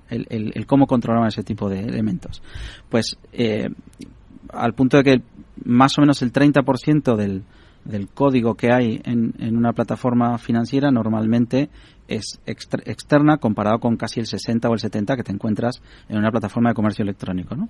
el, 0.08 0.66
cómo 0.66 0.86
controlaban 0.86 1.28
ese 1.28 1.42
tipo 1.42 1.68
de 1.68 1.80
elementos. 1.80 2.42
Pues 2.88 3.18
eh, 3.32 3.68
al 4.48 4.72
punto 4.72 4.96
de 4.96 5.04
que 5.04 5.22
más 5.64 5.98
o 5.98 6.00
menos 6.00 6.22
el 6.22 6.32
30% 6.32 7.16
del, 7.16 7.44
del 7.84 8.08
código 8.08 8.54
que 8.54 8.72
hay 8.72 9.00
en, 9.04 9.34
en, 9.38 9.56
una 9.56 9.72
plataforma 9.72 10.38
financiera 10.38 10.90
normalmente 10.90 11.68
es 12.10 12.40
externa 12.44 13.38
comparado 13.38 13.78
con 13.78 13.96
casi 13.96 14.20
el 14.20 14.26
60 14.26 14.68
o 14.68 14.74
el 14.74 14.80
70 14.80 15.16
que 15.16 15.22
te 15.22 15.32
encuentras 15.32 15.80
en 16.08 16.18
una 16.18 16.30
plataforma 16.30 16.70
de 16.70 16.74
comercio 16.74 17.02
electrónico. 17.02 17.54
¿no? 17.54 17.68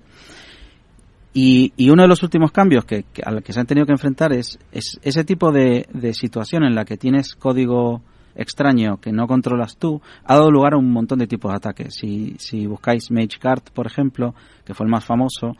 Y, 1.33 1.73
y, 1.77 1.91
uno 1.91 2.03
de 2.03 2.09
los 2.09 2.23
últimos 2.23 2.51
cambios 2.51 2.85
que, 2.85 3.05
que, 3.13 3.23
al 3.25 3.43
que 3.43 3.53
se 3.53 3.61
han 3.61 3.67
tenido 3.67 3.87
que 3.87 3.93
enfrentar 3.93 4.33
es, 4.33 4.59
es 4.73 4.99
ese 5.03 5.25
tipo 5.25 5.53
de, 5.53 5.87
de 5.93 6.15
situación 6.15 6.65
en 6.65 6.75
la 6.75 6.85
que 6.85 6.97
tienes 6.97 7.35
código 7.37 8.03
extraño 8.35 8.99
que 9.01 9.13
no 9.13 9.27
controlas 9.27 9.77
tú, 9.77 10.01
ha 10.25 10.35
dado 10.35 10.51
lugar 10.51 10.75
a 10.75 10.79
un 10.79 10.91
montón 10.91 11.19
de 11.19 11.27
tipos 11.27 11.51
de 11.53 11.57
ataques. 11.57 11.95
Si, 11.95 12.37
si 12.39 12.67
buscáis 12.67 13.11
MageCard, 13.11 13.63
por 13.75 13.87
ejemplo, 13.87 14.35
que 14.65 14.75
fue 14.75 14.87
el 14.87 14.91
más 14.91 15.05
famoso, 15.05 15.57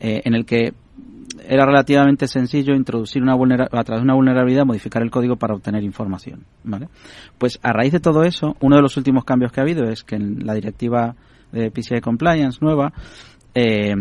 eh, 0.00 0.22
en 0.24 0.34
el 0.34 0.44
que 0.44 0.74
era 1.48 1.66
relativamente 1.66 2.26
sencillo 2.28 2.74
introducir 2.74 3.22
una 3.22 3.34
a 3.34 3.84
través 3.84 4.00
de 4.00 4.04
una 4.04 4.14
vulnerabilidad 4.14 4.64
modificar 4.64 5.02
el 5.02 5.10
código 5.10 5.36
para 5.36 5.54
obtener 5.54 5.82
información, 5.82 6.44
¿vale? 6.62 6.88
Pues 7.38 7.58
a 7.62 7.72
raíz 7.72 7.92
de 7.92 8.00
todo 8.00 8.22
eso, 8.22 8.56
uno 8.60 8.76
de 8.76 8.82
los 8.82 8.96
últimos 8.96 9.24
cambios 9.24 9.52
que 9.52 9.60
ha 9.60 9.64
habido 9.64 9.84
es 9.84 10.04
que 10.04 10.16
en 10.16 10.46
la 10.46 10.54
directiva 10.54 11.14
de 11.52 11.70
PCI 11.70 12.00
Compliance 12.00 12.58
nueva 12.60 12.92
eh, 13.54 13.94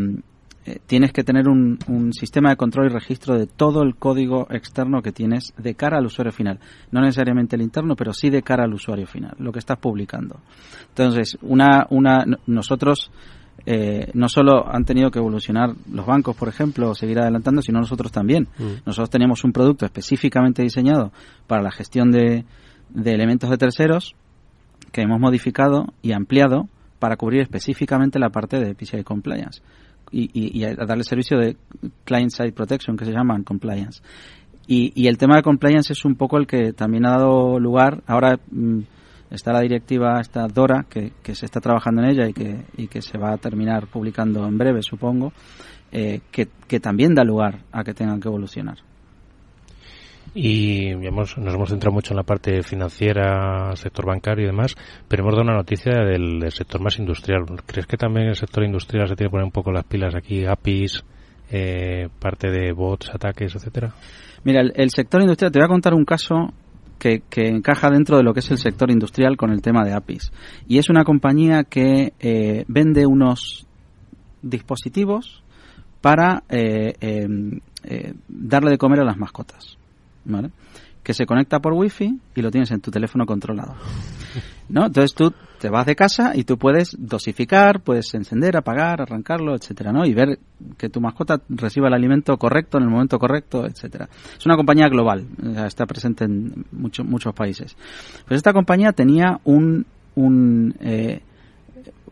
eh, 0.65 0.79
tienes 0.87 1.11
que 1.11 1.23
tener 1.23 1.49
un, 1.49 1.77
sistema 2.13 2.51
de 2.51 2.55
control 2.55 2.85
y 2.85 2.89
registro 2.89 3.37
de 3.37 3.47
todo 3.47 3.83
el 3.83 3.95
código 3.95 4.47
externo 4.49 5.01
que 5.01 5.11
tienes 5.11 5.53
de 5.57 5.75
cara 5.75 5.97
al 5.97 6.05
usuario 6.05 6.31
final. 6.31 6.59
No 6.91 7.01
necesariamente 7.01 7.55
el 7.55 7.61
interno, 7.61 7.95
pero 7.95 8.13
sí 8.13 8.29
de 8.29 8.43
cara 8.43 8.63
al 8.63 8.73
usuario 8.73 9.05
final, 9.05 9.35
lo 9.39 9.51
que 9.51 9.59
estás 9.59 9.77
publicando. 9.77 10.39
Entonces, 10.89 11.37
una, 11.41 11.85
una, 11.89 12.25
nosotros 12.47 13.11
eh, 13.65 14.11
no 14.13 14.27
solo 14.27 14.65
han 14.67 14.85
tenido 14.85 15.11
que 15.11 15.19
evolucionar 15.19 15.73
los 15.91 16.05
bancos, 16.05 16.35
por 16.35 16.49
ejemplo, 16.49 16.89
o 16.89 16.95
seguir 16.95 17.19
adelantando, 17.19 17.61
sino 17.61 17.79
nosotros 17.79 18.11
también. 18.11 18.47
Mm. 18.57 18.85
Nosotros 18.85 19.09
teníamos 19.09 19.43
un 19.43 19.53
producto 19.53 19.85
específicamente 19.85 20.61
diseñado 20.61 21.11
para 21.47 21.61
la 21.61 21.71
gestión 21.71 22.11
de, 22.11 22.45
de 22.89 23.11
elementos 23.11 23.49
de 23.49 23.57
terceros 23.57 24.15
que 24.91 25.01
hemos 25.01 25.19
modificado 25.19 25.87
y 26.01 26.11
ampliado 26.11 26.67
para 26.99 27.17
cubrir 27.17 27.41
específicamente 27.41 28.19
la 28.19 28.29
parte 28.29 28.59
de 28.59 28.75
PCI 28.75 29.03
Compliance 29.03 29.61
y, 30.13 30.63
a 30.63 30.75
darle 30.85 31.03
servicio 31.03 31.37
de 31.37 31.57
client-side 32.05 32.51
protection, 32.51 32.95
que 32.95 33.05
se 33.05 33.11
llaman 33.11 33.43
compliance. 33.43 34.01
Y, 34.67 35.07
el 35.07 35.17
tema 35.17 35.35
de 35.35 35.41
compliance 35.41 35.91
es 35.91 36.05
un 36.05 36.15
poco 36.15 36.37
el 36.37 36.47
que 36.47 36.71
también 36.73 37.05
ha 37.05 37.17
dado 37.17 37.59
lugar. 37.59 38.01
Ahora 38.07 38.39
mm, 38.49 38.79
está 39.33 39.51
la 39.51 39.61
directiva, 39.61 40.19
está 40.21 40.47
Dora, 40.47 40.85
que, 40.89 41.11
se 41.35 41.45
está 41.45 41.59
trabajando 41.59 42.03
en 42.03 42.09
ella 42.09 42.27
y 42.27 42.33
que, 42.33 42.65
y 42.77 42.87
que 42.87 43.01
se 43.01 43.17
va 43.17 43.33
a 43.33 43.37
terminar 43.37 43.87
publicando 43.87 44.45
en 44.45 44.57
breve, 44.57 44.81
supongo, 44.81 45.33
eh, 45.91 46.21
que, 46.31 46.47
que 46.67 46.79
también 46.79 47.13
da 47.13 47.23
lugar 47.23 47.59
a 47.71 47.83
que 47.83 47.93
tengan 47.93 48.19
que 48.19 48.27
evolucionar. 48.27 48.77
Y 50.35 50.95
nos 50.95 51.37
hemos 51.37 51.69
centrado 51.69 51.93
mucho 51.93 52.13
en 52.13 52.17
la 52.17 52.23
parte 52.23 52.63
financiera, 52.63 53.75
sector 53.75 54.05
bancario 54.07 54.45
y 54.45 54.47
demás, 54.47 54.75
pero 55.07 55.21
hemos 55.21 55.33
dado 55.35 55.43
una 55.43 55.55
noticia 55.55 55.93
del, 56.03 56.51
sector 56.51 56.81
más 56.81 56.97
industrial. 56.97 57.45
¿Crees 57.67 57.85
que 57.85 57.97
también 57.97 58.27
el 58.27 58.35
sector 58.35 58.63
industrial 58.63 59.07
se 59.07 59.15
tiene 59.15 59.29
que 59.29 59.31
poner 59.31 59.45
un 59.45 59.51
poco 59.51 59.71
las 59.71 59.85
pilas 59.85 60.15
aquí, 60.15 60.45
APIs, 60.45 61.03
eh, 61.51 62.07
parte 62.19 62.49
de 62.49 62.71
bots, 62.71 63.11
ataques, 63.13 63.53
etcétera? 63.55 63.93
Mira, 64.43 64.61
el, 64.61 64.89
sector 64.89 65.21
industrial, 65.21 65.51
te 65.51 65.59
voy 65.59 65.65
a 65.65 65.69
contar 65.69 65.93
un 65.93 66.03
caso 66.03 66.51
que, 66.97 67.21
encaja 67.35 67.89
dentro 67.89 68.17
de 68.17 68.23
lo 68.23 68.33
que 68.33 68.39
es 68.39 68.51
el 68.51 68.57
sector 68.57 68.89
industrial 68.91 69.37
con 69.37 69.51
el 69.51 69.61
tema 69.61 69.83
de 69.83 69.93
APIs. 69.93 70.31
Y 70.67 70.77
es 70.77 70.89
una 70.89 71.03
compañía 71.03 71.63
que 71.63 72.13
eh, 72.19 72.65
vende 72.67 73.05
unos 73.05 73.67
dispositivos 74.41 75.43
para 76.01 76.43
eh, 76.49 76.93
em, 77.01 77.59
darle 78.27 78.71
de 78.71 78.77
comer 78.77 79.01
a 79.01 79.05
las 79.05 79.17
mascotas. 79.17 79.77
¿vale? 80.25 80.49
Que 81.03 81.13
se 81.13 81.25
conecta 81.25 81.59
por 81.59 81.73
wifi 81.73 82.19
y 82.33 82.41
lo 82.41 82.49
tienes 82.49 82.71
en 82.71 82.79
tu 82.79 82.89
teléfono 82.89 83.25
controlado. 83.25 83.75
¿No? 84.69 84.85
Entonces 84.85 85.13
tú 85.13 85.33
te 85.59 85.69
vas 85.69 85.85
de 85.85 85.95
casa 85.95 86.31
y 86.33 86.45
tú 86.45 86.57
puedes 86.57 86.95
dosificar, 86.97 87.81
puedes 87.81 88.13
encender, 88.13 88.55
apagar, 88.55 89.01
arrancarlo, 89.01 89.55
etcétera, 89.55 89.91
¿no? 89.91 90.05
Y 90.05 90.13
ver 90.13 90.39
que 90.77 90.89
tu 90.89 91.01
mascota 91.01 91.41
reciba 91.49 91.89
el 91.89 91.93
alimento 91.93 92.37
correcto 92.37 92.77
en 92.77 92.85
el 92.85 92.89
momento 92.89 93.19
correcto, 93.19 93.65
etcétera. 93.67 94.07
Es 94.37 94.45
una 94.45 94.55
compañía 94.55 94.87
global, 94.87 95.27
está 95.67 95.85
presente 95.85 96.23
en 96.23 96.65
muchos 96.71 97.05
muchos 97.05 97.33
países. 97.33 97.75
Pues 98.25 98.37
esta 98.37 98.53
compañía 98.53 98.93
tenía 98.93 99.39
un, 99.43 99.85
un 100.15 100.73
eh, 100.79 101.21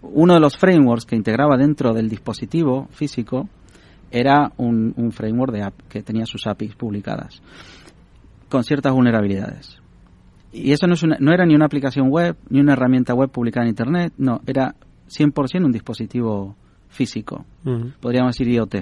uno 0.02 0.34
de 0.34 0.40
los 0.40 0.58
frameworks 0.58 1.06
que 1.06 1.16
integraba 1.16 1.58
dentro 1.58 1.94
del 1.94 2.10
dispositivo 2.10 2.88
físico 2.92 3.48
era 4.12 4.52
un, 4.58 4.94
un 4.98 5.12
framework 5.14 5.54
de 5.54 5.64
app 5.64 5.74
que 5.88 6.04
tenía 6.04 6.26
sus 6.26 6.46
APIs 6.46 6.76
publicadas 6.76 7.42
con 8.52 8.64
ciertas 8.64 8.94
vulnerabilidades. 8.94 9.80
Y 10.52 10.74
eso 10.74 10.86
no, 10.86 10.94
es 10.94 11.04
no 11.04 11.34
era 11.34 11.46
ni 11.46 11.56
una 11.56 11.66
aplicación 11.66 12.10
web, 12.10 12.36
ni 12.50 12.60
una 12.60 12.74
herramienta 12.74 13.14
web 13.14 13.32
publicada 13.32 13.66
en 13.66 13.70
Internet, 13.70 14.14
no, 14.18 14.42
era 14.46 14.76
100% 15.08 15.66
un 15.66 15.72
dispositivo 15.72 16.56
físico, 16.90 17.46
podríamos 18.02 18.36
decir 18.36 18.54
IoT. 18.54 18.76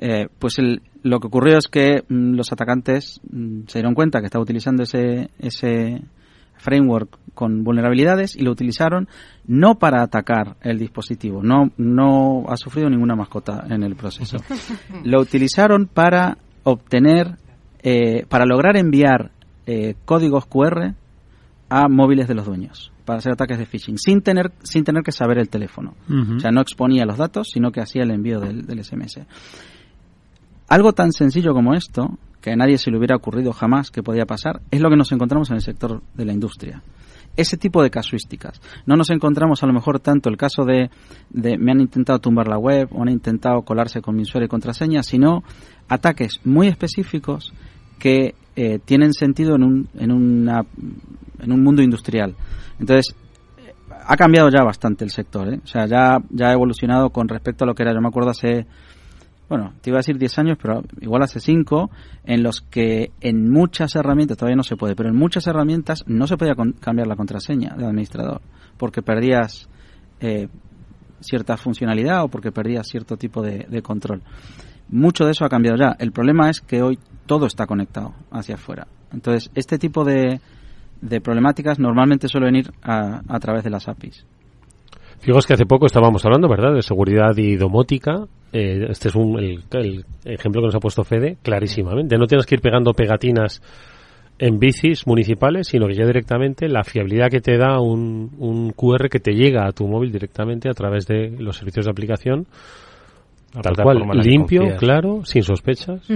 Eh, 0.00 0.28
pues 0.38 0.58
el, 0.58 0.82
lo 1.02 1.18
que 1.18 1.26
ocurrió 1.26 1.56
es 1.58 1.66
que 1.66 2.04
mm, 2.08 2.34
los 2.34 2.52
atacantes 2.52 3.20
mm, 3.28 3.62
se 3.66 3.78
dieron 3.78 3.94
cuenta 3.94 4.20
que 4.20 4.26
estaba 4.26 4.42
utilizando 4.42 4.82
ese, 4.82 5.30
ese 5.38 6.02
framework 6.58 7.18
con 7.34 7.64
vulnerabilidades 7.64 8.36
y 8.36 8.42
lo 8.42 8.50
utilizaron 8.50 9.08
no 9.46 9.76
para 9.78 10.02
atacar 10.02 10.56
el 10.60 10.78
dispositivo, 10.78 11.42
no, 11.42 11.70
no 11.78 12.44
ha 12.48 12.56
sufrido 12.56 12.90
ninguna 12.90 13.16
mascota 13.16 13.64
en 13.70 13.82
el 13.82 13.96
proceso. 13.96 14.36
lo 15.04 15.20
utilizaron 15.20 15.86
para 15.86 16.38
obtener, 16.64 17.38
eh, 17.82 18.24
para 18.28 18.44
lograr 18.44 18.76
enviar 18.76 19.30
eh, 19.66 19.94
códigos 20.04 20.46
QR 20.46 20.94
a 21.68 21.88
móviles 21.88 22.28
de 22.28 22.34
los 22.34 22.46
dueños 22.46 22.92
para 23.08 23.20
hacer 23.20 23.32
ataques 23.32 23.58
de 23.58 23.64
phishing 23.64 23.96
sin 23.96 24.20
tener 24.20 24.52
sin 24.62 24.84
tener 24.84 25.02
que 25.02 25.12
saber 25.12 25.38
el 25.38 25.48
teléfono. 25.48 25.94
O 26.36 26.40
sea, 26.40 26.50
no 26.50 26.60
exponía 26.60 27.06
los 27.06 27.16
datos, 27.16 27.48
sino 27.50 27.72
que 27.72 27.80
hacía 27.80 28.02
el 28.02 28.10
envío 28.10 28.38
del, 28.38 28.66
del 28.66 28.84
SMS. 28.84 29.20
Algo 30.68 30.92
tan 30.92 31.12
sencillo 31.12 31.54
como 31.54 31.72
esto, 31.72 32.18
que 32.42 32.52
a 32.52 32.56
nadie 32.56 32.76
se 32.76 32.90
le 32.90 32.98
hubiera 32.98 33.16
ocurrido 33.16 33.54
jamás 33.54 33.90
que 33.90 34.02
podía 34.02 34.26
pasar, 34.26 34.60
es 34.70 34.82
lo 34.82 34.90
que 34.90 34.96
nos 34.96 35.10
encontramos 35.10 35.48
en 35.48 35.56
el 35.56 35.62
sector 35.62 36.02
de 36.12 36.24
la 36.26 36.34
industria. 36.34 36.82
Ese 37.34 37.56
tipo 37.56 37.82
de 37.82 37.88
casuísticas. 37.88 38.60
No 38.84 38.96
nos 38.96 39.08
encontramos 39.08 39.62
a 39.62 39.66
lo 39.66 39.72
mejor 39.72 40.00
tanto 40.00 40.28
el 40.28 40.36
caso 40.36 40.64
de, 40.64 40.90
de 41.30 41.56
me 41.56 41.72
han 41.72 41.80
intentado 41.80 42.18
tumbar 42.18 42.46
la 42.46 42.58
web 42.58 42.88
o 42.92 43.00
han 43.00 43.08
intentado 43.08 43.62
colarse 43.62 44.02
con 44.02 44.16
mi 44.16 44.22
usuario 44.22 44.46
y 44.46 44.50
contraseña, 44.50 45.02
sino 45.02 45.42
ataques 45.88 46.40
muy 46.44 46.68
específicos 46.68 47.54
que 47.98 48.34
eh, 48.56 48.78
tienen 48.84 49.12
sentido 49.12 49.56
en 49.56 49.62
un, 49.62 49.88
en, 49.98 50.12
una, 50.12 50.64
en 51.40 51.52
un 51.52 51.62
mundo 51.62 51.82
industrial. 51.82 52.34
Entonces, 52.78 53.14
ha 54.06 54.16
cambiado 54.16 54.48
ya 54.48 54.62
bastante 54.62 55.04
el 55.04 55.10
sector, 55.10 55.52
¿eh? 55.52 55.60
o 55.62 55.66
sea, 55.66 55.86
ya, 55.86 56.18
ya 56.30 56.48
ha 56.48 56.52
evolucionado 56.52 57.10
con 57.10 57.28
respecto 57.28 57.64
a 57.64 57.66
lo 57.66 57.74
que 57.74 57.82
era, 57.82 57.92
yo 57.92 58.00
me 58.00 58.08
acuerdo 58.08 58.30
hace 58.30 58.66
bueno, 59.48 59.72
te 59.80 59.90
iba 59.90 59.96
a 59.96 60.00
decir 60.00 60.18
10 60.18 60.38
años, 60.38 60.58
pero 60.60 60.82
igual 61.00 61.22
hace 61.22 61.40
5, 61.40 61.90
en 62.24 62.42
los 62.42 62.60
que 62.60 63.12
en 63.20 63.50
muchas 63.50 63.96
herramientas, 63.96 64.36
todavía 64.36 64.56
no 64.56 64.62
se 64.62 64.76
puede, 64.76 64.94
pero 64.94 65.08
en 65.08 65.16
muchas 65.16 65.46
herramientas 65.46 66.04
no 66.06 66.26
se 66.26 66.36
podía 66.36 66.54
cambiar 66.80 67.06
la 67.06 67.16
contraseña 67.16 67.74
del 67.74 67.86
administrador, 67.86 68.42
porque 68.76 69.00
perdías 69.00 69.68
eh, 70.20 70.48
cierta 71.20 71.56
funcionalidad 71.56 72.24
o 72.24 72.28
porque 72.28 72.52
perdías 72.52 72.86
cierto 72.86 73.16
tipo 73.16 73.42
de, 73.42 73.80
control. 73.82 74.22
Mucho 74.90 75.24
de 75.24 75.30
eso 75.32 75.46
ha 75.46 75.48
cambiado 75.48 75.78
ya. 75.78 75.96
El 75.98 76.12
problema 76.12 76.50
es 76.50 76.60
que 76.60 76.82
hoy 76.82 76.98
todo 77.28 77.46
está 77.46 77.66
conectado 77.66 78.14
hacia 78.32 78.56
afuera. 78.56 78.88
Entonces, 79.12 79.52
este 79.54 79.78
tipo 79.78 80.04
de, 80.04 80.40
de 81.00 81.20
problemáticas 81.20 81.78
normalmente 81.78 82.26
suelen 82.26 82.56
ir 82.56 82.72
a, 82.82 83.20
a 83.28 83.38
través 83.38 83.62
de 83.62 83.70
las 83.70 83.86
APIs. 83.86 84.26
Fijaos 85.20 85.46
que 85.46 85.54
hace 85.54 85.66
poco 85.66 85.86
estábamos 85.86 86.24
hablando, 86.24 86.48
¿verdad?, 86.48 86.74
de 86.74 86.82
seguridad 86.82 87.36
y 87.36 87.56
domótica. 87.56 88.26
Eh, 88.52 88.86
este 88.88 89.08
es 89.08 89.14
un, 89.16 89.38
el, 89.38 90.04
ejemplo 90.24 90.62
que 90.62 90.66
nos 90.66 90.74
ha 90.74 90.80
puesto 90.80 91.04
Fede, 91.04 91.36
clarísimamente. 91.42 92.16
No 92.16 92.26
tienes 92.26 92.46
que 92.46 92.54
ir 92.54 92.60
pegando 92.60 92.92
pegatinas 92.92 93.60
en 94.38 94.58
bicis 94.58 95.06
municipales, 95.06 95.66
sino 95.68 95.88
que 95.88 95.94
ya 95.94 96.06
directamente 96.06 96.68
la 96.68 96.84
fiabilidad 96.84 97.28
que 97.30 97.40
te 97.40 97.58
da 97.58 97.80
un, 97.80 98.30
un 98.38 98.70
QR 98.70 99.08
que 99.08 99.18
te 99.18 99.32
llega 99.32 99.66
a 99.66 99.72
tu 99.72 99.88
móvil 99.88 100.12
directamente 100.12 100.70
a 100.70 100.74
través 100.74 101.06
de 101.06 101.30
los 101.30 101.56
servicios 101.56 101.86
de 101.86 101.90
aplicación, 101.90 102.46
tal 103.60 103.74
cual, 103.82 103.98
limpio, 104.22 104.76
claro, 104.78 105.24
sin 105.24 105.42
sospechas. 105.42 106.08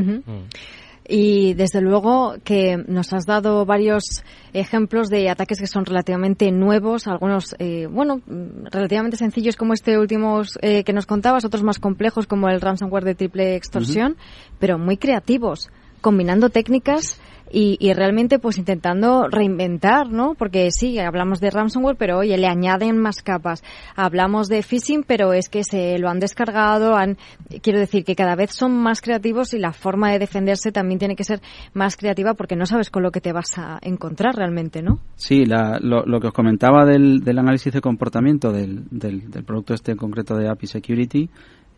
Y 1.09 1.55
desde 1.55 1.81
luego 1.81 2.37
que 2.45 2.77
nos 2.87 3.13
has 3.13 3.27
dado 3.27 3.67
varios 3.67 4.23
ejemplos 4.53 5.09
de 5.09 5.29
ataques 5.29 5.59
que 5.59 5.67
son 5.67 5.85
relativamente 5.85 6.51
nuevos, 6.53 7.07
algunos, 7.07 7.57
eh, 7.59 7.87
bueno, 7.91 8.21
relativamente 8.71 9.17
sencillos 9.17 9.57
como 9.57 9.73
este 9.73 9.99
último 9.99 10.43
eh, 10.61 10.85
que 10.85 10.93
nos 10.93 11.07
contabas, 11.07 11.45
otros 11.45 11.65
más 11.65 11.79
complejos 11.79 12.27
como 12.27 12.49
el 12.49 12.61
ransomware 12.61 13.05
de 13.05 13.15
triple 13.15 13.57
extorsión, 13.57 14.17
pero 14.59 14.79
muy 14.79 14.97
creativos, 14.97 15.71
combinando 16.01 16.51
técnicas 16.51 17.21
y, 17.53 17.77
y, 17.81 17.93
realmente 17.93 18.39
pues 18.39 18.59
intentando 18.59 19.29
reinventar, 19.29 20.09
¿no? 20.09 20.35
Porque 20.35 20.71
sí, 20.71 20.99
hablamos 20.99 21.41
de 21.41 21.51
ransomware, 21.51 21.97
pero 21.97 22.19
oye, 22.19 22.37
le 22.37 22.47
añaden 22.47 22.99
más 22.99 23.23
capas. 23.23 23.63
Hablamos 23.95 24.49
de 24.49 24.63
phishing, 24.63 25.05
pero 25.05 25.33
es 25.33 25.49
que 25.49 25.63
se 25.65 25.99
lo 25.99 26.09
han 26.09 26.19
descargado, 26.19 26.97
han, 26.97 27.19
quiero 27.63 27.79
decir 27.79 28.05
que 28.05 28.17
cada 28.17 28.35
vez 28.35 28.53
son 28.53 28.73
más 28.75 29.01
creativos 29.01 29.55
y 29.55 29.59
la 29.59 29.73
forma 29.73 30.11
de 30.11 30.19
defenderse 30.19 30.73
también 30.73 30.99
tiene 30.99 31.17
que 31.17 31.25
ser 31.25 31.41
más 31.75 31.97
creativa 31.97 32.35
porque 32.35 32.57
no 32.57 32.67
sabes 32.67 32.91
con 32.91 33.03
lo 33.03 33.11
que 33.11 33.21
te 33.21 33.33
vas 33.33 33.59
a 33.59 33.79
encontrar 33.83 34.35
realmente, 34.35 34.83
¿no? 34.83 34.99
Sí, 35.17 35.45
la, 35.45 35.79
lo, 35.81 36.05
lo, 36.07 36.21
que 36.21 36.29
os 36.29 36.33
comentaba 36.33 36.85
del, 36.85 37.21
del 37.21 37.39
análisis 37.39 37.73
de 37.73 37.81
comportamiento 37.81 38.53
del, 38.53 38.85
del, 38.91 39.31
del 39.31 39.45
producto 39.45 39.75
este 39.75 39.93
en 39.93 39.99
concreto 39.99 40.37
de 40.37 40.49
API 40.49 40.67
Security 40.67 41.29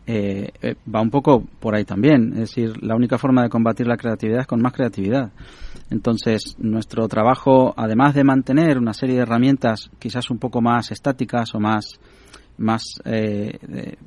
eh, 0.07 0.51
eh, 0.61 0.75
va 0.93 1.01
un 1.01 1.09
poco 1.09 1.43
por 1.59 1.75
ahí 1.75 1.83
también. 1.83 2.33
Es 2.33 2.39
decir, 2.39 2.83
la 2.83 2.95
única 2.95 3.17
forma 3.17 3.43
de 3.43 3.49
combatir 3.49 3.87
la 3.87 3.97
creatividad 3.97 4.41
es 4.41 4.47
con 4.47 4.61
más 4.61 4.73
creatividad. 4.73 5.31
Entonces, 5.89 6.55
nuestro 6.57 7.07
trabajo, 7.07 7.73
además 7.77 8.15
de 8.15 8.23
mantener 8.23 8.77
una 8.77 8.93
serie 8.93 9.15
de 9.15 9.21
herramientas 9.21 9.91
quizás 9.99 10.29
un 10.29 10.39
poco 10.39 10.61
más 10.61 10.91
estáticas 10.91 11.53
o 11.53 11.59
más, 11.59 11.99
más 12.57 12.83
eh, 13.05 13.59
de, 13.61 13.97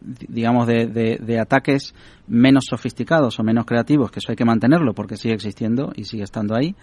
digamos, 0.00 0.66
de, 0.66 0.86
de, 0.86 1.38
ataques 1.38 1.94
menos 2.26 2.64
sofisticados 2.68 3.38
o 3.38 3.42
menos 3.42 3.66
creativos, 3.66 4.10
que 4.10 4.20
eso 4.20 4.32
hay 4.32 4.36
que 4.36 4.44
mantenerlo 4.44 4.94
porque 4.94 5.16
sigue 5.16 5.34
existiendo 5.34 5.92
y 5.94 6.04
sigue 6.04 6.24
estando 6.24 6.56
ahí. 6.56 6.74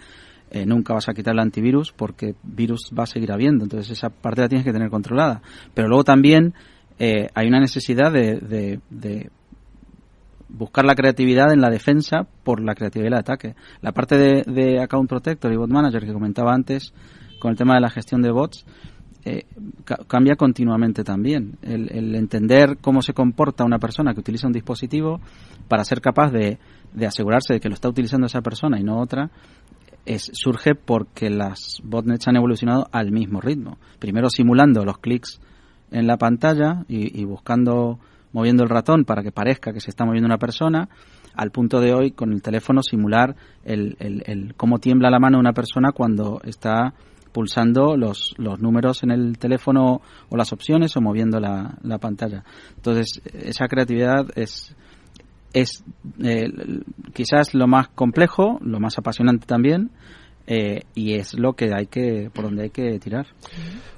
Eh, 0.50 0.64
nunca 0.64 0.94
vas 0.94 1.08
a 1.08 1.12
quitar 1.12 1.34
el 1.34 1.40
antivirus 1.40 1.92
porque 1.92 2.34
virus 2.42 2.90
va 2.98 3.02
a 3.02 3.06
seguir 3.06 3.32
habiendo. 3.32 3.64
Entonces, 3.64 3.90
esa 3.90 4.08
parte 4.08 4.40
la 4.40 4.48
tienes 4.48 4.64
que 4.64 4.72
tener 4.72 4.88
controlada. 4.88 5.42
Pero 5.74 5.88
luego 5.88 6.04
también 6.04 6.54
eh, 6.98 7.28
hay 7.34 7.48
una 7.48 7.60
necesidad 7.60 8.12
de, 8.12 8.80
buscar 10.48 10.84
la 10.84 10.94
creatividad 10.94 11.52
en 11.52 11.60
la 11.60 11.70
defensa 11.70 12.26
por 12.44 12.60
la 12.60 12.74
creatividad 12.74 13.10
del 13.10 13.18
ataque. 13.18 13.54
La 13.80 13.92
parte 13.92 14.16
de, 14.16 14.80
Account 14.80 15.08
Protector 15.08 15.52
y 15.52 15.56
Bot 15.56 15.70
Manager 15.70 16.04
que 16.04 16.12
comentaba 16.12 16.52
antes 16.52 16.92
con 17.38 17.50
el 17.50 17.56
tema 17.56 17.74
de 17.74 17.80
la 17.80 17.90
gestión 17.90 18.22
de 18.22 18.30
bots 18.30 18.66
eh, 19.24 19.44
ca 19.84 19.98
cambia 20.06 20.36
continuamente 20.36 21.04
también. 21.04 21.58
El, 21.62 21.90
el, 21.92 22.14
entender 22.14 22.78
cómo 22.80 23.02
se 23.02 23.12
comporta 23.12 23.64
una 23.64 23.78
persona 23.78 24.14
que 24.14 24.20
utiliza 24.20 24.46
un 24.46 24.52
dispositivo 24.52 25.20
para 25.68 25.84
ser 25.84 26.00
capaz 26.00 26.30
de, 26.30 26.58
de 26.92 27.06
asegurarse 27.06 27.54
de 27.54 27.60
que 27.60 27.68
lo 27.68 27.74
está 27.74 27.88
utilizando 27.88 28.26
esa 28.26 28.40
persona 28.40 28.80
y 28.80 28.84
no 28.84 29.00
otra 29.00 29.30
es, 30.08 30.30
surge 30.32 30.74
porque 30.74 31.30
las 31.30 31.80
botnets 31.84 32.26
han 32.28 32.36
evolucionado 32.36 32.88
al 32.92 33.12
mismo 33.12 33.40
ritmo. 33.40 33.78
Primero 33.98 34.30
simulando 34.30 34.84
los 34.84 34.98
clics 34.98 35.40
en 35.90 36.06
la 36.06 36.16
pantalla 36.16 36.84
y, 36.88 37.20
y, 37.20 37.24
buscando, 37.24 37.98
moviendo 38.32 38.62
el 38.62 38.68
ratón 38.68 39.04
para 39.04 39.22
que 39.22 39.32
parezca 39.32 39.72
que 39.72 39.80
se 39.80 39.90
está 39.90 40.04
moviendo 40.04 40.26
una 40.26 40.38
persona, 40.38 40.88
al 41.34 41.50
punto 41.50 41.80
de 41.80 41.94
hoy 41.94 42.10
con 42.10 42.32
el 42.32 42.42
teléfono 42.42 42.82
simular 42.82 43.36
el, 43.64 43.96
el, 44.00 44.22
el 44.26 44.54
cómo 44.54 44.78
tiembla 44.78 45.10
la 45.10 45.20
mano 45.20 45.36
de 45.36 45.40
una 45.40 45.52
persona 45.52 45.92
cuando 45.92 46.40
está 46.44 46.94
pulsando 47.32 47.96
los, 47.96 48.34
los 48.38 48.58
números 48.60 49.02
en 49.02 49.10
el 49.10 49.38
teléfono 49.38 50.00
o 50.28 50.36
las 50.36 50.52
opciones 50.52 50.96
o 50.96 51.00
moviendo 51.00 51.38
la, 51.38 51.78
la 51.82 51.98
pantalla. 51.98 52.42
Entonces, 52.76 53.20
esa 53.32 53.68
creatividad 53.68 54.26
es, 54.34 54.74
es 55.52 55.84
eh, 56.22 56.50
quizás 57.12 57.54
lo 57.54 57.66
más 57.68 57.88
complejo, 57.88 58.58
lo 58.60 58.80
más 58.80 58.98
apasionante 58.98 59.46
también, 59.46 59.90
eh, 60.50 60.80
y 60.94 61.12
es 61.12 61.38
lo 61.38 61.52
que 61.52 61.74
hay 61.74 61.86
que 61.86 62.30
por 62.32 62.44
donde 62.44 62.62
hay 62.64 62.70
que 62.70 62.98
tirar. 62.98 63.26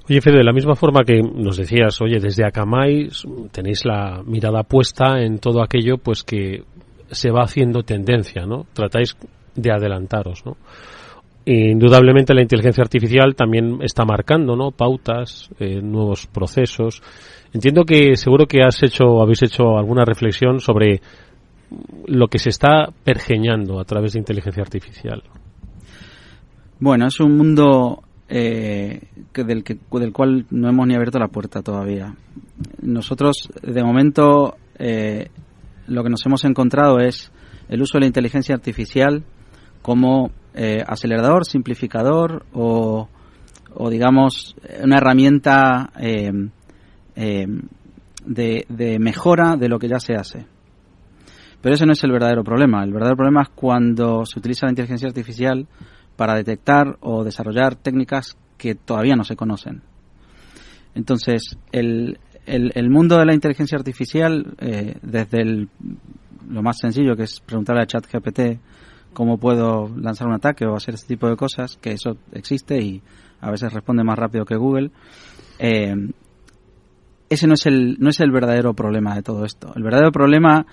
Oye, 0.09 0.19
Fede, 0.19 0.39
de 0.39 0.43
la 0.43 0.51
misma 0.51 0.75
forma 0.75 1.05
que 1.05 1.21
nos 1.21 1.55
decías, 1.55 2.01
oye, 2.01 2.19
desde 2.19 2.45
Akamai 2.45 3.07
tenéis 3.53 3.85
la 3.85 4.21
mirada 4.25 4.63
puesta 4.63 5.21
en 5.21 5.39
todo 5.39 5.63
aquello 5.63 5.97
pues 5.97 6.23
que 6.23 6.63
se 7.09 7.31
va 7.31 7.43
haciendo 7.43 7.83
tendencia, 7.83 8.45
¿no? 8.45 8.65
Tratáis 8.73 9.15
de 9.55 9.71
adelantaros, 9.71 10.45
¿no? 10.45 10.57
Indudablemente 11.45 12.33
la 12.33 12.41
inteligencia 12.41 12.83
artificial 12.83 13.33
también 13.33 13.79
está 13.81 14.03
marcando, 14.03 14.57
¿no? 14.57 14.71
Pautas, 14.71 15.49
eh, 15.57 15.81
nuevos 15.81 16.27
procesos. 16.27 17.01
Entiendo 17.53 17.85
que 17.85 18.17
seguro 18.17 18.45
que 18.45 18.61
has 18.61 18.83
hecho, 18.83 19.21
habéis 19.21 19.43
hecho 19.43 19.77
alguna 19.77 20.03
reflexión 20.03 20.59
sobre 20.59 20.99
lo 22.07 22.27
que 22.27 22.39
se 22.39 22.49
está 22.49 22.89
pergeñando 23.05 23.79
a 23.79 23.85
través 23.85 24.13
de 24.13 24.19
inteligencia 24.19 24.61
artificial. 24.61 25.23
Bueno, 26.83 27.05
es 27.05 27.19
un 27.19 27.37
mundo 27.37 28.01
eh, 28.27 29.03
que 29.31 29.43
del, 29.43 29.63
que, 29.63 29.77
del 29.91 30.11
cual 30.11 30.47
no 30.49 30.67
hemos 30.67 30.87
ni 30.87 30.95
abierto 30.95 31.19
la 31.19 31.27
puerta 31.27 31.61
todavía. 31.61 32.15
Nosotros, 32.81 33.49
de 33.61 33.83
momento, 33.83 34.55
eh, 34.79 35.29
lo 35.85 36.03
que 36.03 36.09
nos 36.09 36.25
hemos 36.25 36.43
encontrado 36.43 36.97
es 36.97 37.31
el 37.69 37.83
uso 37.83 37.99
de 37.99 37.99
la 37.99 38.07
inteligencia 38.07 38.55
artificial 38.55 39.23
como 39.83 40.31
eh, 40.55 40.83
acelerador, 40.87 41.45
simplificador 41.45 42.47
o, 42.51 43.07
o, 43.75 43.89
digamos, 43.91 44.55
una 44.83 44.97
herramienta 44.97 45.91
eh, 45.99 46.31
eh, 47.15 47.45
de, 48.25 48.65
de 48.69 48.97
mejora 48.97 49.55
de 49.55 49.69
lo 49.69 49.77
que 49.77 49.87
ya 49.87 49.99
se 49.99 50.15
hace. 50.15 50.47
Pero 51.61 51.75
ese 51.75 51.85
no 51.85 51.93
es 51.93 52.03
el 52.03 52.11
verdadero 52.11 52.43
problema. 52.43 52.83
El 52.83 52.91
verdadero 52.91 53.17
problema 53.17 53.43
es 53.43 53.49
cuando 53.49 54.25
se 54.25 54.39
utiliza 54.39 54.65
la 54.65 54.71
inteligencia 54.71 55.07
artificial 55.07 55.67
para 56.21 56.35
detectar 56.35 56.99
o 56.99 57.23
desarrollar 57.23 57.73
técnicas 57.73 58.37
que 58.55 58.75
todavía 58.75 59.15
no 59.15 59.23
se 59.23 59.35
conocen. 59.35 59.81
Entonces, 60.93 61.57
el, 61.71 62.19
el, 62.45 62.89
mundo 62.91 63.17
de 63.17 63.25
la 63.25 63.33
inteligencia 63.33 63.75
artificial, 63.75 64.53
eh, 64.59 64.99
desde 65.01 65.41
el, 65.41 65.69
lo 66.47 66.61
más 66.61 66.77
sencillo 66.77 67.15
que 67.15 67.23
es 67.23 67.39
preguntarle 67.39 67.81
a 67.81 67.87
ChatGPT 67.87 68.39
cómo 69.13 69.39
puedo 69.39 69.89
lanzar 69.97 70.27
un 70.27 70.35
ataque 70.35 70.63
o 70.67 70.75
hacer 70.75 70.93
este 70.93 71.07
tipo 71.07 71.27
de 71.27 71.35
cosas, 71.35 71.77
que 71.77 71.93
eso 71.93 72.15
existe 72.33 72.79
y 72.79 73.01
a 73.39 73.49
veces 73.49 73.73
responde 73.73 74.03
más 74.03 74.19
rápido 74.19 74.45
que 74.45 74.57
Google. 74.57 74.91
Eh, 75.57 75.95
ese 77.29 77.47
no 77.47 77.55
es 77.55 77.65
el 77.65 77.97
no 77.99 78.11
es 78.11 78.19
el 78.19 78.29
verdadero 78.29 78.75
problema 78.75 79.15
de 79.15 79.23
todo 79.23 79.43
esto. 79.43 79.73
El 79.75 79.81
verdadero 79.81 80.11
problema 80.11 80.67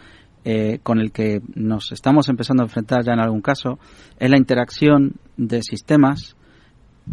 eh, 0.51 0.80
con 0.82 0.99
el 0.99 1.12
que 1.12 1.42
nos 1.57 1.92
estamos 1.92 2.30
empezando 2.30 2.62
a 2.62 2.64
enfrentar 2.64 3.05
ya 3.05 3.12
en 3.12 3.20
algún 3.20 3.42
caso 3.42 3.78
es 4.18 4.30
la 4.30 4.38
interacción 4.38 5.16
de 5.36 5.61
sistemas 5.61 6.36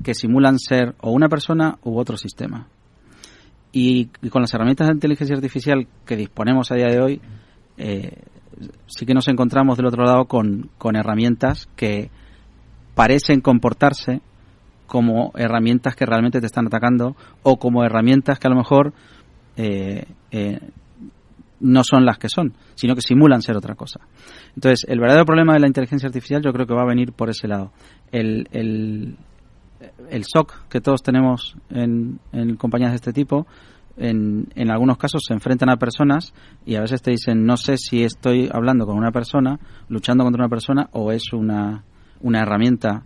que 0.05 0.13
simulan 0.13 0.57
ser 0.57 0.95
o 1.01 1.11
una 1.11 1.27
persona 1.27 1.77
u 1.83 1.99
otro 1.99 2.15
sistema. 2.15 2.69
Y, 3.73 4.05
con 4.29 4.41
las 4.41 4.53
herramientas 4.53 4.87
de 4.87 4.93
inteligencia 4.93 5.35
artificial 5.35 5.85
que 6.05 6.15
disponemos 6.15 6.71
a 6.71 6.75
día 6.75 6.87
de 6.87 7.01
hoy, 7.01 7.21
eh, 7.75 8.21
sí 8.85 9.05
que 9.05 9.13
nos 9.13 9.27
encontramos 9.27 9.75
del 9.75 9.87
otro 9.87 10.05
lado 10.05 10.27
con, 10.27 10.69
con 10.77 10.95
herramientas 10.95 11.67
que 11.75 12.11
parecen 12.93 13.41
comportarse 13.41 14.21
como 14.87 15.33
herramientas 15.35 15.97
que 15.97 16.05
realmente 16.05 16.39
te 16.39 16.45
están 16.45 16.67
atacando 16.67 17.17
o 17.43 17.57
como 17.59 17.83
herramientas 17.83 18.39
que 18.39 18.47
a 18.47 18.51
lo 18.51 18.55
mejor 18.55 18.93
eh, 19.57 20.05
no 21.59 21.83
son 21.83 22.05
las 22.05 22.17
que 22.17 22.29
son, 22.29 22.53
sino 22.75 22.95
que 22.95 23.01
simulan 23.01 23.41
ser 23.41 23.55
otra 23.55 23.75
cosa. 23.75 23.99
Entonces, 24.55 24.85
el 24.87 24.99
verdadero 24.99 25.25
problema 25.25 25.53
de 25.53 25.59
la 25.59 25.67
inteligencia 25.67 26.07
artificial 26.07 26.41
yo 26.43 26.51
creo 26.51 26.65
que 26.65 26.73
va 26.73 26.81
a 26.81 26.87
venir 26.87 27.13
por 27.13 27.29
ese 27.29 27.47
lado. 27.47 27.71
El, 28.11 28.47
el, 28.51 29.17
el 30.09 30.23
SOC 30.23 30.67
que 30.69 30.81
todos 30.81 31.01
tenemos 31.01 31.55
en, 31.69 32.19
en 32.31 32.55
compañías 32.55 32.91
de 32.91 32.97
este 32.97 33.13
tipo, 33.13 33.47
en, 33.97 34.47
en 34.55 34.71
algunos 34.71 34.97
casos 34.97 35.23
se 35.25 35.33
enfrentan 35.33 35.69
a 35.69 35.77
personas 35.77 36.33
y 36.65 36.75
a 36.75 36.81
veces 36.81 37.01
te 37.01 37.11
dicen, 37.11 37.45
no 37.45 37.57
sé 37.57 37.77
si 37.77 38.03
estoy 38.03 38.49
hablando 38.51 38.85
con 38.85 38.97
una 38.97 39.11
persona, 39.11 39.59
luchando 39.87 40.23
contra 40.23 40.43
una 40.43 40.49
persona, 40.49 40.89
o 40.91 41.11
es 41.11 41.31
una, 41.33 41.83
una 42.21 42.41
herramienta 42.41 43.03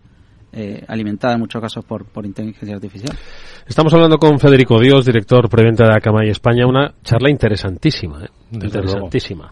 eh, 0.51 0.83
alimentada 0.87 1.33
en 1.33 1.39
muchos 1.39 1.61
casos 1.61 1.85
por, 1.85 2.05
por 2.05 2.25
inteligencia 2.25 2.75
artificial. 2.75 3.15
Estamos 3.67 3.93
hablando 3.93 4.17
con 4.17 4.39
Federico 4.39 4.79
Dios, 4.79 5.05
director 5.05 5.47
preventa 5.49 5.85
de 5.85 5.95
Akamai 5.95 6.29
España, 6.29 6.65
una 6.65 6.93
charla 7.03 7.29
interesantísima, 7.29 8.25
¿eh? 8.25 8.29
interesantísima. 8.51 9.51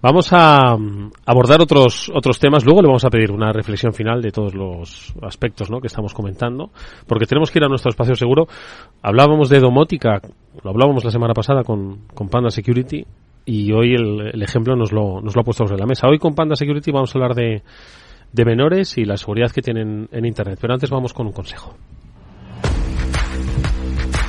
Vamos 0.00 0.32
a 0.32 0.76
um, 0.76 1.10
abordar 1.26 1.60
otros 1.60 2.08
otros 2.14 2.38
temas. 2.38 2.64
Luego 2.64 2.82
le 2.82 2.86
vamos 2.86 3.04
a 3.04 3.10
pedir 3.10 3.32
una 3.32 3.52
reflexión 3.52 3.92
final 3.92 4.22
de 4.22 4.30
todos 4.30 4.54
los 4.54 5.12
aspectos 5.22 5.70
¿no? 5.70 5.80
que 5.80 5.88
estamos 5.88 6.14
comentando, 6.14 6.70
porque 7.06 7.26
tenemos 7.26 7.50
que 7.50 7.58
ir 7.58 7.64
a 7.64 7.68
nuestro 7.68 7.90
espacio 7.90 8.14
seguro. 8.14 8.46
Hablábamos 9.02 9.48
de 9.48 9.58
domótica, 9.58 10.20
lo 10.62 10.70
hablábamos 10.70 11.04
la 11.04 11.10
semana 11.10 11.34
pasada 11.34 11.64
con, 11.64 12.06
con 12.14 12.28
Panda 12.28 12.50
Security, 12.50 13.04
y 13.44 13.72
hoy 13.72 13.94
el, 13.94 14.30
el, 14.34 14.42
ejemplo 14.42 14.76
nos 14.76 14.92
lo, 14.92 15.20
nos 15.20 15.34
lo 15.34 15.40
ha 15.40 15.44
puesto 15.44 15.66
sobre 15.66 15.80
la 15.80 15.86
mesa. 15.86 16.06
Hoy 16.06 16.18
con 16.18 16.34
Panda 16.34 16.54
Security 16.54 16.92
vamos 16.92 17.12
a 17.12 17.18
hablar 17.18 17.34
de, 17.34 17.62
de 18.32 18.44
menores 18.44 18.98
y 18.98 19.04
la 19.04 19.16
seguridad 19.16 19.50
que 19.50 19.62
tienen 19.62 20.08
en 20.12 20.24
Internet. 20.24 20.58
Pero 20.60 20.74
antes 20.74 20.90
vamos 20.90 21.12
con 21.12 21.26
un 21.26 21.32
consejo. 21.32 21.74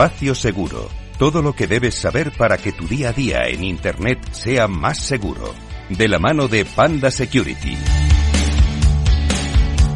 Espacio 0.00 0.34
Seguro. 0.34 0.88
Todo 1.18 1.42
lo 1.42 1.52
que 1.52 1.66
debes 1.66 1.94
saber 1.94 2.32
para 2.32 2.56
que 2.56 2.72
tu 2.72 2.86
día 2.86 3.10
a 3.10 3.12
día 3.12 3.42
en 3.48 3.62
Internet 3.62 4.18
sea 4.30 4.66
más 4.66 4.98
seguro. 4.98 5.52
De 5.90 6.08
la 6.08 6.18
mano 6.18 6.48
de 6.48 6.64
Panda 6.64 7.10
Security. 7.10 7.74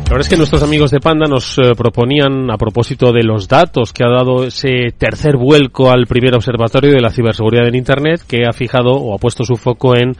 La 0.04 0.10
verdad 0.10 0.20
es 0.20 0.28
que 0.28 0.36
nuestros 0.36 0.62
amigos 0.62 0.90
de 0.90 1.00
Panda 1.00 1.24
nos 1.26 1.56
eh, 1.56 1.74
proponían, 1.74 2.50
a 2.50 2.58
propósito 2.58 3.12
de 3.12 3.22
los 3.22 3.48
datos 3.48 3.94
que 3.94 4.04
ha 4.04 4.10
dado 4.10 4.44
ese 4.44 4.92
tercer 4.98 5.38
vuelco 5.38 5.90
al 5.90 6.06
primer 6.06 6.34
observatorio 6.34 6.92
de 6.92 7.00
la 7.00 7.08
ciberseguridad 7.08 7.66
en 7.66 7.74
Internet, 7.74 8.24
que 8.28 8.44
ha 8.46 8.52
fijado 8.52 8.90
o 8.90 9.14
ha 9.14 9.18
puesto 9.18 9.42
su 9.44 9.56
foco 9.56 9.96
en 9.96 10.18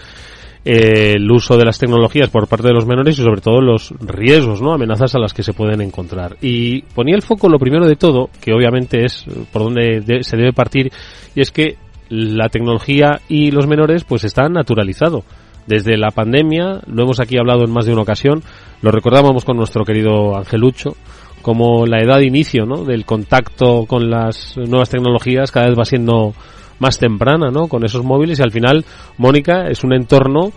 eh, 0.65 1.13
el 1.17 1.31
uso 1.31 1.57
de 1.59 1.65
las 1.65 1.79
tecnologías 1.79 2.31
por 2.31 2.49
parte 2.49 2.69
de 2.69 2.75
los 2.75 2.87
menores 2.87 3.19
y 3.19 3.23
sobre 3.23 3.43
todo 3.43 3.61
los 3.61 3.93
riesgos, 4.01 4.63
¿no? 4.63 4.73
Amenazas 4.73 5.15
a 5.15 5.19
las 5.19 5.35
que 5.35 5.43
se 5.43 5.53
pueden 5.53 5.83
encontrar. 5.83 6.37
Y 6.41 6.83
ponía 6.95 7.17
el 7.17 7.23
foco 7.23 7.49
lo 7.49 7.59
primero 7.59 7.87
de 7.87 7.97
todo, 7.97 8.31
que 8.41 8.55
obviamente 8.55 9.05
es 9.05 9.27
por 9.53 9.65
donde 9.65 10.01
de, 10.01 10.23
se 10.23 10.37
debe 10.37 10.53
partir, 10.53 10.91
y 11.35 11.41
es 11.43 11.51
que 11.51 11.77
la 12.09 12.49
tecnología 12.49 13.21
y 13.29 13.51
los 13.51 13.67
menores 13.67 14.05
pues 14.05 14.25
están 14.25 14.53
naturalizado. 14.53 15.25
Desde 15.67 15.97
la 15.97 16.11
pandemia, 16.11 16.81
lo 16.87 17.03
hemos 17.03 17.21
aquí 17.21 17.39
hablado 17.39 17.65
en 17.65 17.71
más 17.71 17.87
de 17.87 17.93
una 17.93 18.03
ocasión, 18.03 18.43
lo 18.83 18.91
recordábamos 18.91 19.45
con 19.45 19.57
nuestro 19.57 19.85
querido 19.85 20.37
Angelucho, 20.37 20.95
como 21.43 21.85
la 21.85 21.99
edad 21.99 22.21
inicio, 22.21 22.65
¿no? 22.65 22.85
Del 22.85 23.05
contacto 23.05 23.85
con 23.87 24.09
las 24.11 24.57
nuevas 24.57 24.89
tecnologías 24.89 25.53
cada 25.53 25.69
vez 25.69 25.79
va 25.79 25.85
siendo 25.85 26.33
más 26.79 26.99
temprana, 26.99 27.51
¿no? 27.51 27.69
Con 27.69 27.85
esos 27.85 28.05
móviles 28.05 28.39
y 28.39 28.43
al 28.43 28.53
final, 28.53 28.85
Mónica, 29.19 29.69
es 29.69 29.85
un 29.85 29.95
entorno 29.95 30.53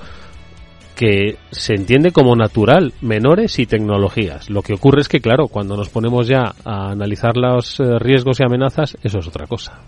que 0.97 1.37
se 1.51 1.75
entiende 1.75 2.11
como 2.11 2.35
natural, 2.35 2.91
menores 3.01 3.59
y 3.59 3.67
tecnologías. 3.67 4.49
Lo 4.49 4.63
que 4.63 4.73
ocurre 4.73 5.01
es 5.01 5.07
que, 5.07 5.21
claro, 5.21 5.47
cuando 5.47 5.77
nos 5.77 5.89
ponemos 5.89 6.27
ya 6.27 6.55
a 6.65 6.89
analizar 6.89 7.37
los 7.37 7.79
eh, 7.79 7.99
riesgos 7.99 8.39
y 8.39 8.43
amenazas, 8.43 8.97
eso 9.03 9.19
es 9.19 9.27
otra 9.27 9.45
cosa. 9.45 9.79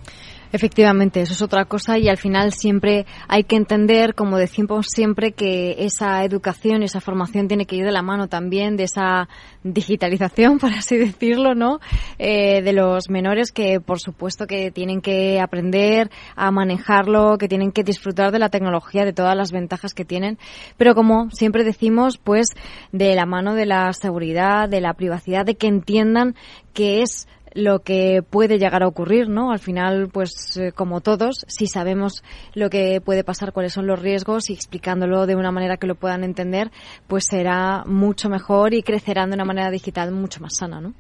Efectivamente, 0.52 1.22
eso 1.22 1.34
es 1.34 1.42
otra 1.44 1.66
cosa 1.66 2.00
y 2.00 2.10
al 2.10 2.18
final 2.18 2.54
siempre 2.54 3.06
hay 3.28 3.44
que 3.44 3.56
entender, 3.56 4.16
como 4.16 4.38
decimos 4.38 4.88
siempre, 4.90 5.32
que 5.34 5.76
esa 5.86 6.24
educación, 6.24 6.82
esa 6.82 7.02
formación 7.02 7.48
tiene 7.48 7.66
que 7.66 7.76
ir 7.76 7.86
de 7.86 7.92
la 7.92 8.02
mano 8.02 8.28
también 8.28 8.76
de 8.76 8.86
esa 8.86 9.30
digitalización, 9.64 10.58
por 10.60 10.74
así 10.74 10.98
decirlo, 10.98 11.54
¿no? 11.54 11.80
Eh, 12.18 12.64
de 12.64 12.74
los 12.74 13.10
menores 13.10 13.52
que, 13.52 13.80
por 13.80 14.00
supuesto, 14.00 14.48
que 14.48 14.72
tienen 14.72 15.02
que 15.02 15.40
aprender 15.40 16.10
a 16.36 16.50
manejarlo, 16.50 17.38
que 17.38 17.48
tienen 17.48 17.72
que 17.72 17.84
disfrutar 17.84 18.32
de 18.32 18.40
la 18.40 18.50
tecnología, 18.50 19.06
de 19.06 19.14
todas 19.14 19.38
las 19.38 19.52
ventajas 19.52 19.94
que 19.94 20.06
tienen, 20.06 20.40
pero 20.78 20.96
como 20.96 21.30
siempre 21.30 21.64
decimos, 21.64 22.18
pues 22.18 22.48
de 22.92 23.14
la 23.14 23.28
mano 23.28 23.54
de 23.54 23.68
la 23.68 23.94
seguridad, 23.94 24.68
de 24.68 24.82
la 24.82 24.96
privacidad, 24.96 25.46
de 25.46 25.56
que 25.56 25.68
entiendan 25.68 26.36
que 26.74 27.02
es 27.02 27.28
lo 27.54 27.80
que 27.80 28.22
puede 28.28 28.58
llegar 28.58 28.84
a 28.84 28.88
ocurrir, 28.88 29.30
¿no? 29.30 29.52
Al 29.52 29.60
final, 29.60 30.10
pues 30.12 30.58
eh, 30.58 30.72
como 30.72 31.02
todos, 31.02 31.46
si 31.48 31.68
sabemos 31.68 32.24
lo 32.54 32.70
que 32.70 33.02
puede 33.02 33.24
pasar, 33.24 33.52
cuáles 33.52 33.74
son 33.74 33.88
los 33.88 34.00
riesgos 34.00 34.50
y 34.50 34.54
explicándolo 34.54 35.26
de 35.26 35.36
una 35.36 35.52
manera 35.52 35.78
que 35.78 35.88
lo 35.88 35.96
puedan 35.96 36.24
entender, 36.24 36.72
pues 37.08 37.26
será 37.30 37.84
mucho 37.86 38.30
mejor 38.30 38.74
y 38.74 38.84
crecerán 38.84 39.30
de 39.30 39.36
una 39.36 39.46
manera 39.46 39.72
digital 39.72 40.12
mucho 40.12 40.42
más 40.42 40.56
sana, 40.58 40.82
¿no? 40.82 40.94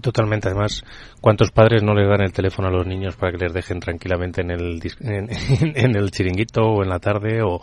Totalmente. 0.00 0.48
Además, 0.48 0.84
¿cuántos 1.20 1.50
padres 1.50 1.82
no 1.82 1.94
les 1.94 2.08
dan 2.08 2.22
el 2.22 2.32
teléfono 2.32 2.68
a 2.68 2.70
los 2.70 2.86
niños 2.86 3.16
para 3.16 3.32
que 3.32 3.38
les 3.38 3.52
dejen 3.52 3.80
tranquilamente 3.80 4.40
en 4.40 4.50
el, 4.50 4.80
en, 5.00 5.28
en 5.76 5.96
el 5.96 6.10
chiringuito 6.10 6.62
o 6.62 6.82
en 6.82 6.88
la 6.88 7.00
tarde 7.00 7.42
o 7.42 7.60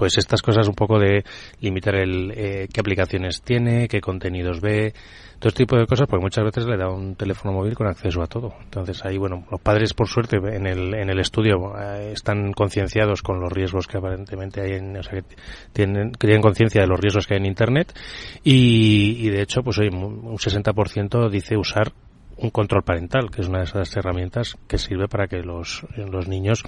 pues 0.00 0.16
estas 0.16 0.40
cosas 0.40 0.66
un 0.66 0.74
poco 0.74 0.98
de 0.98 1.24
limitar 1.60 1.94
el 1.94 2.32
eh, 2.34 2.68
qué 2.72 2.80
aplicaciones 2.80 3.42
tiene, 3.42 3.86
qué 3.86 4.00
contenidos 4.00 4.62
ve, 4.62 4.94
todo 5.38 5.50
este 5.50 5.64
tipo 5.64 5.76
de 5.76 5.86
cosas, 5.86 6.06
porque 6.08 6.22
muchas 6.22 6.42
veces 6.42 6.64
le 6.64 6.78
da 6.78 6.88
un 6.88 7.16
teléfono 7.16 7.52
móvil 7.52 7.74
con 7.74 7.86
acceso 7.86 8.22
a 8.22 8.26
todo. 8.26 8.54
Entonces 8.62 9.04
ahí, 9.04 9.18
bueno, 9.18 9.44
los 9.50 9.60
padres 9.60 9.92
por 9.92 10.08
suerte 10.08 10.38
en 10.38 10.66
el, 10.66 10.94
en 10.94 11.10
el 11.10 11.20
estudio 11.20 11.78
eh, 11.78 12.12
están 12.12 12.54
concienciados 12.54 13.20
con 13.20 13.40
los 13.40 13.52
riesgos 13.52 13.86
que 13.86 13.98
aparentemente 13.98 14.62
hay 14.62 14.78
en, 14.78 14.96
o 14.96 15.02
sea, 15.02 15.20
que 15.20 15.36
tienen, 15.74 16.12
que 16.12 16.26
tienen 16.26 16.40
conciencia 16.40 16.80
de 16.80 16.86
los 16.86 16.98
riesgos 16.98 17.26
que 17.26 17.34
hay 17.34 17.40
en 17.40 17.46
Internet 17.46 17.92
y, 18.42 19.18
y 19.18 19.28
de 19.28 19.42
hecho, 19.42 19.62
pues 19.62 19.76
hoy 19.80 19.88
un 19.88 20.38
60% 20.38 21.28
dice 21.28 21.58
usar 21.58 21.92
un 22.38 22.48
control 22.48 22.84
parental, 22.84 23.30
que 23.30 23.42
es 23.42 23.48
una 23.48 23.58
de 23.58 23.64
esas 23.64 23.94
herramientas 23.96 24.56
que 24.66 24.78
sirve 24.78 25.08
para 25.08 25.26
que 25.26 25.42
los, 25.42 25.84
los 25.98 26.26
niños 26.26 26.64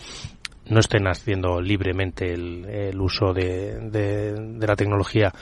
no 0.73 0.81
estén 0.81 1.07
haciendo 1.07 1.61
libremente 1.61 2.33
el, 2.33 2.65
el 2.65 3.01
uso 3.01 3.33
de, 3.33 3.79
de, 3.91 4.33
de, 4.33 4.67
la 4.67 4.77
tecnología. 4.77 5.33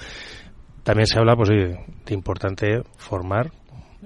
También 0.83 1.07
se 1.07 1.19
habla 1.19 1.37
pues, 1.37 1.49
de, 1.49 1.79
de 2.05 2.15
importante 2.15 2.83
formar 2.97 3.51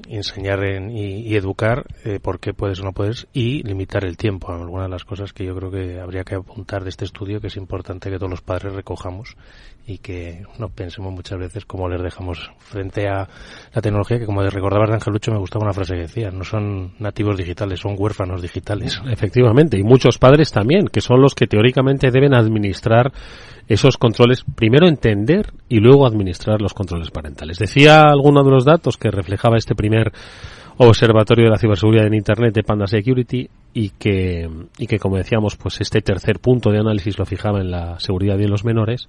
enseñar 0.09 0.61
y, 0.91 1.37
educar 1.37 1.87
eh, 2.05 2.19
por 2.21 2.41
qué 2.41 2.53
puedes 2.53 2.81
o 2.81 2.85
no 2.85 2.93
puedes 2.93 3.27
y 3.33 3.63
limitar 3.63 4.05
el 4.05 4.17
tiempo. 4.17 4.53
Algunas 4.53 4.87
de 4.87 4.91
las 4.91 5.05
cosas 5.05 5.33
que 5.33 5.45
yo 5.45 5.55
creo 5.55 5.71
que 5.71 6.01
habría 6.01 6.25
que 6.25 6.35
apuntar 6.35 6.83
de 6.83 6.91
este 6.91 7.05
estudio 7.05 7.41
que 7.41 7.49
es 7.49 7.57
importante 7.57 8.11
que 8.11 8.19
todos 8.19 8.31
los 8.31 8.43
padres 8.43 8.73
recojamos 8.73 9.37
y 9.87 9.99
que 9.99 10.45
no 10.59 10.69
pensemos 10.69 11.13
muchas 11.13 11.39
veces 11.39 11.67
cómo 11.67 11.89
les 11.89 12.03
dejamos 12.03 12.51
frente 12.59 13.07
a 13.07 13.29
la 13.73 13.83
tecnología 13.83 14.19
que 14.19 14.27
como 14.27 14.43
recordabas 14.43 14.89
de 14.89 14.95
Angelucho 14.95 15.31
me 15.31 15.39
gustaba 15.39 15.65
una 15.65 15.75
frase 15.75 15.95
que 15.95 16.03
decía, 16.03 16.31
no 16.31 16.45
son 16.45 16.95
nativos 16.99 17.37
digitales, 17.37 17.81
son 17.81 17.95
huérfanos 17.99 18.41
digitales. 18.41 19.01
Efectivamente, 19.07 19.79
y 19.79 19.83
muchos 19.83 20.19
padres 20.19 20.51
también, 20.51 20.87
que 20.87 21.01
son 21.01 21.21
los 21.21 21.35
que 21.35 21.47
teóricamente 21.47 22.11
deben 22.11 22.35
administrar 22.35 23.13
esos 23.69 23.97
controles, 23.97 24.45
primero 24.55 24.87
entender 24.87 25.53
y 25.69 25.79
luego 25.79 26.07
administrar 26.07 26.61
los 26.61 26.75
controles 26.75 27.11
parentales. 27.11 27.59
Decía 27.59 28.03
alguno 28.03 28.43
de 28.45 28.51
los 28.51 28.65
datos 28.65 28.97
que 28.97 29.11
reflejaba 29.11 29.57
este 29.57 29.75
primer 29.75 30.13
observatorio 30.77 31.45
de 31.45 31.51
la 31.51 31.59
ciberseguridad 31.59 32.07
en 32.07 32.15
Internet 32.15 32.55
de 32.55 32.63
Panda 32.63 32.87
Security 32.87 33.49
y 33.73 33.91
que, 33.91 34.49
y 34.79 34.87
que 34.87 34.99
como 34.99 35.17
decíamos, 35.17 35.57
pues 35.57 35.81
este 35.81 36.01
tercer 36.01 36.41
punto 36.41 36.71
de 36.71 36.79
análisis 36.79 37.19
lo 37.19 37.25
fijaba 37.25 37.61
en 37.61 37.71
la 37.71 37.99
seguridad 38.01 38.39
y 38.39 38.45
en 38.45 38.51
los 38.51 38.65
menores, 38.65 39.09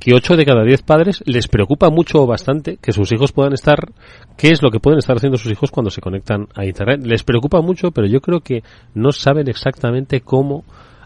que 0.00 0.14
8 0.14 0.36
de 0.36 0.44
cada 0.44 0.64
10 0.64 0.82
padres 0.82 1.22
les 1.26 1.48
preocupa 1.48 1.90
mucho 1.90 2.22
o 2.22 2.26
bastante 2.26 2.78
que 2.80 2.92
sus 2.92 3.12
hijos 3.12 3.32
puedan 3.32 3.52
estar, 3.52 3.92
qué 4.36 4.48
es 4.48 4.62
lo 4.62 4.70
que 4.70 4.80
pueden 4.80 4.98
estar 4.98 5.16
haciendo 5.16 5.38
sus 5.38 5.52
hijos 5.52 5.70
cuando 5.70 5.90
se 5.90 6.00
conectan 6.00 6.48
a 6.54 6.64
Internet. 6.64 7.04
Les 7.04 7.22
preocupa 7.22 7.60
mucho, 7.60 7.90
pero 7.90 8.06
yo 8.06 8.20
creo 8.20 8.40
que 8.40 8.62
no 8.94 9.12
saben 9.12 9.48
exactamente 9.48 10.20
cómo 10.20 10.64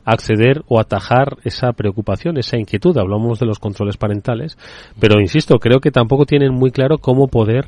acceder 0.08 0.62
o 0.68 0.80
atajar 0.80 1.36
esa 1.44 1.72
preocupación, 1.72 2.38
esa 2.38 2.56
inquietud. 2.56 2.96
Hablamos 2.96 3.38
de 3.38 3.46
los 3.46 3.58
controles 3.58 3.96
parentales, 3.96 4.56
pero 4.98 5.20
insisto, 5.20 5.58
creo 5.58 5.80
que 5.80 5.90
tampoco 5.90 6.24
tienen 6.24 6.52
muy 6.52 6.70
claro 6.70 6.98
cómo 6.98 7.28
poder 7.28 7.66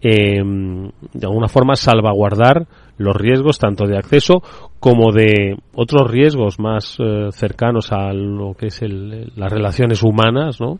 eh, 0.00 0.42
de 0.42 1.26
alguna 1.26 1.48
forma 1.48 1.74
salvaguardar 1.74 2.66
los 2.98 3.16
riesgos 3.16 3.58
tanto 3.58 3.86
de 3.86 3.96
acceso 3.96 4.42
como 4.78 5.12
de 5.12 5.56
otros 5.74 6.10
riesgos 6.10 6.58
más 6.60 6.96
eh, 7.00 7.30
cercanos 7.32 7.90
a 7.90 8.12
lo 8.12 8.54
que 8.54 8.66
es 8.66 8.82
el, 8.82 9.32
las 9.34 9.50
relaciones 9.50 10.02
humanas, 10.02 10.60
¿no? 10.60 10.78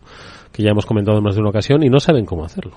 que 0.52 0.62
ya 0.62 0.70
hemos 0.70 0.86
comentado 0.86 1.18
en 1.18 1.24
más 1.24 1.34
de 1.34 1.40
una 1.40 1.50
ocasión 1.50 1.82
y 1.82 1.88
no 1.88 2.00
saben 2.00 2.24
cómo 2.24 2.44
hacerlo. 2.44 2.72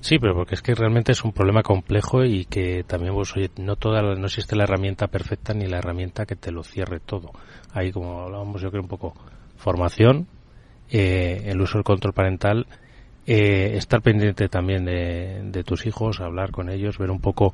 Sí, 0.00 0.18
pero 0.18 0.34
porque 0.34 0.54
es 0.54 0.62
que 0.62 0.74
realmente 0.74 1.12
es 1.12 1.24
un 1.24 1.32
problema 1.32 1.62
complejo 1.62 2.24
y 2.24 2.44
que 2.44 2.84
también, 2.86 3.14
pues, 3.14 3.34
oye, 3.36 3.50
no 3.58 3.76
toda, 3.76 4.02
no 4.02 4.26
existe 4.26 4.54
la 4.54 4.64
herramienta 4.64 5.08
perfecta 5.08 5.54
ni 5.54 5.66
la 5.66 5.78
herramienta 5.78 6.26
que 6.26 6.36
te 6.36 6.52
lo 6.52 6.62
cierre 6.62 7.00
todo. 7.00 7.30
Ahí, 7.72 7.92
como 7.92 8.22
hablábamos, 8.22 8.60
yo 8.62 8.70
creo 8.70 8.82
un 8.82 8.88
poco 8.88 9.14
formación, 9.56 10.26
eh, 10.90 11.42
el 11.46 11.60
uso 11.60 11.78
del 11.78 11.84
control 11.84 12.14
parental, 12.14 12.66
eh, 13.26 13.76
estar 13.76 14.00
pendiente 14.00 14.48
también 14.48 14.86
de, 14.86 15.62
tus 15.62 15.84
hijos, 15.84 16.20
hablar 16.20 16.50
con 16.50 16.70
ellos, 16.70 16.96
ver 16.96 17.10
un 17.10 17.20
poco 17.20 17.52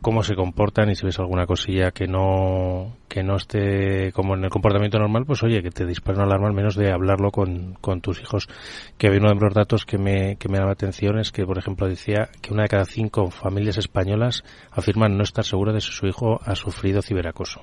cómo 0.00 0.22
se 0.22 0.36
comportan 0.36 0.90
y 0.90 0.94
si 0.94 1.04
ves 1.06 1.18
alguna 1.18 1.46
cosilla 1.46 1.90
que 1.90 2.06
no 2.06 2.96
que 3.08 3.22
no 3.22 3.36
esté 3.36 4.12
como 4.12 4.34
en 4.34 4.44
el 4.44 4.50
comportamiento 4.50 4.98
normal, 4.98 5.24
pues 5.26 5.42
oye, 5.42 5.60
que 5.60 5.70
te 5.70 5.86
dispare 5.86 6.18
una 6.18 6.26
alarma 6.26 6.46
al 6.46 6.54
menos 6.54 6.76
de 6.76 6.92
hablarlo 6.92 7.32
con, 7.32 7.74
con 7.80 8.00
tus 8.00 8.20
hijos. 8.20 8.48
Que 8.96 9.08
había 9.08 9.18
uno 9.18 9.30
de 9.30 9.40
los 9.40 9.54
datos 9.54 9.84
que 9.84 9.98
me, 9.98 10.36
que 10.36 10.48
me 10.48 10.58
daba 10.58 10.72
atención 10.72 11.18
es 11.18 11.32
que, 11.32 11.44
por 11.44 11.58
ejemplo, 11.58 11.88
decía 11.88 12.28
que 12.40 12.52
una 12.52 12.62
de 12.62 12.68
cada 12.68 12.84
cinco 12.84 13.30
familias 13.30 13.78
españolas 13.78 14.44
afirman 14.70 15.16
no 15.16 15.24
estar 15.24 15.44
seguras 15.44 15.74
de 15.74 15.80
si 15.80 15.90
su 15.90 16.06
hijo 16.06 16.40
ha 16.44 16.54
sufrido 16.54 17.02
ciberacoso. 17.02 17.60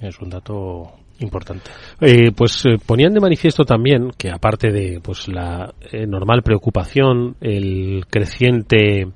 Es 0.00 0.18
un 0.20 0.30
dato 0.30 1.01
importante. 1.22 1.70
Eh, 2.00 2.32
pues 2.36 2.64
eh, 2.66 2.78
ponían 2.84 3.12
de 3.12 3.20
manifiesto 3.20 3.64
también 3.64 4.10
que 4.16 4.30
aparte 4.30 4.70
de 4.70 5.00
pues 5.02 5.28
la 5.28 5.72
eh, 5.90 6.06
normal 6.06 6.42
preocupación, 6.42 7.36
el 7.40 8.04
creciente 8.08 9.06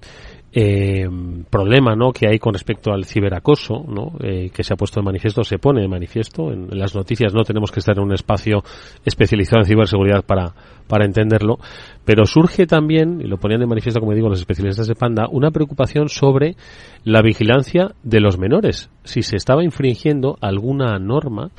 eh, 0.59 1.07
problema 1.51 1.95
¿no? 1.95 2.13
que 2.13 2.27
hay 2.27 2.39
con 2.39 2.55
respecto 2.55 2.91
al 2.91 3.05
ciberacoso, 3.05 3.85
¿no? 3.87 4.13
Eh, 4.21 4.49
que 4.49 4.65
se 4.65 4.73
ha 4.73 4.77
puesto 4.77 5.01
de 5.01 5.05
manifiesto, 5.05 5.45
se 5.45 5.59
pone 5.59 5.83
de 5.83 5.89
manifiesto. 5.89 6.51
En, 6.51 6.69
las 6.71 6.95
noticias 6.95 7.35
no 7.35 7.43
tenemos 7.43 7.71
que 7.71 7.81
estar 7.81 7.95
en 7.99 8.05
un 8.05 8.15
espacio 8.15 8.63
especializado 9.05 9.61
en 9.61 9.67
ciberseguridad 9.67 10.25
para, 10.25 10.55
para 10.87 11.05
entenderlo, 11.05 11.59
pero 12.05 12.27
surge 12.27 12.67
también, 12.67 13.21
y 13.21 13.27
lo 13.27 13.39
ponían 13.39 13.61
de 13.61 13.67
manifiesto, 13.67 14.01
como 14.01 14.15
digo, 14.15 14.29
los 14.29 14.41
especialistas 14.41 14.87
de 14.87 14.95
Panda, 14.95 15.27
una 15.31 15.51
preocupación 15.51 16.09
sobre 16.09 16.57
la 17.05 17.23
vigilancia 17.23 17.95
de 18.03 18.21
los 18.21 18.39
menores, 18.39 18.91
si 19.05 19.23
se 19.23 19.37
estaba 19.37 19.65
infringiendo 19.65 20.37
alguna 20.41 20.99
norma 20.99 21.51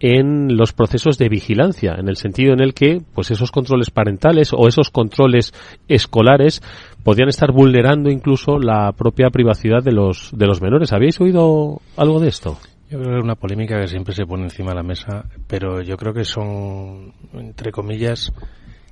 en 0.00 0.56
los 0.56 0.72
procesos 0.72 1.16
de 1.16 1.28
vigilancia, 1.28 1.94
en 1.98 2.08
el 2.08 2.16
sentido 2.16 2.52
en 2.52 2.60
el 2.60 2.74
que 2.74 3.00
pues 3.14 3.30
esos 3.30 3.50
controles 3.50 3.90
parentales 3.90 4.52
o 4.52 4.68
esos 4.68 4.90
controles 4.90 5.54
escolares 5.88 6.62
podían 7.02 7.28
estar 7.28 7.52
vulnerando 7.52 8.10
incluso 8.10 8.58
la 8.58 8.92
propia 8.92 9.30
privacidad 9.30 9.82
de 9.82 9.92
los, 9.92 10.30
de 10.36 10.46
los 10.46 10.60
menores. 10.60 10.92
¿Habéis 10.92 11.20
oído 11.20 11.80
algo 11.96 12.20
de 12.20 12.28
esto? 12.28 12.58
Yo 12.90 12.98
creo 12.98 13.12
que 13.12 13.18
es 13.18 13.24
una 13.24 13.34
polémica 13.34 13.80
que 13.80 13.88
siempre 13.88 14.14
se 14.14 14.26
pone 14.26 14.44
encima 14.44 14.70
de 14.70 14.76
la 14.76 14.82
mesa, 14.82 15.24
pero 15.46 15.80
yo 15.80 15.96
creo 15.96 16.12
que 16.12 16.24
son, 16.24 17.12
entre 17.32 17.72
comillas, 17.72 18.32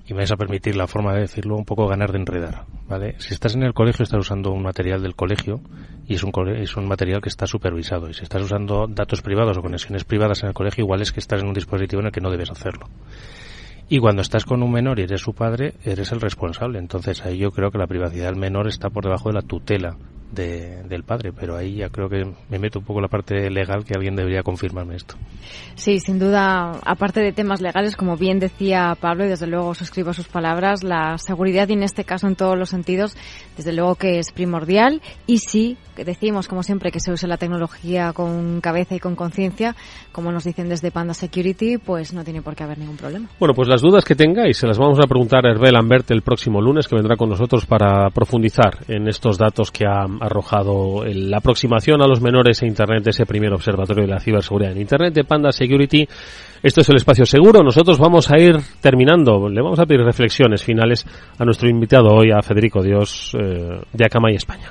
y 0.07 0.13
me 0.13 0.19
vais 0.19 0.33
a 0.33 0.37
permitir 0.37 0.77
la 0.77 0.87
forma 0.87 1.15
de 1.15 1.21
decirlo, 1.21 1.57
un 1.57 1.65
poco 1.65 1.87
ganar 1.87 2.13
de 2.13 2.19
enredar, 2.19 2.65
¿vale? 2.89 3.15
Si 3.19 3.33
estás 3.35 3.55
en 3.55 3.63
el 3.63 3.73
colegio, 3.73 4.03
estás 4.03 4.21
usando 4.21 4.51
un 4.51 4.63
material 4.63 5.03
del 5.03 5.15
colegio 5.15 5.61
y 6.07 6.15
es 6.15 6.23
un, 6.25 6.33
es 6.49 6.77
un 6.77 6.89
material 6.89 7.21
que 7.21 7.29
está 7.29 7.47
supervisado. 7.47 8.09
Y 8.09 8.15
si 8.15 8.23
estás 8.23 8.43
usando 8.43 8.87
datos 8.89 9.23
privados 9.23 9.57
o 9.57 9.63
conexiones 9.63 10.05
privadas 10.05 10.43
en 10.43 10.49
el 10.49 10.55
colegio, 10.55 10.85
igual 10.85 11.03
es 11.03 11.13
que 11.13 11.21
estás 11.21 11.41
en 11.41 11.49
un 11.49 11.55
dispositivo 11.55 12.01
en 12.01 12.07
el 12.07 12.13
que 12.13 12.21
no 12.21 12.31
debes 12.31 12.51
hacerlo. 12.51 12.87
Y 13.89 13.99
cuando 13.99 14.23
estás 14.23 14.45
con 14.45 14.63
un 14.63 14.73
menor 14.73 14.99
y 14.99 15.03
eres 15.03 15.21
su 15.21 15.35
padre, 15.35 15.75
eres 15.85 16.13
el 16.13 16.21
responsable. 16.21 16.79
Entonces 16.79 17.25
ahí 17.25 17.39
yo 17.39 17.51
creo 17.51 17.71
que 17.71 17.79
la 17.79 17.87
privacidad 17.87 18.27
del 18.27 18.37
menor 18.37 18.67
está 18.67 18.91
por 18.91 19.05
debajo 19.05 19.29
de 19.29 19.35
la 19.35 19.43
tutela 19.43 19.97
de, 20.33 20.83
del 20.85 21.05
padre, 21.05 21.33
pero 21.33 21.57
ahí 21.57 21.76
ya 21.76 21.89
creo 21.89 22.09
que 22.09 22.24
me 22.49 22.59
meto 22.59 22.78
un 22.78 22.85
poco 22.85 23.01
la 23.01 23.09
parte 23.09 23.51
legal 23.51 23.85
que 23.85 23.95
alguien 23.95 24.16
debería 24.16 24.43
confirmarme 24.43 24.97
esto. 24.97 25.14
Sí, 25.74 26.01
sin 26.01 26.18
duda, 26.18 26.72
aparte 26.85 27.20
de 27.20 27.33
temas 27.33 27.61
legales, 27.61 27.97
como 27.97 28.16
bien 28.16 28.39
decía 28.39 28.97
Pablo, 29.01 29.24
y 29.24 29.28
desde 29.28 29.47
luego 29.47 29.74
suscribo 29.74 30.12
sus 30.12 30.28
palabras, 30.28 30.83
la 30.83 31.18
seguridad 31.18 31.68
y 31.68 31.74
en 31.74 31.83
este 31.83 32.05
caso 32.05 32.26
en 32.26 32.37
todos 32.37 32.59
los 32.59 32.70
sentidos, 32.70 33.16
desde 33.57 33.72
luego 33.72 33.97
que 33.97 34.18
es 34.18 34.33
primordial 34.33 35.03
y 35.26 35.39
sí, 35.39 35.76
decimos 35.97 36.49
como 36.49 36.62
siempre 36.62 36.91
que 36.91 37.01
se 37.01 37.12
use 37.12 37.26
la 37.26 37.37
tecnología 37.37 38.12
con 38.12 38.61
cabeza 38.61 38.95
y 38.95 39.01
con 39.01 39.14
conciencia, 39.14 39.76
como 40.12 40.33
nos 40.33 40.45
dicen 40.45 40.68
desde 40.68 40.91
Panda 40.91 41.14
Security, 41.14 41.78
pues 41.78 42.14
no 42.14 42.24
tiene 42.24 42.43
por 42.43 42.55
qué 42.55 42.64
haber 42.64 42.78
ningún 42.78 42.97
problema. 42.97 43.28
Bueno, 43.39 43.55
pues 43.55 43.68
las 43.68 43.83
dudas 43.83 44.05
que 44.05 44.14
tengáis 44.14 44.57
se 44.57 44.66
las 44.66 44.78
vamos 44.78 44.99
a 44.99 45.07
preguntar 45.07 45.47
a 45.47 45.51
Hervé 45.51 45.70
Lambert 45.70 46.11
el 46.11 46.22
próximo 46.22 46.61
lunes, 46.61 46.89
que 46.89 46.97
vendrá 46.97 47.16
con 47.16 47.28
nosotros 47.28 47.66
para 47.66 48.09
profundizar 48.11 48.78
en 48.89 49.09
estos 49.09 49.37
datos 49.39 49.70
que 49.70 49.85
ha 49.87 50.07
arrojado 50.23 51.05
la 51.05 51.39
aproximación 51.39 52.01
a 52.03 52.07
los 52.07 52.20
menores 52.20 52.62
a 52.62 52.66
Internet 52.66 53.05
de 53.05 53.11
ese 53.11 53.27
primer 53.27 53.53
observatorio 53.53 54.05
de 54.05 54.11
la 54.11 54.20
ciberseguridad 54.20 54.73
en 54.73 54.81
Internet 54.81 55.14
de 55.14 55.25
Panda 55.25 55.51
Security. 55.51 56.07
Esto 56.62 56.81
es 56.81 56.89
el 56.89 56.97
espacio 56.97 57.27
seguro. 57.27 57.62
Nosotros 57.62 57.99
vamos 57.99 58.31
a 58.31 58.39
ir 58.39 58.57
terminando. 58.81 59.49
Le 59.49 59.61
vamos 59.61 59.81
a 59.81 59.87
pedir 59.87 60.03
reflexiones 60.03 60.62
finales 60.62 61.05
a 61.39 61.45
nuestro 61.45 61.68
invitado 61.68 62.14
hoy, 62.14 62.31
a 62.31 62.41
Federico 62.41 62.83
Dios, 62.83 63.33
eh, 63.39 63.81
de 63.93 64.05
Acamay, 64.05 64.37
España. 64.37 64.70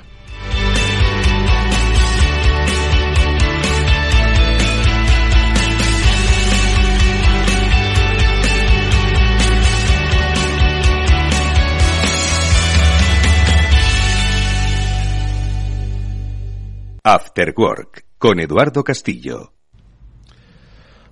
After 17.04 17.52
Work 17.56 18.04
con 18.18 18.38
Eduardo 18.38 18.84
Castillo. 18.84 19.52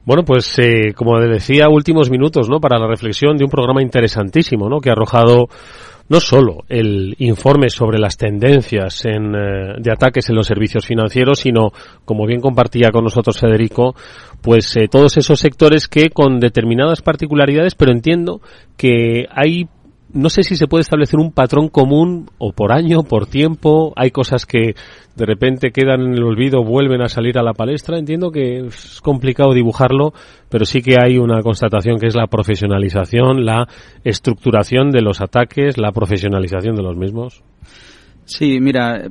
Bueno, 0.05 0.25
pues 0.25 0.59
eh, 0.59 0.93
como 0.95 1.19
decía, 1.21 1.69
últimos 1.69 2.11
minutos, 2.11 2.49
¿no? 2.49 2.61
Para 2.61 2.79
la 2.79 2.87
reflexión 2.87 3.37
de 3.37 3.45
un 3.45 3.51
programa 3.51 3.83
interesantísimo, 3.83 4.69
¿no? 4.69 4.81
Que 4.81 4.91
ha 4.91 4.93
arrojado 4.93 5.49
no 6.09 6.21
solo 6.21 6.65
el 6.69 7.15
informe 7.19 7.69
sobre 7.71 7.99
las 7.99 8.17
tendencias 8.17 9.05
en, 9.05 9.35
eh, 9.35 9.75
de 9.79 9.93
ataques 9.93 10.29
en 10.29 10.37
los 10.37 10.47
servicios 10.47 10.87
financieros, 10.87 11.41
sino, 11.41 11.71
como 12.05 12.27
bien 12.27 12.41
compartía 12.41 12.91
con 12.91 13.05
nosotros 13.05 13.39
Federico, 13.39 13.95
pues 14.43 14.77
eh, 14.77 14.89
todos 14.91 15.17
esos 15.17 15.39
sectores 15.39 15.87
que 15.87 16.11
con 16.11 16.41
determinadas 16.41 17.03
particularidades, 17.03 17.75
pero 17.75 17.93
entiendo 17.93 18.41
que 18.77 19.27
hay 19.31 19.69
no 20.13 20.29
sé 20.29 20.43
si 20.43 20.57
se 20.57 20.67
puede 20.67 20.83
establecer 20.83 21.19
un 21.19 21.33
patrón 21.33 21.69
común 21.69 22.27
o 22.39 22.53
por 22.53 22.73
año, 22.73 23.03
por 23.03 23.27
tiempo. 23.27 23.93
Hay 23.97 24.11
cosas 24.11 24.47
que 24.47 24.75
de 25.15 25.27
repente 25.27 25.71
quedan 25.71 26.01
en 26.01 26.13
el 26.15 26.23
olvido, 26.23 26.65
vuelven 26.65 27.03
a 27.03 27.09
salir 27.09 27.39
a 27.39 27.43
la 27.43 27.53
palestra. 27.53 27.99
Entiendo 27.99 28.31
que 28.31 28.67
es 28.67 29.01
complicado 29.01 29.53
dibujarlo, 29.53 30.13
pero 30.49 30.65
sí 30.65 30.83
que 30.83 30.97
hay 31.01 31.19
una 31.19 31.43
constatación 31.43 31.99
que 31.99 32.07
es 32.07 32.17
la 32.17 32.27
profesionalización, 32.27 33.45
la 33.45 33.69
estructuración 34.05 34.91
de 34.91 35.03
los 35.03 35.21
ataques, 35.21 35.79
la 35.79 35.93
profesionalización 35.93 36.75
de 36.75 36.83
los 36.83 36.97
mismos. 36.97 37.43
Sí, 38.25 38.61
mira, 38.61 39.11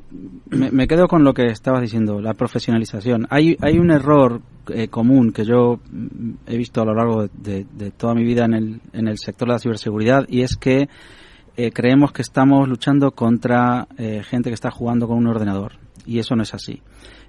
me, 0.49 0.87
quedo 0.87 1.07
con 1.07 1.23
lo 1.23 1.33
que 1.33 1.47
estabas 1.47 1.81
diciendo, 1.81 2.21
la 2.21 2.33
profesionalización. 2.33 3.27
Hay, 3.29 3.57
hay 3.61 3.77
un 3.77 3.91
error 3.91 4.41
eh, 4.69 4.87
común 4.87 5.31
que 5.31 5.43
yo 5.43 5.79
he 6.47 6.57
visto 6.57 6.81
a 6.81 6.85
lo 6.85 6.93
largo 6.93 7.27
de, 7.27 7.65
toda 7.97 8.13
mi 8.13 8.23
vida 8.23 8.45
en 8.45 8.53
el, 8.53 8.81
en 8.93 9.07
el 9.07 9.17
sector 9.17 9.47
de 9.47 9.55
la 9.55 9.59
ciberseguridad 9.59 10.25
y 10.29 10.41
es 10.41 10.55
que 10.55 10.87
eh, 11.57 11.71
creemos 11.71 12.13
que 12.13 12.21
estamos 12.21 12.69
luchando 12.69 13.11
contra 13.11 13.87
eh, 13.97 14.23
gente 14.23 14.49
que 14.49 14.53
está 14.53 14.71
jugando 14.71 15.07
con 15.07 15.17
un 15.17 15.27
ordenador. 15.27 15.73
Y 16.05 16.19
eso 16.19 16.35
no 16.35 16.43
es 16.43 16.53
así. 16.53 16.81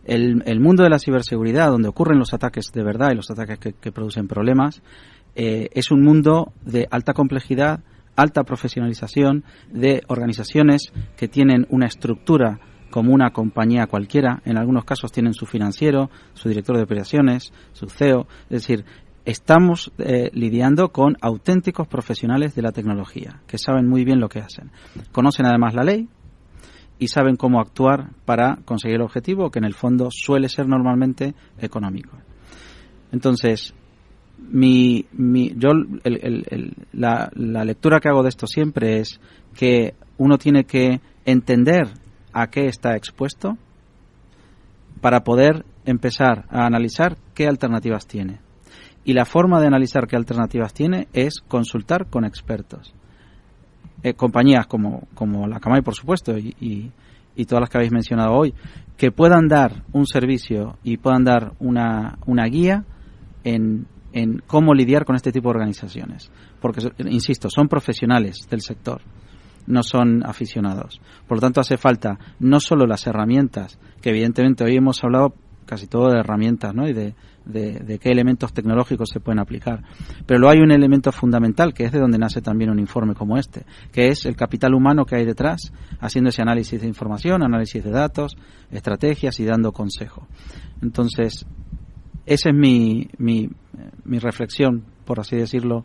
El, 0.04 0.42
el, 0.46 0.60
mundo 0.60 0.84
de 0.84 0.90
la 0.90 0.98
ciberseguridad, 0.98 1.70
donde 1.70 1.88
ocurren 1.88 2.18
los 2.18 2.32
ataques 2.32 2.70
de 2.72 2.84
verdad 2.84 3.10
y 3.10 3.16
los 3.16 3.30
ataques 3.30 3.58
que, 3.58 3.72
que 3.72 3.92
producen 3.92 4.28
problemas, 4.28 4.80
eh, 5.34 5.68
es 5.72 5.90
un 5.90 6.02
mundo 6.02 6.52
de 6.64 6.88
alta 6.90 7.12
complejidad, 7.12 7.80
alta 8.20 8.44
profesionalización, 8.44 9.44
de 9.70 10.02
organizaciones 10.08 10.92
que 11.16 11.28
tienen 11.28 11.66
una 11.70 11.86
estructura 11.86 12.60
como 12.90 13.14
una 13.14 13.30
compañía 13.30 13.86
cualquiera. 13.86 14.42
En 14.44 14.58
algunos 14.58 14.84
casos 14.84 15.12
tienen 15.12 15.32
su 15.32 15.46
financiero, 15.46 16.10
su 16.34 16.48
director 16.48 16.76
de 16.76 16.82
operaciones, 16.82 17.52
su 17.72 17.88
CEO. 17.88 18.26
Es 18.44 18.66
decir, 18.66 18.84
estamos 19.24 19.92
eh, 19.98 20.30
lidiando 20.32 20.90
con 20.90 21.16
auténticos 21.20 21.86
profesionales 21.86 22.54
de 22.54 22.62
la 22.62 22.72
tecnología, 22.72 23.42
que 23.46 23.58
saben 23.58 23.88
muy 23.88 24.04
bien 24.04 24.20
lo 24.20 24.28
que 24.28 24.40
hacen. 24.40 24.70
Conocen 25.12 25.46
además 25.46 25.74
la 25.74 25.84
ley 25.84 26.08
y 26.98 27.08
saben 27.08 27.36
cómo 27.36 27.60
actuar 27.60 28.10
para 28.24 28.56
conseguir 28.64 28.96
el 28.96 29.02
objetivo, 29.02 29.50
que 29.50 29.58
en 29.58 29.64
el 29.64 29.74
fondo 29.74 30.08
suele 30.10 30.48
ser 30.48 30.68
normalmente 30.68 31.34
económico. 31.58 32.18
Entonces, 33.12 33.74
mi, 34.48 35.06
mi, 35.12 35.52
yo 35.56 35.70
la, 36.92 37.30
la 37.34 37.64
lectura 37.64 38.00
que 38.00 38.08
hago 38.08 38.22
de 38.22 38.30
esto 38.30 38.46
siempre 38.46 39.00
es 39.00 39.20
que 39.54 39.94
uno 40.18 40.38
tiene 40.38 40.64
que 40.64 41.00
entender 41.24 41.88
a 42.32 42.48
qué 42.48 42.66
está 42.66 42.96
expuesto 42.96 43.56
para 45.00 45.20
poder 45.20 45.64
empezar 45.84 46.44
a 46.50 46.66
analizar 46.66 47.16
qué 47.34 47.46
alternativas 47.46 48.06
tiene. 48.06 48.40
Y 49.04 49.14
la 49.14 49.24
forma 49.24 49.60
de 49.60 49.66
analizar 49.66 50.06
qué 50.06 50.16
alternativas 50.16 50.74
tiene 50.74 51.08
es 51.12 51.40
consultar 51.46 52.06
con 52.06 52.24
expertos. 52.24 52.94
Eh, 54.02 54.14
compañías 54.14 54.66
como, 54.66 55.08
como 55.14 55.46
la 55.46 55.60
Camay, 55.60 55.82
por 55.82 55.94
supuesto, 55.94 56.36
y, 56.36 56.54
y, 56.60 56.90
y, 57.34 57.44
todas 57.44 57.60
las 57.62 57.70
que 57.70 57.78
habéis 57.78 57.92
mencionado 57.92 58.32
hoy, 58.32 58.54
que 58.96 59.10
puedan 59.10 59.48
dar 59.48 59.84
un 59.92 60.06
servicio 60.06 60.76
y 60.82 60.98
puedan 60.98 61.24
dar 61.24 61.52
una, 61.58 62.18
una 62.26 62.44
guía 62.46 62.84
en, 63.44 63.86
en 64.12 64.42
cómo 64.46 64.74
lidiar 64.74 65.04
con 65.04 65.16
este 65.16 65.32
tipo 65.32 65.48
de 65.48 65.56
organizaciones. 65.56 66.30
Porque, 66.60 66.90
insisto, 66.98 67.48
son 67.50 67.68
profesionales 67.68 68.46
del 68.50 68.60
sector 68.60 69.00
no 69.66 69.82
son 69.82 70.26
aficionados. 70.26 71.00
Por 71.28 71.36
lo 71.36 71.40
tanto, 71.42 71.60
hace 71.60 71.76
falta 71.76 72.18
no 72.40 72.58
solo 72.58 72.86
las 72.86 73.06
herramientas, 73.06 73.78
que 74.02 74.10
evidentemente 74.10 74.64
hoy 74.64 74.76
hemos 74.76 75.04
hablado 75.04 75.34
casi 75.64 75.86
todo 75.86 76.10
de 76.10 76.18
herramientas 76.18 76.74
¿no? 76.74 76.88
y 76.88 76.92
de, 76.92 77.14
de, 77.44 77.98
qué 78.00 78.10
elementos 78.10 78.52
tecnológicos 78.52 79.08
se 79.08 79.20
pueden 79.20 79.38
aplicar. 79.38 79.82
Pero 80.26 80.40
luego 80.40 80.52
hay 80.52 80.60
un 80.60 80.72
elemento 80.72 81.12
fundamental 81.12 81.72
que 81.72 81.84
es 81.84 81.92
de 81.92 82.00
donde 82.00 82.18
nace 82.18 82.42
también 82.42 82.70
un 82.70 82.78
informe 82.78 83.14
como 83.14 83.36
este, 83.36 83.64
que 83.92 84.08
es 84.08 84.26
el 84.26 84.36
capital 84.36 84.74
humano 84.74 85.04
que 85.04 85.16
hay 85.16 85.24
detrás, 85.24 85.72
haciendo 86.00 86.30
ese 86.30 86.42
análisis 86.42 86.80
de 86.80 86.88
información, 86.88 87.42
análisis 87.42 87.84
de 87.84 87.90
datos, 87.90 88.36
estrategias 88.70 89.38
y 89.38 89.44
dando 89.44 89.72
consejo. 89.72 90.26
Entonces, 90.82 91.46
esa 92.26 92.50
es 92.50 92.54
mi, 92.54 93.08
mi, 93.18 93.48
mi 94.04 94.18
reflexión, 94.18 94.84
por 95.04 95.20
así 95.20 95.36
decirlo, 95.36 95.84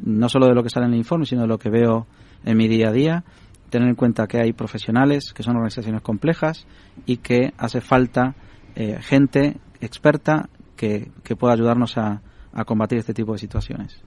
no 0.00 0.28
solo 0.28 0.46
de 0.46 0.54
lo 0.54 0.62
que 0.62 0.70
sale 0.70 0.86
en 0.86 0.92
el 0.92 0.98
informe, 0.98 1.26
sino 1.26 1.42
de 1.42 1.48
lo 1.48 1.58
que 1.58 1.70
veo 1.70 2.06
en 2.44 2.56
mi 2.56 2.68
día 2.68 2.88
a 2.88 2.92
día, 2.92 3.24
tener 3.70 3.88
en 3.88 3.94
cuenta 3.94 4.26
que 4.26 4.38
hay 4.38 4.52
profesionales, 4.52 5.32
que 5.32 5.42
son 5.42 5.56
organizaciones 5.56 6.02
complejas 6.02 6.66
y 7.06 7.18
que 7.18 7.52
hace 7.56 7.80
falta 7.80 8.34
eh, 8.74 8.98
gente 9.00 9.56
experta 9.80 10.48
que, 10.76 11.10
que, 11.22 11.36
pueda 11.36 11.54
ayudarnos 11.54 11.96
a, 11.98 12.22
a, 12.52 12.64
combatir 12.64 12.98
este 12.98 13.14
tipo 13.14 13.32
de 13.32 13.38
situaciones. 13.38 14.02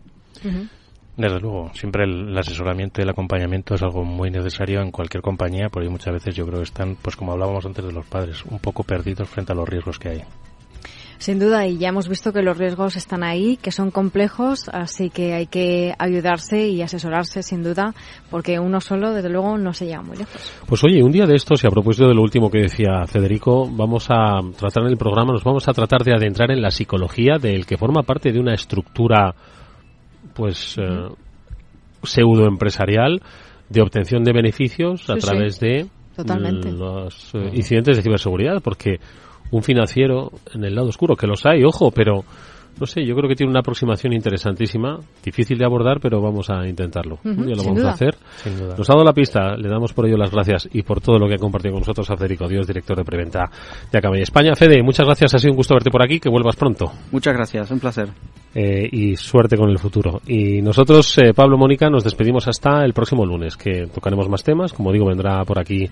Desde 1.15 1.39
luego, 1.39 1.71
siempre 1.73 2.05
el, 2.05 2.35
asesoramiento 2.37 2.99
y 2.99 3.03
el 3.03 3.09
acompañamiento 3.09 3.75
es 3.75 3.83
algo 3.83 4.03
muy 4.03 4.31
necesario 4.31 4.81
en 4.81 4.91
cualquier 4.91 5.21
compañía, 5.21 5.69
porque 5.69 5.89
muchas 5.89 6.13
veces 6.13 6.35
yo 6.35 6.45
creo 6.45 6.59
que 6.59 6.65
están, 6.65 6.95
pues 6.95 7.15
como 7.15 7.31
hablábamos 7.33 7.65
antes 7.65 7.85
de 7.85 7.91
los 7.91 8.05
padres, 8.05 8.43
un 8.45 8.59
poco 8.59 8.83
perdidos 8.83 9.29
frente 9.29 9.51
a 9.51 9.55
los 9.55 9.69
riesgos 9.69 9.99
que 9.99 10.09
hay. 10.09 10.23
Sin 11.23 11.39
duda, 11.39 11.65
y 11.65 11.77
ya 11.77 11.87
hemos 11.87 12.09
visto 12.09 12.33
que 12.33 12.41
los 12.41 12.57
riesgos 12.57 12.97
están 12.97 13.23
ahí, 13.23 13.55
que 13.55 13.71
son 13.71 13.91
complejos, 13.91 14.67
así 14.67 15.09
que 15.09 15.33
hay 15.33 15.47
que 15.47 15.93
ayudarse 15.97 16.67
y 16.67 16.81
asesorarse 16.81 17.41
sin 17.43 17.63
duda, 17.63 17.93
porque 18.29 18.59
uno 18.59 18.81
solo, 18.81 19.13
desde 19.13 19.29
luego, 19.29 19.57
no 19.57 19.71
se 19.71 19.85
llega 19.85 20.01
muy 20.01 20.17
lejos. 20.17 20.53
Pues 20.67 20.83
oye, 20.83 21.01
un 21.01 21.13
día 21.13 21.25
de 21.25 21.35
estos, 21.35 21.63
y 21.63 21.67
a 21.67 21.69
propósito 21.69 22.09
de 22.09 22.13
lo 22.13 22.21
último 22.23 22.51
que 22.51 22.63
decía 22.63 23.07
Federico, 23.07 23.69
vamos 23.71 24.07
a 24.09 24.41
tratar 24.57 24.83
en 24.83 24.89
el 24.89 24.97
programa, 24.97 25.31
nos 25.31 25.45
vamos 25.45 25.65
a 25.69 25.71
tratar 25.71 26.03
de 26.03 26.13
adentrar 26.13 26.51
en 26.51 26.61
la 26.61 26.71
psicología 26.71 27.37
del 27.41 27.65
que 27.65 27.77
forma 27.77 28.03
parte 28.03 28.33
de 28.33 28.41
una 28.41 28.53
estructura, 28.53 29.33
pues, 30.33 30.77
eh, 30.77 31.07
pseudo 32.03 32.47
empresarial 32.47 33.21
de 33.69 33.81
obtención 33.81 34.25
de 34.25 34.33
beneficios 34.33 35.09
a 35.09 35.13
Sí, 35.13 35.21
sí. 35.21 35.27
través 35.27 35.59
de 35.61 35.87
Totalmente. 36.17 36.69
los 36.69 37.33
eh, 37.33 37.49
incidentes 37.53 37.95
de 37.95 38.03
ciberseguridad, 38.03 38.61
porque 38.61 38.99
un 39.57 39.63
financiero 39.63 40.31
en 40.53 40.63
el 40.63 40.75
lado 40.75 40.87
oscuro, 40.89 41.15
que 41.15 41.27
los 41.27 41.45
hay, 41.45 41.63
ojo, 41.63 41.91
pero 41.91 42.23
no 42.79 42.87
sé, 42.87 43.05
yo 43.05 43.15
creo 43.15 43.29
que 43.29 43.35
tiene 43.35 43.51
una 43.51 43.59
aproximación 43.59 44.13
interesantísima, 44.13 44.97
difícil 45.23 45.59
de 45.59 45.65
abordar, 45.65 45.99
pero 46.01 46.19
vamos 46.21 46.49
a 46.49 46.67
intentarlo. 46.67 47.19
Ujú, 47.23 47.29
Un 47.29 47.45
día 47.45 47.55
lo 47.55 47.63
vamos 47.63 47.79
duda. 47.79 47.89
a 47.91 47.93
hacer. 47.93 48.15
Sin 48.37 48.57
duda. 48.57 48.75
Nos 48.75 48.89
ha 48.89 48.93
dado 48.93 49.05
la 49.05 49.13
pista, 49.13 49.55
le 49.55 49.69
damos 49.69 49.93
por 49.93 50.07
ello 50.07 50.17
las 50.17 50.31
gracias 50.31 50.67
y 50.73 50.81
por 50.81 50.99
todo 50.99 51.19
lo 51.19 51.27
que 51.27 51.35
ha 51.35 51.37
compartido 51.37 51.73
con 51.73 51.81
nosotros 51.81 52.09
a 52.09 52.17
Federico 52.17 52.47
Dios, 52.47 52.65
director 52.65 52.97
de 52.97 53.03
preventa 53.03 53.49
de 53.91 53.97
Acamay 53.99 54.21
España. 54.21 54.55
Fede, 54.55 54.81
muchas 54.81 55.05
gracias, 55.05 55.35
ha 55.35 55.37
sido 55.37 55.51
un 55.51 55.57
gusto 55.57 55.75
verte 55.75 55.91
por 55.91 56.03
aquí, 56.03 56.19
que 56.19 56.29
vuelvas 56.29 56.55
pronto. 56.55 56.91
Muchas 57.11 57.35
gracias, 57.35 57.69
un 57.69 57.79
placer. 57.79 58.09
Eh, 58.55 58.89
y 58.91 59.15
suerte 59.17 59.55
con 59.55 59.69
el 59.69 59.77
futuro. 59.77 60.21
Y 60.27 60.61
nosotros, 60.63 61.15
eh, 61.19 61.33
Pablo 61.35 61.57
Mónica, 61.57 61.89
nos 61.91 62.03
despedimos 62.03 62.47
hasta 62.47 62.83
el 62.85 62.93
próximo 62.93 63.23
lunes, 63.23 63.55
que 63.55 63.85
tocaremos 63.93 64.27
más 64.29 64.43
temas. 64.43 64.73
Como 64.73 64.91
digo, 64.91 65.05
vendrá 65.07 65.43
por 65.45 65.59
aquí 65.59 65.87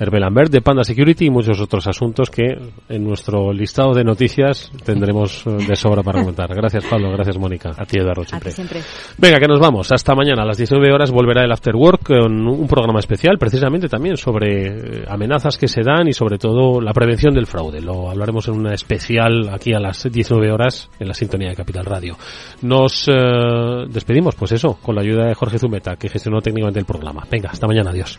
Herbel 0.00 0.22
Lambert 0.22 0.50
de 0.50 0.62
Panda 0.62 0.82
Security 0.82 1.26
y 1.26 1.30
muchos 1.30 1.60
otros 1.60 1.86
asuntos 1.86 2.30
que 2.30 2.56
en 2.88 3.04
nuestro 3.04 3.52
listado 3.52 3.92
de 3.92 4.02
noticias 4.02 4.72
tendremos 4.82 5.46
eh, 5.46 5.50
de 5.68 5.76
sobra 5.76 6.02
para 6.02 6.20
comentar. 6.20 6.48
Gracias, 6.54 6.86
Pablo. 6.86 7.10
Gracias, 7.12 7.38
Mónica. 7.38 7.72
A 7.76 7.84
ti, 7.84 7.98
Eduardo, 7.98 8.22
A 8.22 8.24
ti 8.24 8.30
siempre. 8.30 8.52
siempre. 8.52 8.80
Venga, 9.18 9.38
que 9.38 9.46
nos 9.46 9.60
vamos. 9.60 9.92
Hasta 9.92 10.14
mañana 10.14 10.42
a 10.42 10.46
las 10.46 10.56
19 10.56 10.90
horas 10.90 11.10
volverá 11.10 11.44
el 11.44 11.52
After 11.52 11.76
Work 11.76 12.06
con 12.06 12.48
un 12.48 12.66
programa 12.66 12.98
especial 12.98 13.36
precisamente 13.38 13.88
también 13.88 14.16
sobre 14.16 14.68
eh, 14.68 15.04
amenazas 15.06 15.58
que 15.58 15.68
se 15.68 15.82
dan 15.82 16.08
y 16.08 16.14
sobre 16.14 16.38
todo 16.38 16.80
la 16.80 16.94
prevención 16.94 17.34
del 17.34 17.46
fraude. 17.46 17.82
Lo 17.82 18.08
hablaremos 18.08 18.48
en 18.48 18.54
una 18.54 18.72
especial 18.72 19.50
aquí 19.52 19.74
a 19.74 19.80
las 19.80 20.10
19 20.10 20.50
horas 20.50 20.88
en 20.98 21.08
la 21.08 21.14
sintonía 21.14 21.50
de 21.50 21.56
Capital 21.56 21.84
Radio. 21.84 22.16
Nos 22.62 23.06
eh, 23.06 23.84
despedimos, 23.90 24.34
pues 24.34 24.52
eso, 24.52 24.78
con 24.80 24.94
la 24.94 25.02
ayuda 25.02 25.26
de 25.26 25.34
Jorge 25.34 25.58
Zumeta, 25.58 25.96
que 25.96 26.08
gestionó 26.08 26.40
técnicamente 26.40 26.80
el 26.80 26.86
programa. 26.86 27.26
Venga, 27.30 27.50
hasta 27.50 27.66
mañana. 27.66 27.90
Adiós. 27.90 28.18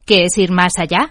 ¿Quieres 0.06 0.38
ir 0.38 0.52
más 0.52 0.78
allá? 0.78 1.10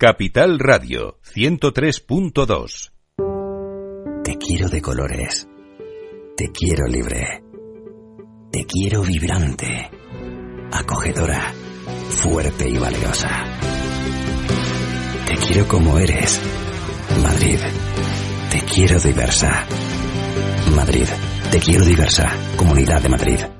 Capital 0.00 0.58
Radio 0.58 1.18
103.2. 1.34 2.90
Te 4.24 4.38
quiero 4.38 4.70
de 4.70 4.80
colores. 4.80 5.46
Te 6.38 6.50
quiero 6.52 6.86
libre. 6.86 7.44
Te 8.50 8.64
quiero 8.64 9.02
vibrante. 9.02 9.90
Acogedora. 10.72 11.52
Fuerte 12.08 12.66
y 12.70 12.78
valiosa. 12.78 13.44
Te 15.26 15.34
quiero 15.36 15.68
como 15.68 15.98
eres. 15.98 16.40
Madrid. 17.22 17.58
Te 18.50 18.62
quiero 18.62 18.98
diversa. 19.00 19.66
Madrid. 20.74 21.08
Te 21.50 21.58
quiero 21.58 21.84
diversa. 21.84 22.34
Comunidad 22.56 23.02
de 23.02 23.08
Madrid. 23.10 23.59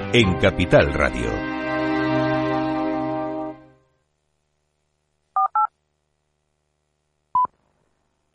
en 0.13 0.33
Capital 0.39 0.93
Radio. 0.93 1.50